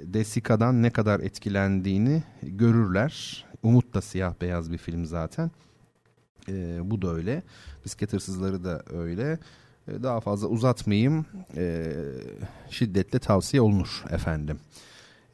Desika'dan 0.05 0.83
ne 0.83 0.91
kadar 0.91 1.21
etkilendiğini 1.21 2.23
görürler. 2.43 3.45
Umut 3.63 3.95
da 3.95 4.01
siyah 4.01 4.35
beyaz 4.41 4.73
bir 4.73 4.79
film 4.79 5.05
zaten. 5.05 5.51
E, 6.49 6.79
bu 6.91 7.03
da 7.03 7.15
öyle. 7.15 7.43
Bisiklet 7.85 8.13
hırsızları 8.13 8.65
da 8.65 8.83
öyle. 8.93 9.39
E, 9.89 10.03
daha 10.03 10.21
fazla 10.21 10.49
uzatmayayım. 10.49 11.27
E, 11.57 11.93
şiddetle 12.71 13.19
tavsiye 13.19 13.61
olunur 13.61 14.05
efendim. 14.11 14.61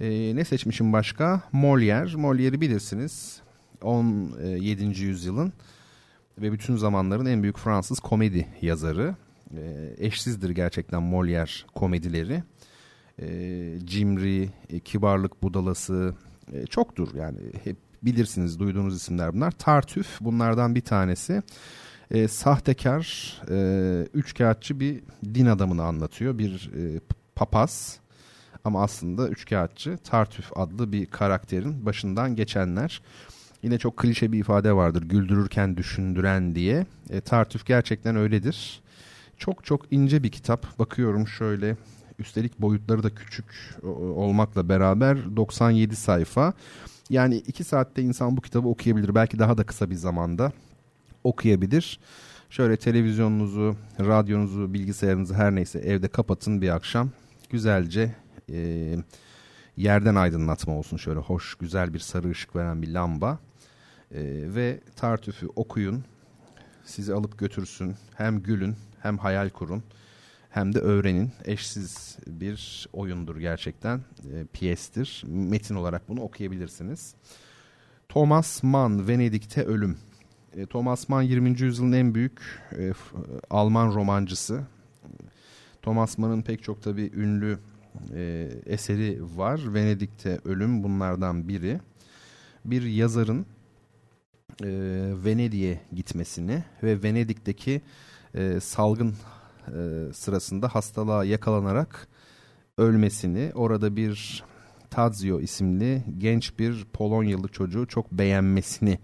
E, 0.01 0.37
ne 0.37 0.45
seçmişim 0.45 0.93
başka? 0.93 1.43
Molière. 1.53 2.15
Molière'i 2.15 2.61
bilirsiniz. 2.61 3.41
17. 3.83 5.03
yüzyılın 5.03 5.53
ve 6.39 6.53
bütün 6.53 6.77
zamanların 6.77 7.27
en 7.27 7.43
büyük 7.43 7.59
Fransız 7.59 8.01
komedi 8.01 8.47
yazarı. 8.63 9.15
E, 9.57 9.95
eşsizdir 9.99 10.51
gerçekten 10.51 11.03
Molière 11.03 11.65
komedileri. 11.75 12.43
E, 13.19 13.29
cimri, 13.85 14.51
e, 14.71 14.81
kibarlık 14.81 15.43
budalası 15.43 16.15
e, 16.53 16.67
çoktur 16.67 17.15
yani 17.15 17.39
hep 17.65 17.77
bilirsiniz 18.03 18.59
duyduğunuz 18.59 18.97
isimler 18.97 19.35
bunlar. 19.35 19.51
Tartüf 19.51 20.21
bunlardan 20.21 20.75
bir 20.75 20.81
tanesi 20.81 21.43
e, 22.11 22.29
sahtekar, 22.29 23.37
e, 23.51 24.09
üçkağıtçı 24.15 24.81
bir 24.81 25.03
din 25.35 25.47
adamını 25.47 25.83
anlatıyor. 25.83 26.39
Bir 26.39 26.71
e, 26.77 27.01
papaz 27.35 28.01
ama 28.65 28.83
aslında 28.83 29.29
üçkağıtçı 29.29 29.99
Tartüf 30.05 30.51
adlı 30.57 30.93
bir 30.93 31.07
karakterin 31.07 31.87
başından 31.87 32.37
geçenler. 32.37 33.03
Yine 33.63 33.79
çok 33.79 33.97
klişe 33.97 34.33
bir 34.33 34.39
ifade 34.39 34.73
vardır 34.73 35.03
güldürürken 35.03 35.77
düşündüren 35.77 36.55
diye. 36.55 36.87
E, 37.11 37.21
Tartüf 37.21 37.67
gerçekten 37.67 38.17
öyledir. 38.17 38.81
Çok 39.39 39.65
çok 39.65 39.93
ince 39.93 40.23
bir 40.23 40.31
kitap. 40.31 40.79
Bakıyorum 40.79 41.29
şöyle 41.29 41.77
üstelik 42.19 42.61
boyutları 42.61 43.03
da 43.03 43.15
küçük 43.15 43.45
olmakla 44.17 44.69
beraber 44.69 45.37
97 45.37 45.97
sayfa. 45.97 46.53
Yani 47.11 47.37
iki 47.37 47.65
saatte 47.65 48.03
insan 48.03 48.37
bu 48.37 48.41
kitabı 48.41 48.69
okuyabilir. 48.69 49.15
Belki 49.15 49.39
daha 49.39 49.59
da 49.59 49.65
kısa 49.65 49.91
bir 49.91 49.95
zamanda 49.95 50.53
okuyabilir. 51.27 52.01
Şöyle 52.51 52.77
televizyonunuzu, 52.77 53.77
radyonuzu, 54.01 54.75
bilgisayarınızı 54.75 55.35
her 55.35 55.55
neyse 55.55 55.79
evde 55.79 56.09
kapatın 56.09 56.63
bir 56.63 56.69
akşam. 56.69 57.11
Güzelce 57.51 58.15
e, 58.53 58.97
yerden 59.77 60.15
aydınlatma 60.15 60.79
olsun 60.79 60.97
şöyle 60.97 61.21
hoş 61.21 61.55
güzel 61.55 61.95
bir 61.95 61.99
sarı 61.99 62.31
ışık 62.31 62.57
veren 62.57 62.83
bir 62.83 62.89
lamba. 62.89 63.39
E, 64.11 64.21
ve 64.55 64.81
Tartüf'ü 64.97 65.47
okuyun. 65.57 66.05
Sizi 66.85 67.15
alıp 67.15 67.39
götürsün. 67.39 67.95
Hem 68.15 68.43
gülün 68.43 68.77
hem 69.03 69.19
hayal 69.19 69.51
kurun. 69.51 69.83
Hem 70.51 70.75
de 70.75 70.79
öğrenin. 70.79 71.33
Eşsiz 71.45 72.19
bir 72.27 72.89
oyundur 72.93 73.37
gerçekten. 73.37 73.99
E, 73.99 74.45
piyestir. 74.53 75.25
Metin 75.27 75.75
olarak 75.75 76.09
bunu 76.09 76.21
okuyabilirsiniz. 76.21 77.15
Thomas 78.09 78.63
Mann 78.63 79.09
Venedik'te 79.09 79.65
Ölüm 79.65 79.99
e, 80.57 80.67
Thomas 80.67 81.09
Mann 81.09 81.23
20. 81.23 81.61
yüzyılın 81.61 81.93
en 81.93 82.15
büyük 82.15 82.41
e, 82.79 82.93
Alman 83.51 83.95
romancısı. 83.95 84.63
Thomas 85.83 86.19
Mann'ın 86.19 86.43
pek 86.43 86.63
çok 86.63 86.83
tabi 86.83 87.11
ünlü 87.15 87.59
e, 88.15 88.49
eseri 88.67 89.21
var. 89.37 89.75
Venedik'te 89.75 90.41
Ölüm 90.45 90.83
bunlardan 90.83 91.49
biri. 91.49 91.81
Bir 92.65 92.83
yazarın 92.83 93.47
e, 94.63 94.69
Venedik'e 95.25 95.81
gitmesini 95.93 96.65
ve 96.83 97.03
Venedik'teki 97.03 97.83
e, 98.35 98.61
salgın 98.61 99.15
e, 99.69 100.13
sırasında 100.13 100.69
hastalığa 100.69 101.25
yakalanarak 101.25 102.09
ölmesini, 102.79 103.53
orada 103.55 103.97
bir 103.97 104.45
Tadzio 104.91 105.41
isimli 105.41 106.05
genç 106.19 106.59
bir 106.59 106.85
Polonyalı 106.85 107.49
çocuğu 107.49 107.87
çok 107.87 108.13
beğenmesini 108.13 108.99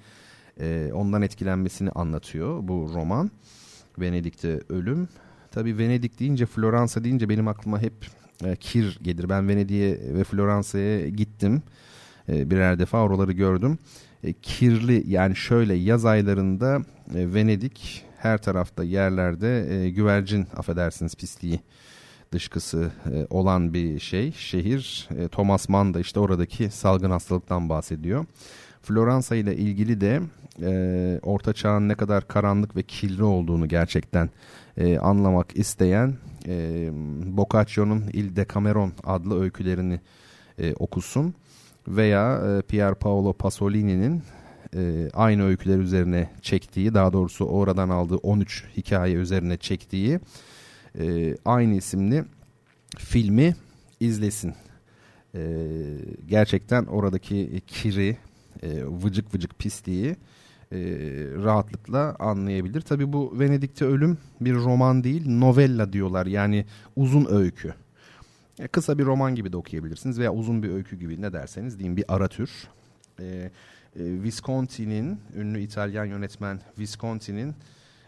e, 0.62 0.92
ondan 0.92 1.22
etkilenmesini 1.22 1.90
anlatıyor 1.90 2.68
bu 2.68 2.90
roman. 2.94 3.30
Venedik'te 3.98 4.60
ölüm. 4.68 5.08
Tabii 5.50 5.78
Venedik 5.78 6.20
deyince 6.20 6.46
Floransa 6.46 7.04
deyince 7.04 7.28
benim 7.28 7.48
aklıma 7.48 7.82
hep 7.82 7.94
e, 8.44 8.56
kir 8.56 8.98
gelir. 9.02 9.28
Ben 9.28 9.48
Venedik'e 9.48 10.14
ve 10.14 10.24
Floransa'ya 10.24 11.08
gittim. 11.08 11.62
E, 12.28 12.50
birer 12.50 12.78
defa 12.78 13.02
oraları 13.02 13.32
gördüm. 13.32 13.78
E, 14.24 14.32
kirli 14.32 15.04
yani 15.06 15.36
şöyle 15.36 15.74
yaz 15.74 16.04
aylarında 16.04 16.82
e, 17.14 17.34
Venedik 17.34 18.04
her 18.18 18.38
tarafta 18.38 18.84
yerlerde 18.84 19.74
e, 19.74 19.90
güvercin 19.90 20.46
affedersiniz 20.56 21.14
pisliği 21.14 21.60
dışkısı 22.32 22.92
e, 23.12 23.26
olan 23.30 23.74
bir 23.74 23.98
şey 23.98 24.32
şehir. 24.32 25.08
E, 25.18 25.28
Thomas 25.28 25.68
Mann 25.68 25.94
da 25.94 26.00
işte 26.00 26.20
oradaki 26.20 26.70
salgın 26.70 27.10
hastalıktan 27.10 27.68
bahsediyor. 27.68 28.24
Floransa 28.82 29.36
ile 29.36 29.56
ilgili 29.56 30.00
de 30.00 30.20
e, 30.62 31.20
Orta 31.22 31.52
Çağ'ın 31.52 31.88
ne 31.88 31.94
kadar 31.94 32.28
karanlık 32.28 32.76
ve 32.76 32.82
kirli 32.82 33.22
olduğunu 33.22 33.68
gerçekten 33.68 34.30
e, 34.76 34.98
anlamak 34.98 35.56
isteyen 35.56 36.14
e, 36.48 36.88
Boccaccio'nun 37.36 38.04
Il 38.12 38.36
Decameron 38.36 38.92
adlı 39.04 39.40
öykülerini 39.42 40.00
e, 40.58 40.74
okusun 40.74 41.34
veya 41.88 42.42
e, 42.58 42.62
Pier 42.62 42.94
Paolo 42.94 43.32
Pasolini'nin 43.32 44.22
e, 44.76 45.10
aynı 45.14 45.44
öyküler 45.44 45.78
üzerine 45.78 46.30
çektiği 46.42 46.94
daha 46.94 47.12
doğrusu 47.12 47.44
oradan 47.44 47.88
aldığı 47.88 48.16
13 48.16 48.64
hikaye 48.76 49.14
üzerine 49.14 49.56
çektiği 49.56 50.20
e, 50.98 51.36
aynı 51.44 51.74
isimli 51.74 52.24
filmi 52.98 53.56
izlesin. 54.00 54.54
E, 55.34 55.40
gerçekten 56.28 56.84
oradaki 56.84 57.62
kiri, 57.66 58.16
e, 58.62 58.84
vıcık 58.84 59.34
vıcık 59.34 59.58
pisliği 59.58 60.16
e, 60.72 60.78
rahatlıkla 61.44 62.16
anlayabilir. 62.18 62.80
Tabi 62.80 63.12
bu 63.12 63.38
Venedik'te 63.40 63.84
Ölüm 63.84 64.18
bir 64.40 64.54
roman 64.54 65.04
değil 65.04 65.28
novella 65.28 65.92
diyorlar 65.92 66.26
yani 66.26 66.66
uzun 66.96 67.26
öykü. 67.30 67.74
E, 68.58 68.68
kısa 68.68 68.98
bir 68.98 69.04
roman 69.04 69.34
gibi 69.34 69.52
de 69.52 69.56
okuyabilirsiniz 69.56 70.18
veya 70.18 70.32
uzun 70.32 70.62
bir 70.62 70.70
öykü 70.70 70.96
gibi 70.96 71.22
ne 71.22 71.32
derseniz 71.32 71.78
diyeyim 71.78 71.96
bir 71.96 72.04
ara 72.08 72.28
tür. 72.28 72.50
E, 73.20 73.24
e, 73.24 73.50
Visconti'nin 73.96 75.20
ünlü 75.36 75.60
İtalyan 75.60 76.04
yönetmen 76.04 76.60
Visconti'nin 76.78 77.54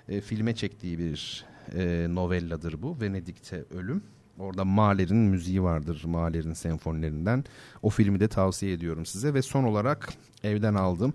e, 0.08 0.20
filme 0.20 0.54
çektiği 0.54 0.98
bir 0.98 1.44
e, 1.74 2.06
novelladır 2.10 2.82
bu. 2.82 3.00
Venedik'te 3.00 3.64
Ölüm. 3.74 4.02
Orada 4.38 4.64
Mahler'in 4.64 5.16
müziği 5.16 5.62
vardır 5.62 6.02
Mahler'in 6.06 6.52
senfonilerinden. 6.52 7.44
O 7.82 7.90
filmi 7.90 8.20
de 8.20 8.28
tavsiye 8.28 8.72
ediyorum 8.72 9.06
size 9.06 9.34
ve 9.34 9.42
son 9.42 9.64
olarak 9.64 10.08
evden 10.44 10.74
aldım 10.74 11.14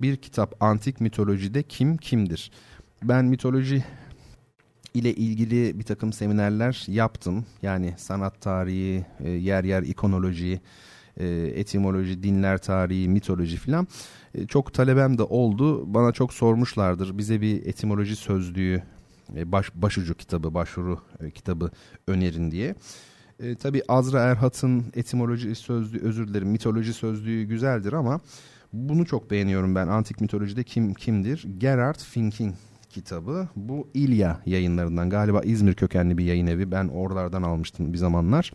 bir 0.00 0.16
kitap 0.16 0.54
Antik 0.60 1.00
Mitolojide 1.00 1.62
Kim 1.62 1.96
Kimdir? 1.96 2.50
Ben 3.02 3.24
mitoloji 3.24 3.84
ile 4.94 5.14
ilgili 5.14 5.78
bir 5.78 5.84
takım 5.84 6.12
seminerler 6.12 6.84
yaptım. 6.88 7.46
Yani 7.62 7.94
sanat 7.96 8.40
tarihi, 8.40 9.06
e, 9.20 9.30
yer 9.30 9.64
yer 9.64 9.82
ikonoloji, 9.82 10.60
e, 11.16 11.26
etimoloji, 11.54 12.22
dinler 12.22 12.58
tarihi, 12.58 13.08
mitoloji 13.08 13.56
filan. 13.56 13.88
E, 14.34 14.46
çok 14.46 14.74
talebem 14.74 15.18
de 15.18 15.22
oldu. 15.22 15.94
Bana 15.94 16.12
çok 16.12 16.32
sormuşlardır. 16.32 17.18
Bize 17.18 17.40
bir 17.40 17.66
etimoloji 17.66 18.16
sözlüğü, 18.16 18.82
baş, 19.28 19.74
başucu 19.74 20.14
kitabı, 20.14 20.54
başvuru 20.54 21.00
kitabı 21.34 21.70
önerin 22.06 22.50
diye. 22.50 22.74
E, 23.40 23.54
tabii 23.54 23.82
Azra 23.88 24.20
Erhat'ın 24.20 24.84
etimoloji 24.94 25.54
sözlüğü, 25.54 26.00
özür 26.00 26.28
dilerim 26.28 26.48
mitoloji 26.48 26.92
sözlüğü 26.92 27.44
güzeldir 27.44 27.92
ama 27.92 28.20
bunu 28.72 29.06
çok 29.06 29.30
beğeniyorum 29.30 29.74
ben. 29.74 29.88
Antik 29.88 30.20
mitolojide 30.20 30.64
kim 30.64 30.94
kimdir? 30.94 31.46
Gerard 31.58 31.98
Fink'in 32.00 32.54
kitabı. 32.90 33.48
Bu 33.56 33.88
İlya 33.94 34.40
yayınlarından 34.46 35.10
galiba 35.10 35.40
İzmir 35.40 35.74
kökenli 35.74 36.18
bir 36.18 36.24
yayın 36.24 36.46
evi. 36.46 36.70
Ben 36.70 36.88
oralardan 36.88 37.42
almıştım 37.42 37.92
bir 37.92 37.98
zamanlar. 37.98 38.52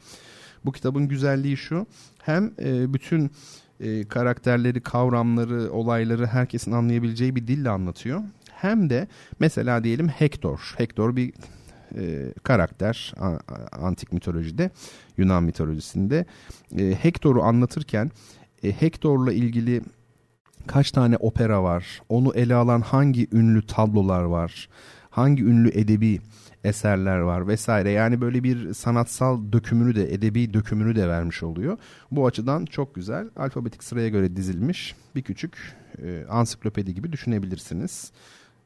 Bu 0.65 0.71
kitabın 0.71 1.07
güzelliği 1.07 1.57
şu. 1.57 1.85
Hem 2.21 2.53
e, 2.59 2.93
bütün 2.93 3.31
e, 3.79 4.03
karakterleri, 4.03 4.81
kavramları, 4.81 5.71
olayları 5.71 6.27
herkesin 6.27 6.71
anlayabileceği 6.71 7.35
bir 7.35 7.47
dille 7.47 7.69
anlatıyor. 7.69 8.21
Hem 8.51 8.89
de 8.89 9.07
mesela 9.39 9.83
diyelim 9.83 10.07
Hector. 10.07 10.73
Hector 10.77 11.15
bir 11.15 11.33
e, 11.97 12.33
karakter 12.43 13.13
a, 13.19 13.37
antik 13.71 14.13
mitolojide, 14.13 14.71
Yunan 15.17 15.43
mitolojisinde. 15.43 16.25
E, 16.77 16.91
Hector'u 16.91 17.43
anlatırken 17.43 18.11
e, 18.63 18.71
Hector'la 18.71 19.33
ilgili 19.33 19.81
kaç 20.67 20.91
tane 20.91 21.17
opera 21.17 21.63
var, 21.63 22.01
onu 22.09 22.33
ele 22.35 22.55
alan 22.55 22.81
hangi 22.81 23.27
ünlü 23.31 23.67
tablolar 23.67 24.23
var, 24.23 24.69
hangi 25.09 25.43
ünlü 25.43 25.69
edebi 25.69 26.19
eserler 26.63 27.19
var 27.19 27.47
vesaire. 27.47 27.91
Yani 27.91 28.21
böyle 28.21 28.43
bir 28.43 28.73
sanatsal 28.73 29.51
dökümünü 29.51 29.95
de 29.95 30.13
edebi 30.13 30.53
dökümünü 30.53 30.95
de 30.95 31.07
vermiş 31.07 31.43
oluyor. 31.43 31.77
Bu 32.11 32.27
açıdan 32.27 32.65
çok 32.65 32.95
güzel. 32.95 33.29
Alfabetik 33.35 33.83
sıraya 33.83 34.09
göre 34.09 34.35
dizilmiş 34.35 34.95
bir 35.15 35.21
küçük 35.21 35.75
e, 36.03 36.25
ansiklopedi 36.29 36.93
gibi 36.93 37.11
düşünebilirsiniz. 37.11 38.11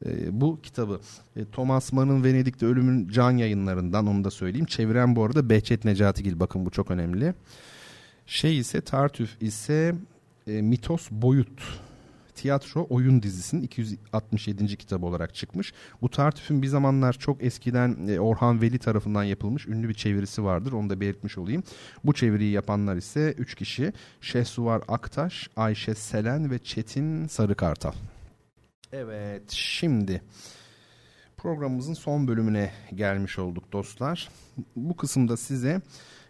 E, 0.05 0.41
bu 0.41 0.61
kitabı 0.61 0.99
e, 1.35 1.45
Thomas 1.45 1.93
Mann'ın 1.93 2.23
Venedik'te 2.23 2.65
Ölümün 2.65 3.09
Can 3.09 3.31
yayınlarından 3.31 4.07
onu 4.07 4.23
da 4.23 4.31
söyleyeyim. 4.31 4.65
Çeviren 4.65 5.15
bu 5.15 5.23
arada 5.23 5.49
Behçet 5.49 5.85
Necatigil 5.85 6.39
bakın 6.39 6.65
bu 6.65 6.69
çok 6.69 6.91
önemli. 6.91 7.33
Şey 8.25 8.59
ise 8.59 8.81
Tartüf 8.81 9.41
ise 9.41 9.95
e, 10.47 10.61
Mitos 10.61 11.11
Boyut 11.11 11.61
tiyatro 12.35 12.87
oyun 12.89 13.23
dizisinin 13.23 13.61
267. 13.61 14.77
kitabı 14.77 15.05
olarak 15.05 15.35
çıkmış. 15.35 15.73
Bu 16.01 16.09
Tartüf'ün 16.09 16.61
bir 16.61 16.67
zamanlar 16.67 17.13
çok 17.13 17.43
eskiden 17.43 18.07
e, 18.07 18.19
Orhan 18.19 18.61
Veli 18.61 18.79
tarafından 18.79 19.23
yapılmış 19.23 19.67
ünlü 19.67 19.89
bir 19.89 19.93
çevirisi 19.93 20.43
vardır. 20.43 20.71
Onu 20.71 20.89
da 20.89 20.99
belirtmiş 20.99 21.37
olayım. 21.37 21.63
Bu 22.03 22.13
çeviriyi 22.13 22.51
yapanlar 22.51 22.95
ise 22.95 23.35
3 23.37 23.55
kişi. 23.55 23.93
Şehsuvar 24.21 24.81
Aktaş, 24.87 25.49
Ayşe 25.55 25.95
Selen 25.95 26.51
ve 26.51 26.59
Çetin 26.59 27.27
Sarıkartal. 27.27 27.93
Evet 28.97 29.51
şimdi 29.51 30.21
programımızın 31.37 31.93
son 31.93 32.27
bölümüne 32.27 32.71
gelmiş 32.95 33.39
olduk 33.39 33.71
dostlar. 33.71 34.29
Bu 34.75 34.95
kısımda 34.95 35.37
size 35.37 35.81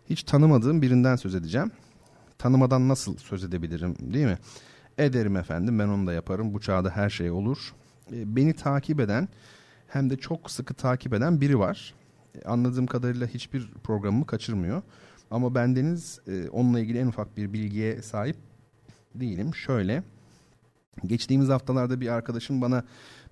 hiç 0.09 0.23
tanımadığım 0.23 0.81
birinden 0.81 1.15
söz 1.15 1.35
edeceğim. 1.35 1.71
Tanımadan 2.37 2.87
nasıl 2.89 3.17
söz 3.17 3.43
edebilirim 3.43 3.95
değil 4.13 4.25
mi? 4.25 4.37
Ederim 4.97 5.37
efendim 5.37 5.79
ben 5.79 5.87
onu 5.87 6.07
da 6.07 6.13
yaparım. 6.13 6.53
Bu 6.53 6.61
çağda 6.61 6.89
her 6.89 7.09
şey 7.09 7.31
olur. 7.31 7.73
E, 8.11 8.35
beni 8.35 8.53
takip 8.53 8.99
eden 8.99 9.27
hem 9.87 10.09
de 10.09 10.17
çok 10.17 10.51
sıkı 10.51 10.73
takip 10.73 11.13
eden 11.13 11.41
biri 11.41 11.59
var. 11.59 11.93
E, 12.35 12.47
anladığım 12.47 12.87
kadarıyla 12.87 13.27
hiçbir 13.27 13.71
programımı 13.83 14.25
kaçırmıyor. 14.25 14.81
Ama 15.31 15.55
bendeniz 15.55 16.19
e, 16.27 16.49
onunla 16.49 16.79
ilgili 16.79 16.97
en 16.97 17.07
ufak 17.07 17.37
bir 17.37 17.53
bilgiye 17.53 18.01
sahip 18.01 18.37
değilim. 19.15 19.55
Şöyle 19.55 20.03
geçtiğimiz 21.05 21.49
haftalarda 21.49 22.01
bir 22.01 22.07
arkadaşım 22.07 22.61
bana 22.61 22.83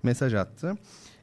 mesaj 0.02 0.34
attı. 0.34 0.76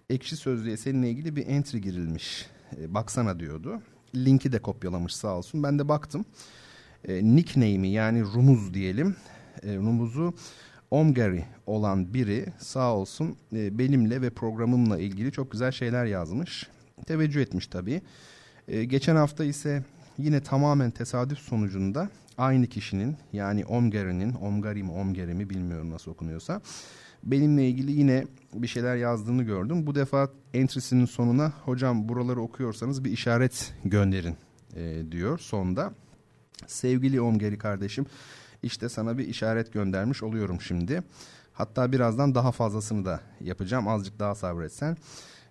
Ekşi 0.09 0.35
Sözlüğe 0.35 0.77
seninle 0.77 1.09
ilgili 1.09 1.35
bir 1.35 1.47
entry 1.47 1.77
girilmiş. 1.77 2.45
E, 2.77 2.93
baksana 2.93 3.39
diyordu. 3.39 3.81
Linki 4.15 4.51
de 4.51 4.59
kopyalamış 4.59 5.15
sağ 5.15 5.37
olsun. 5.37 5.63
Ben 5.63 5.79
de 5.79 5.87
baktım. 5.87 6.25
E, 7.07 7.35
nickname'i 7.35 7.91
yani 7.91 8.21
rumuz 8.21 8.73
diyelim 8.73 9.15
e, 9.63 9.75
Rumuz'u 9.75 10.33
Omgari 10.91 11.45
olan 11.65 12.13
biri 12.13 12.45
sağ 12.59 12.95
olsun 12.95 13.35
e, 13.53 13.77
benimle 13.77 14.21
ve 14.21 14.29
programımla 14.29 14.99
ilgili 14.99 15.31
çok 15.31 15.51
güzel 15.51 15.71
şeyler 15.71 16.05
yazmış. 16.05 16.67
Teveccüh 17.05 17.41
etmiş 17.41 17.67
tabii. 17.67 18.01
E, 18.67 18.83
geçen 18.83 19.15
hafta 19.15 19.43
ise 19.43 19.83
yine 20.17 20.43
tamamen 20.43 20.91
tesadüf 20.91 21.39
sonucunda 21.39 22.09
aynı 22.37 22.67
kişinin 22.67 23.17
yani 23.33 23.65
Omgari'nin, 23.65 24.33
Omgari 24.33 24.83
mi 24.83 24.91
Omgari 24.91 25.33
mi 25.33 25.49
bilmiyorum 25.49 25.91
nasıl 25.91 26.11
okunuyorsa 26.11 26.61
benimle 27.23 27.67
ilgili 27.67 27.91
yine 27.91 28.27
bir 28.53 28.67
şeyler 28.67 28.95
yazdığını 28.95 29.43
gördüm. 29.43 29.87
Bu 29.87 29.95
defa 29.95 30.29
entry'sinin 30.53 31.05
sonuna 31.05 31.53
hocam 31.65 32.09
buraları 32.09 32.41
okuyorsanız 32.41 33.03
bir 33.03 33.11
işaret 33.11 33.73
gönderin 33.85 34.35
e, 34.75 35.11
diyor 35.11 35.39
sonda. 35.39 35.93
Sevgili 36.67 37.21
Omgari 37.21 37.57
kardeşim 37.57 38.05
işte 38.63 38.89
sana 38.89 39.17
bir 39.17 39.27
işaret 39.27 39.73
göndermiş 39.73 40.23
oluyorum 40.23 40.61
şimdi. 40.61 41.03
Hatta 41.53 41.91
birazdan 41.91 42.35
daha 42.35 42.51
fazlasını 42.51 43.05
da 43.05 43.19
yapacağım. 43.41 43.87
Azıcık 43.87 44.19
daha 44.19 44.35
sabretsen. 44.35 44.97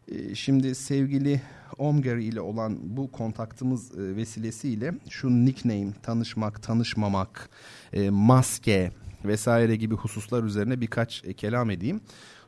Ee, 0.09 0.35
şimdi 0.35 0.75
sevgili 0.75 1.41
Omgar 1.79 2.17
ile 2.17 2.41
olan 2.41 2.79
bu 2.83 3.13
kontaktımız 3.13 3.99
e, 3.99 4.17
vesilesiyle 4.17 4.95
şu 5.09 5.45
nickname, 5.45 5.93
tanışmak, 6.03 6.63
tanışmamak, 6.63 7.51
e, 7.93 8.11
maske 8.11 8.93
vesaire 9.25 9.77
gibi 9.77 9.95
hususlar 9.95 10.45
üzerine 10.45 10.81
birkaç 10.81 11.25
e, 11.25 11.33
kelam 11.33 11.71
edeyim. 11.71 12.01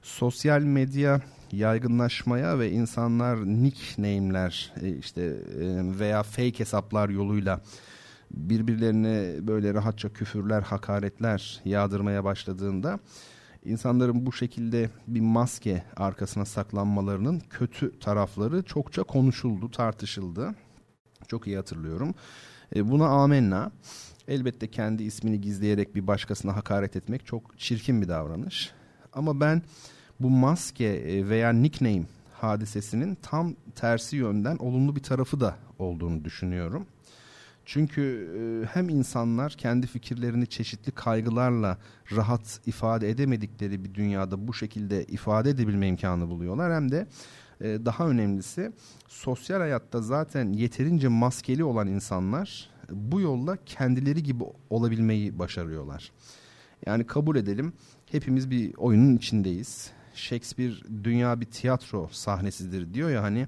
Sosyal 0.03 0.63
medya 0.63 1.21
yaygınlaşmaya 1.53 2.59
ve 2.59 2.71
insanlar 2.71 3.47
nickname'ler 3.47 4.73
işte 5.01 5.37
veya 5.99 6.23
fake 6.23 6.59
hesaplar 6.59 7.09
yoluyla 7.09 7.61
birbirlerine 8.31 9.47
böyle 9.47 9.75
rahatça 9.75 10.13
küfürler, 10.13 10.63
hakaretler 10.63 11.61
yağdırmaya 11.65 12.25
başladığında 12.25 12.99
insanların 13.65 14.27
bu 14.27 14.33
şekilde 14.33 14.91
bir 15.07 15.21
maske 15.21 15.83
arkasına 15.97 16.45
saklanmalarının 16.45 17.43
kötü 17.51 17.99
tarafları 17.99 18.63
çokça 18.63 19.03
konuşuldu, 19.03 19.71
tartışıldı. 19.71 20.55
Çok 21.29 21.47
iyi 21.47 21.57
hatırlıyorum. 21.57 22.15
E, 22.77 22.91
buna 22.91 23.07
amenna. 23.07 23.71
Elbette 24.29 24.71
kendi 24.71 25.03
ismini 25.03 25.41
gizleyerek 25.41 25.95
bir 25.95 26.07
başkasına 26.07 26.57
hakaret 26.57 26.97
etmek 26.97 27.27
çok 27.27 27.59
çirkin 27.59 28.03
bir 28.03 28.09
davranış. 28.09 28.73
Ama 29.13 29.41
ben 29.41 29.63
bu 30.21 30.31
maske 30.31 30.85
e, 30.85 31.29
veya 31.29 31.53
nickname 31.53 32.03
hadisesinin 32.33 33.15
tam 33.23 33.55
tersi 33.75 34.17
yönden 34.17 34.57
olumlu 34.57 34.97
bir 34.97 35.03
tarafı 35.03 35.41
da 35.41 35.57
olduğunu 35.79 36.25
düşünüyorum. 36.25 36.87
Çünkü 37.65 38.29
e, 38.39 38.67
hem 38.67 38.89
insanlar 38.89 39.53
kendi 39.53 39.87
fikirlerini 39.87 40.47
çeşitli 40.47 40.93
kaygılarla 40.93 41.79
rahat 42.13 42.61
ifade 42.67 43.11
edemedikleri 43.11 43.85
bir 43.85 43.95
dünyada 43.95 44.49
bu 44.49 44.55
şekilde 44.55 45.05
ifade 45.05 45.51
edebilme 45.51 45.89
imkanı 45.89 46.29
buluyorlar. 46.29 46.75
Hem 46.75 46.91
de 46.91 47.07
e, 47.61 47.67
daha 47.85 48.09
önemlisi 48.09 48.73
sosyal 49.09 49.61
hayatta 49.61 50.01
zaten 50.01 50.53
yeterince 50.53 51.09
maskeli 51.09 51.65
olan 51.65 51.89
insanlar 51.89 52.71
bu 52.91 53.21
yolla 53.21 53.57
kendileri 53.67 54.23
gibi 54.23 54.45
olabilmeyi 54.71 55.39
başarıyorlar. 55.39 56.13
Yani 56.87 57.07
kabul 57.07 57.37
edelim 57.37 57.73
hepimiz 58.07 58.51
bir 58.51 58.75
oyunun 58.77 59.17
içindeyiz. 59.17 59.91
Shakespeare 60.15 60.75
dünya 61.05 61.41
bir 61.41 61.47
tiyatro 61.47 62.09
sahnesidir 62.13 62.95
diyor 62.95 63.11
ya 63.11 63.23
hani 63.23 63.47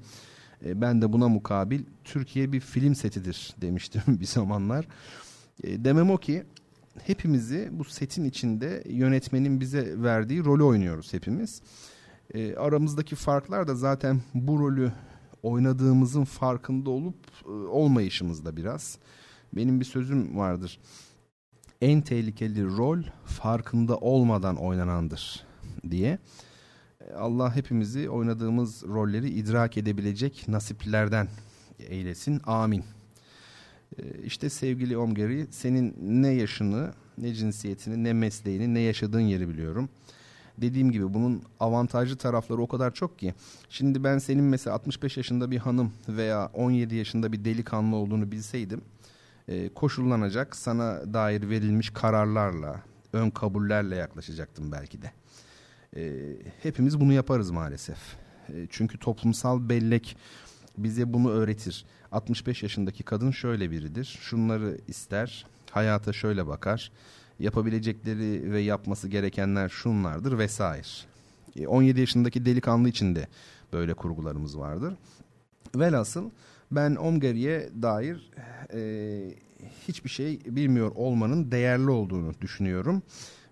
e, 0.65 0.81
ben 0.81 1.03
de 1.03 1.12
buna 1.12 1.28
mukabil 1.28 1.83
Türkiye 2.05 2.53
bir 2.53 2.61
film 2.61 2.95
setidir 2.95 3.55
demiştim 3.61 4.03
bir 4.20 4.27
zamanlar. 4.27 4.89
E, 5.65 5.85
demem 5.85 6.11
o 6.11 6.16
ki 6.16 6.45
hepimizi 7.03 7.69
bu 7.73 7.85
setin 7.85 8.24
içinde 8.24 8.83
yönetmenin 8.89 9.61
bize 9.61 10.03
verdiği 10.03 10.45
rolü 10.45 10.62
oynuyoruz 10.62 11.12
hepimiz. 11.12 11.62
E, 12.35 12.57
aramızdaki 12.57 13.16
farklar 13.16 13.69
da 13.69 13.74
zaten 13.74 14.20
bu 14.35 14.59
rolü 14.59 14.93
oynadığımızın 15.43 16.24
farkında 16.24 16.91
olup 16.91 17.16
e, 17.47 17.51
olmayışımızda 17.51 18.57
biraz. 18.57 18.99
Benim 19.53 19.81
bir 19.81 19.85
sözüm 19.85 20.39
vardır. 20.39 20.78
En 21.81 22.01
tehlikeli 22.01 22.65
rol 22.65 23.03
farkında 23.24 23.97
olmadan 23.97 24.57
oynanandır 24.57 25.47
diye. 25.91 26.19
Allah 27.15 27.57
hepimizi 27.57 28.11
oynadığımız 28.11 28.83
rolleri 28.83 29.31
idrak 29.31 29.77
edebilecek 29.77 30.45
nasiplerden 30.49 31.28
eylesin. 31.78 32.41
Amin. 32.47 32.85
Ee, 33.99 34.03
işte 34.24 34.51
sevgili 34.51 34.99
Omgeri 34.99 35.47
senin 35.51 35.97
ne 36.23 36.28
yaşını, 36.28 36.93
ne 37.19 37.35
cinsiyetini, 37.35 38.05
ne 38.05 38.12
mesleğini, 38.12 38.74
ne 38.74 38.81
yaşadığın 38.81 39.20
yeri 39.20 39.49
biliyorum. 39.49 39.89
Dediğim 40.59 40.93
gibi 40.93 41.15
bunun 41.15 41.43
avantajlı 41.61 42.16
tarafları 42.16 42.61
o 42.61 42.69
kadar 42.69 42.95
çok 42.95 43.19
ki. 43.19 43.35
Şimdi 43.70 44.05
ben 44.05 44.19
senin 44.19 44.45
mesela 44.45 44.77
65 44.77 45.16
yaşında 45.16 45.51
bir 45.51 45.59
hanım 45.59 45.93
veya 46.09 46.51
17 46.55 46.95
yaşında 46.95 47.33
bir 47.33 47.45
delikanlı 47.45 47.97
olduğunu 47.97 48.33
bilseydim 48.33 48.83
e, 49.49 49.69
koşullanacak 49.69 50.57
sana 50.57 51.15
dair 51.15 51.49
verilmiş 51.49 51.91
kararlarla, 51.91 52.83
ön 53.12 53.31
kabullerle 53.31 53.97
yaklaşacaktım 53.97 54.73
belki 54.73 55.03
de. 55.03 55.12
E, 55.97 56.12
hepimiz 56.62 57.01
bunu 57.01 57.12
yaparız 57.12 57.51
maalesef. 57.51 57.98
E, 58.48 58.66
çünkü 58.70 58.98
toplumsal 58.98 59.68
bellek 59.68 60.16
bize 60.78 61.12
bunu 61.12 61.31
öğretir. 61.31 61.85
65 62.12 62.62
yaşındaki 62.62 63.02
kadın 63.02 63.31
şöyle 63.31 63.70
biridir. 63.70 64.18
Şunları 64.20 64.78
ister, 64.89 65.47
hayata 65.70 66.12
şöyle 66.12 66.47
bakar. 66.47 66.93
Yapabilecekleri 67.39 68.52
ve 68.52 68.60
yapması 68.60 69.09
gerekenler 69.09 69.68
şunlardır 69.68 70.39
vesaire. 70.39 70.86
17 71.66 72.01
yaşındaki 72.01 72.47
delikanlı 72.47 72.89
için 72.89 73.14
de 73.14 73.28
böyle 73.73 73.94
kurgularımız 73.94 74.59
vardır. 74.59 74.94
Velhasıl 75.74 76.31
ben 76.70 76.97
Omgari'ye 76.97 77.70
dair 77.82 78.31
e, 78.74 79.35
hiçbir 79.89 80.10
şey 80.10 80.40
bilmiyor 80.47 80.93
olmanın 80.94 81.51
değerli 81.51 81.90
olduğunu 81.90 82.35
düşünüyorum 82.40 83.02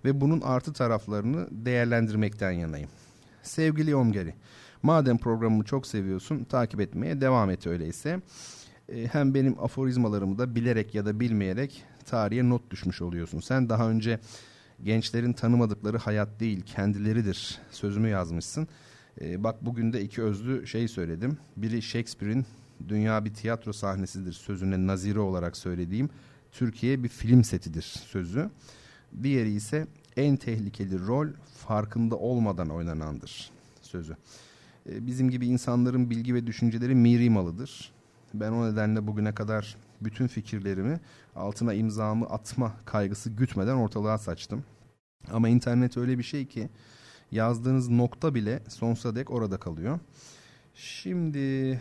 ve 0.04 0.20
bunun 0.20 0.40
artı 0.40 0.72
taraflarını 0.72 1.48
değerlendirmekten 1.50 2.50
yanayım. 2.50 2.88
Sevgili 3.42 3.96
Omgeri, 3.96 4.34
madem 4.82 5.18
programımı 5.18 5.64
çok 5.64 5.86
seviyorsun 5.86 6.44
takip 6.44 6.80
etmeye 6.80 7.20
devam 7.20 7.50
et 7.50 7.66
öyleyse. 7.66 8.20
E, 8.88 9.06
hem 9.06 9.34
benim 9.34 9.64
aforizmalarımı 9.64 10.38
da 10.38 10.54
bilerek 10.54 10.94
ya 10.94 11.06
da 11.06 11.20
bilmeyerek 11.20 11.84
tarihe 12.06 12.48
not 12.48 12.70
düşmüş 12.70 13.02
oluyorsun. 13.02 13.40
Sen 13.40 13.68
daha 13.68 13.90
önce 13.90 14.20
gençlerin 14.82 15.32
tanımadıkları 15.32 15.98
hayat 15.98 16.40
değil 16.40 16.60
kendileridir 16.60 17.58
sözümü 17.70 18.08
yazmışsın. 18.08 18.68
E, 19.20 19.44
bak 19.44 19.64
bugün 19.64 19.92
de 19.92 20.02
iki 20.02 20.22
özlü 20.22 20.66
şey 20.66 20.88
söyledim. 20.88 21.38
Biri 21.56 21.82
Shakespeare'in 21.82 22.46
dünya 22.88 23.24
bir 23.24 23.34
tiyatro 23.34 23.72
sahnesidir 23.72 24.32
sözüne 24.32 24.86
nazire 24.86 25.18
olarak 25.18 25.56
söylediğim 25.56 26.10
Türkiye 26.52 27.02
bir 27.02 27.08
film 27.08 27.44
setidir 27.44 27.82
sözü. 27.82 28.50
Diğeri 29.22 29.50
ise 29.50 29.86
en 30.16 30.36
tehlikeli 30.36 31.06
rol 31.06 31.28
farkında 31.56 32.16
olmadan 32.16 32.68
oynanandır 32.68 33.50
sözü. 33.82 34.16
E, 34.90 35.06
bizim 35.06 35.30
gibi 35.30 35.46
insanların 35.46 36.10
bilgi 36.10 36.34
ve 36.34 36.46
düşünceleri 36.46 36.94
miri 36.94 37.30
malıdır. 37.30 37.92
Ben 38.34 38.52
o 38.52 38.72
nedenle 38.72 39.06
bugüne 39.06 39.34
kadar 39.34 39.76
bütün 40.00 40.26
fikirlerimi 40.26 41.00
altına 41.36 41.74
imzamı 41.74 42.26
atma 42.26 42.72
kaygısı 42.84 43.30
gütmeden 43.30 43.74
ortalığa 43.74 44.18
saçtım. 44.18 44.64
Ama 45.32 45.48
internet 45.48 45.96
öyle 45.96 46.18
bir 46.18 46.22
şey 46.22 46.46
ki 46.46 46.68
yazdığınız 47.30 47.88
nokta 47.88 48.34
bile 48.34 48.62
sonsuza 48.68 49.16
dek 49.16 49.30
orada 49.30 49.56
kalıyor. 49.56 49.98
Şimdi 50.74 51.80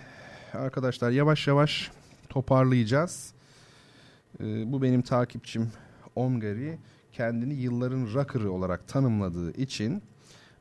arkadaşlar 0.54 1.12
yavaş 1.12 1.48
yavaş 1.48 1.92
toparlayacağız. 2.30 3.34
Ee, 4.40 4.72
bu 4.72 4.82
benim 4.82 5.02
takipçim 5.02 5.72
Omgari 6.16 6.78
kendini 7.14 7.54
yılların 7.54 8.14
rocker'ı 8.14 8.52
olarak 8.52 8.88
tanımladığı 8.88 9.52
için 9.52 10.04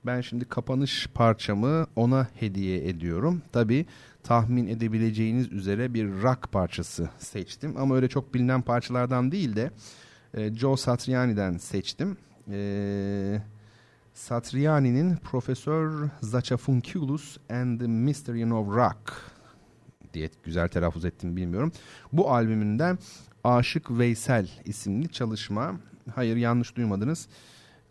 ben 0.06 0.20
şimdi 0.20 0.44
kapanış 0.44 1.08
parçamı 1.14 1.86
ona 1.96 2.28
hediye 2.34 2.88
ediyorum. 2.88 3.42
Tabi 3.52 3.86
tahmin 4.22 4.66
edebileceğiniz 4.66 5.52
üzere 5.52 5.94
bir 5.94 6.22
rock 6.22 6.52
parçası 6.52 7.10
seçtim. 7.18 7.74
Ama 7.76 7.94
öyle 7.94 8.08
çok 8.08 8.34
bilinen 8.34 8.62
parçalardan 8.62 9.32
değil 9.32 9.56
de 9.56 9.70
e, 10.34 10.54
Joe 10.54 10.76
Satriani'den 10.76 11.56
seçtim. 11.56 12.16
E, 12.50 13.42
Satriani'nin 14.14 15.16
Profesör 15.16 16.08
Zachafunculus 16.20 17.38
and 17.50 17.80
the 17.80 17.86
Mystery 17.86 18.52
of 18.52 18.68
Rock 18.68 19.32
diye 20.14 20.30
güzel 20.44 20.68
telaffuz 20.68 21.04
ettim 21.04 21.36
bilmiyorum. 21.36 21.72
Bu 22.12 22.30
albümünden 22.30 22.98
Aşık 23.44 23.90
Veysel 23.90 24.48
isimli 24.64 25.08
çalışma. 25.08 25.74
Hayır 26.14 26.36
yanlış 26.36 26.76
duymadınız. 26.76 27.28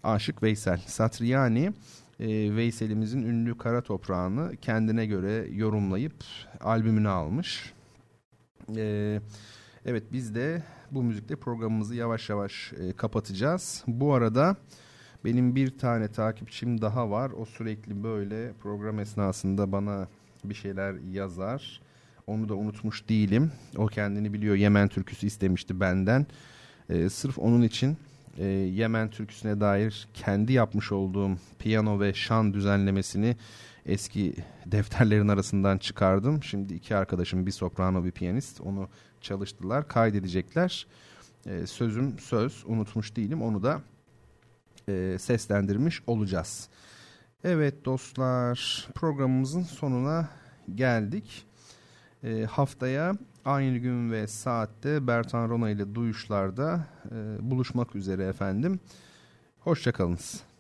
Aşık 0.04 0.44
Veysel. 0.44 0.82
Satriani 0.86 1.74
e, 2.20 2.56
Veysel'imizin 2.56 3.22
ünlü 3.22 3.58
kara 3.58 3.82
toprağını 3.82 4.56
kendine 4.62 5.06
göre 5.06 5.48
yorumlayıp 5.52 6.14
albümüne 6.62 7.10
almış. 7.10 7.74
E, 8.76 9.20
evet 9.86 10.04
biz 10.12 10.36
de 10.36 10.64
bu 10.92 11.04
müzikle 11.04 11.36
programımızı 11.36 11.96
yavaş 11.96 12.30
yavaş 12.30 12.74
e, 12.74 12.94
kapatacağız. 12.94 13.84
Bu 13.88 14.14
arada 14.14 14.56
benim 15.26 15.56
bir 15.56 15.78
tane 15.78 16.08
takipçim 16.08 16.82
daha 16.82 17.10
var. 17.12 17.32
O 17.32 17.46
sürekli 17.46 18.04
böyle 18.04 18.54
program 18.54 19.00
esnasında 19.00 19.72
bana 19.72 20.08
bir 20.44 20.54
şeyler 20.54 20.96
yazar. 21.12 21.82
Onu 22.28 22.50
da 22.50 22.56
unutmuş 22.56 23.10
değilim. 23.10 23.52
O 23.78 23.88
kendini 23.88 24.34
biliyor. 24.34 24.56
Yemen 24.56 24.88
türküsü 24.88 25.28
istemişti 25.28 25.80
benden. 25.80 26.26
Ee, 26.92 27.10
sırf 27.10 27.40
onun 27.40 27.62
için 27.62 27.98
e, 28.38 28.46
Yemen 28.46 29.10
türküsüne 29.10 29.60
dair 29.60 30.08
kendi 30.14 30.54
yapmış 30.54 30.92
olduğum 30.92 31.32
piyano 31.60 32.00
ve 32.00 32.14
şan 32.14 32.54
düzenlemesini 32.54 33.36
eski 33.86 34.36
defterlerin 34.66 35.28
arasından 35.28 35.78
çıkardım. 35.78 36.44
Şimdi 36.44 36.74
iki 36.74 36.96
arkadaşım 36.96 37.46
bir 37.46 37.52
soprano 37.52 38.04
bir 38.04 38.12
piyanist 38.12 38.62
onu 38.62 38.90
çalıştılar 39.22 39.88
kaydedecekler. 39.88 40.88
E, 41.46 41.68
sözüm 41.68 42.20
söz 42.20 42.64
unutmuş 42.68 43.16
değilim 43.16 43.42
onu 43.42 43.64
da 43.64 43.82
e, 44.90 45.18
seslendirmiş 45.20 46.02
olacağız. 46.08 46.70
Evet 47.44 47.86
dostlar 47.86 48.88
programımızın 48.96 49.64
sonuna 49.64 50.30
geldik. 50.76 51.46
E, 52.24 52.44
haftaya 52.44 53.14
aynı 53.46 53.78
gün 53.78 54.12
ve 54.12 54.28
saatte 54.28 55.08
Bertan 55.08 55.50
Rona 55.50 55.70
ile 55.70 55.96
duyuşlarda 55.96 56.88
e, 57.12 57.38
buluşmak 57.52 57.96
üzere 57.96 58.26
efendim. 58.26 58.80
Hoşçakalınız. 59.60 60.51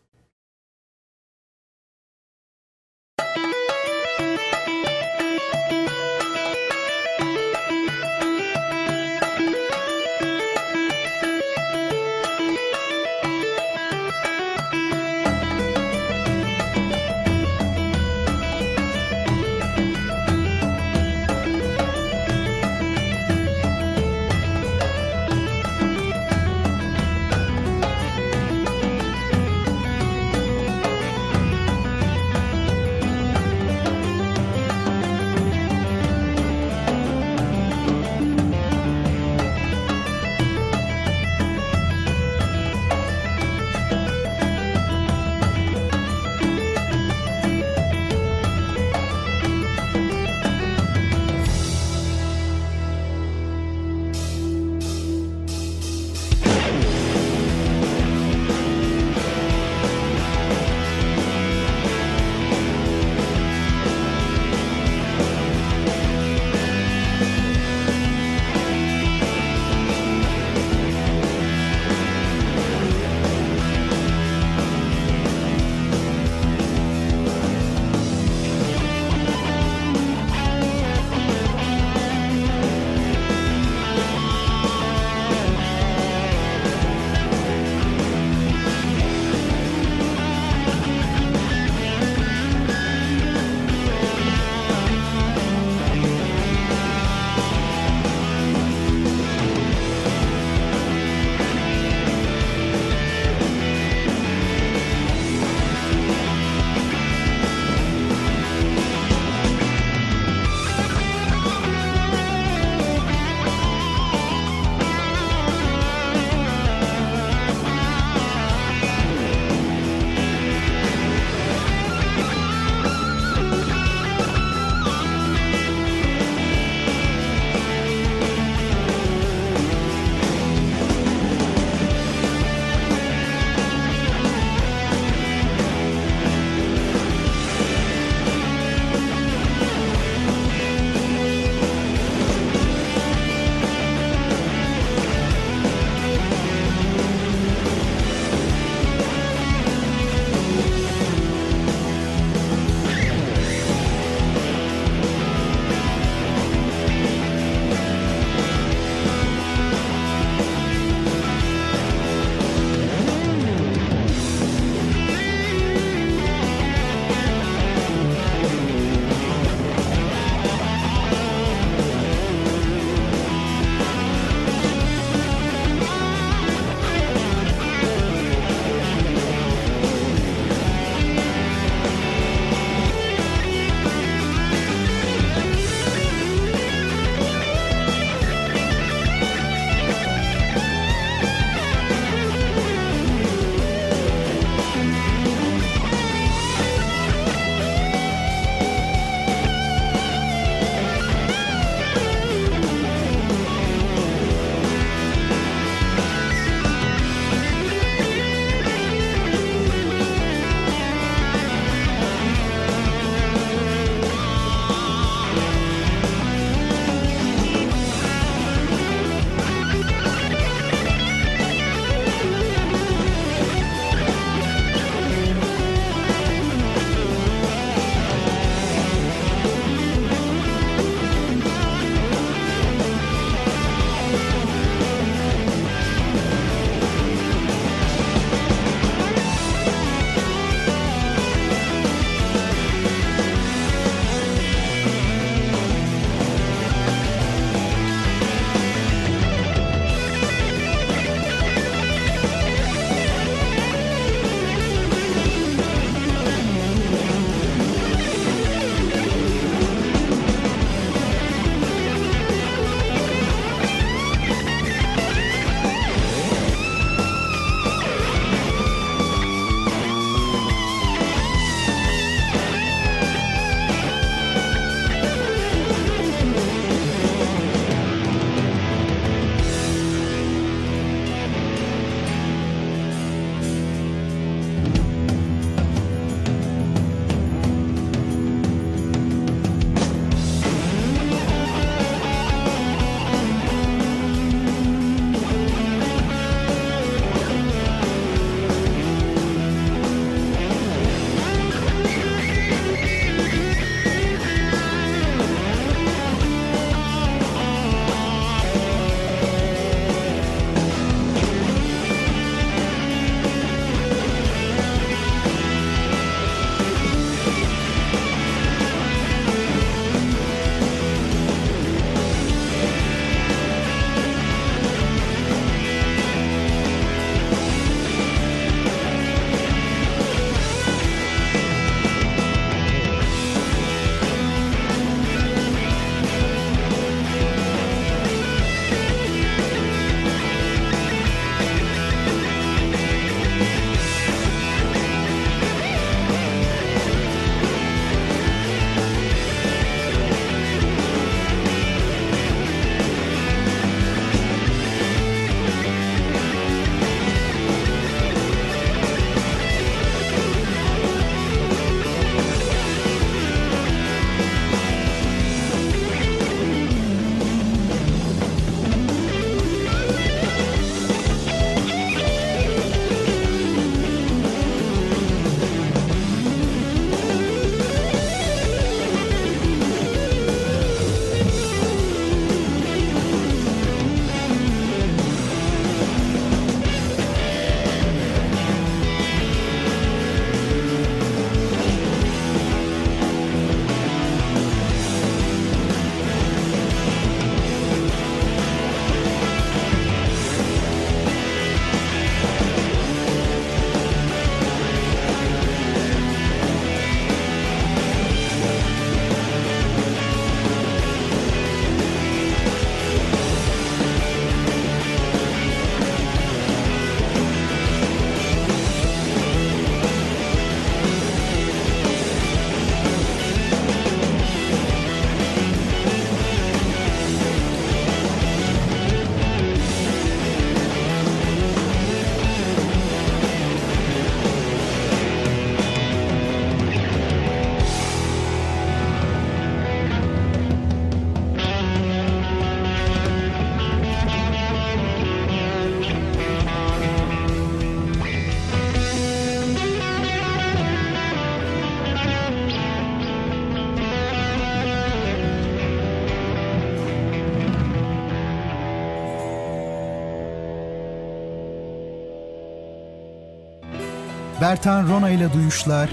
Bertan 464.51 464.89
Rona 464.89 465.09
ile 465.09 465.33
Duyuşlar 465.33 465.89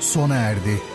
sona 0.00 0.34
erdi. 0.34 0.89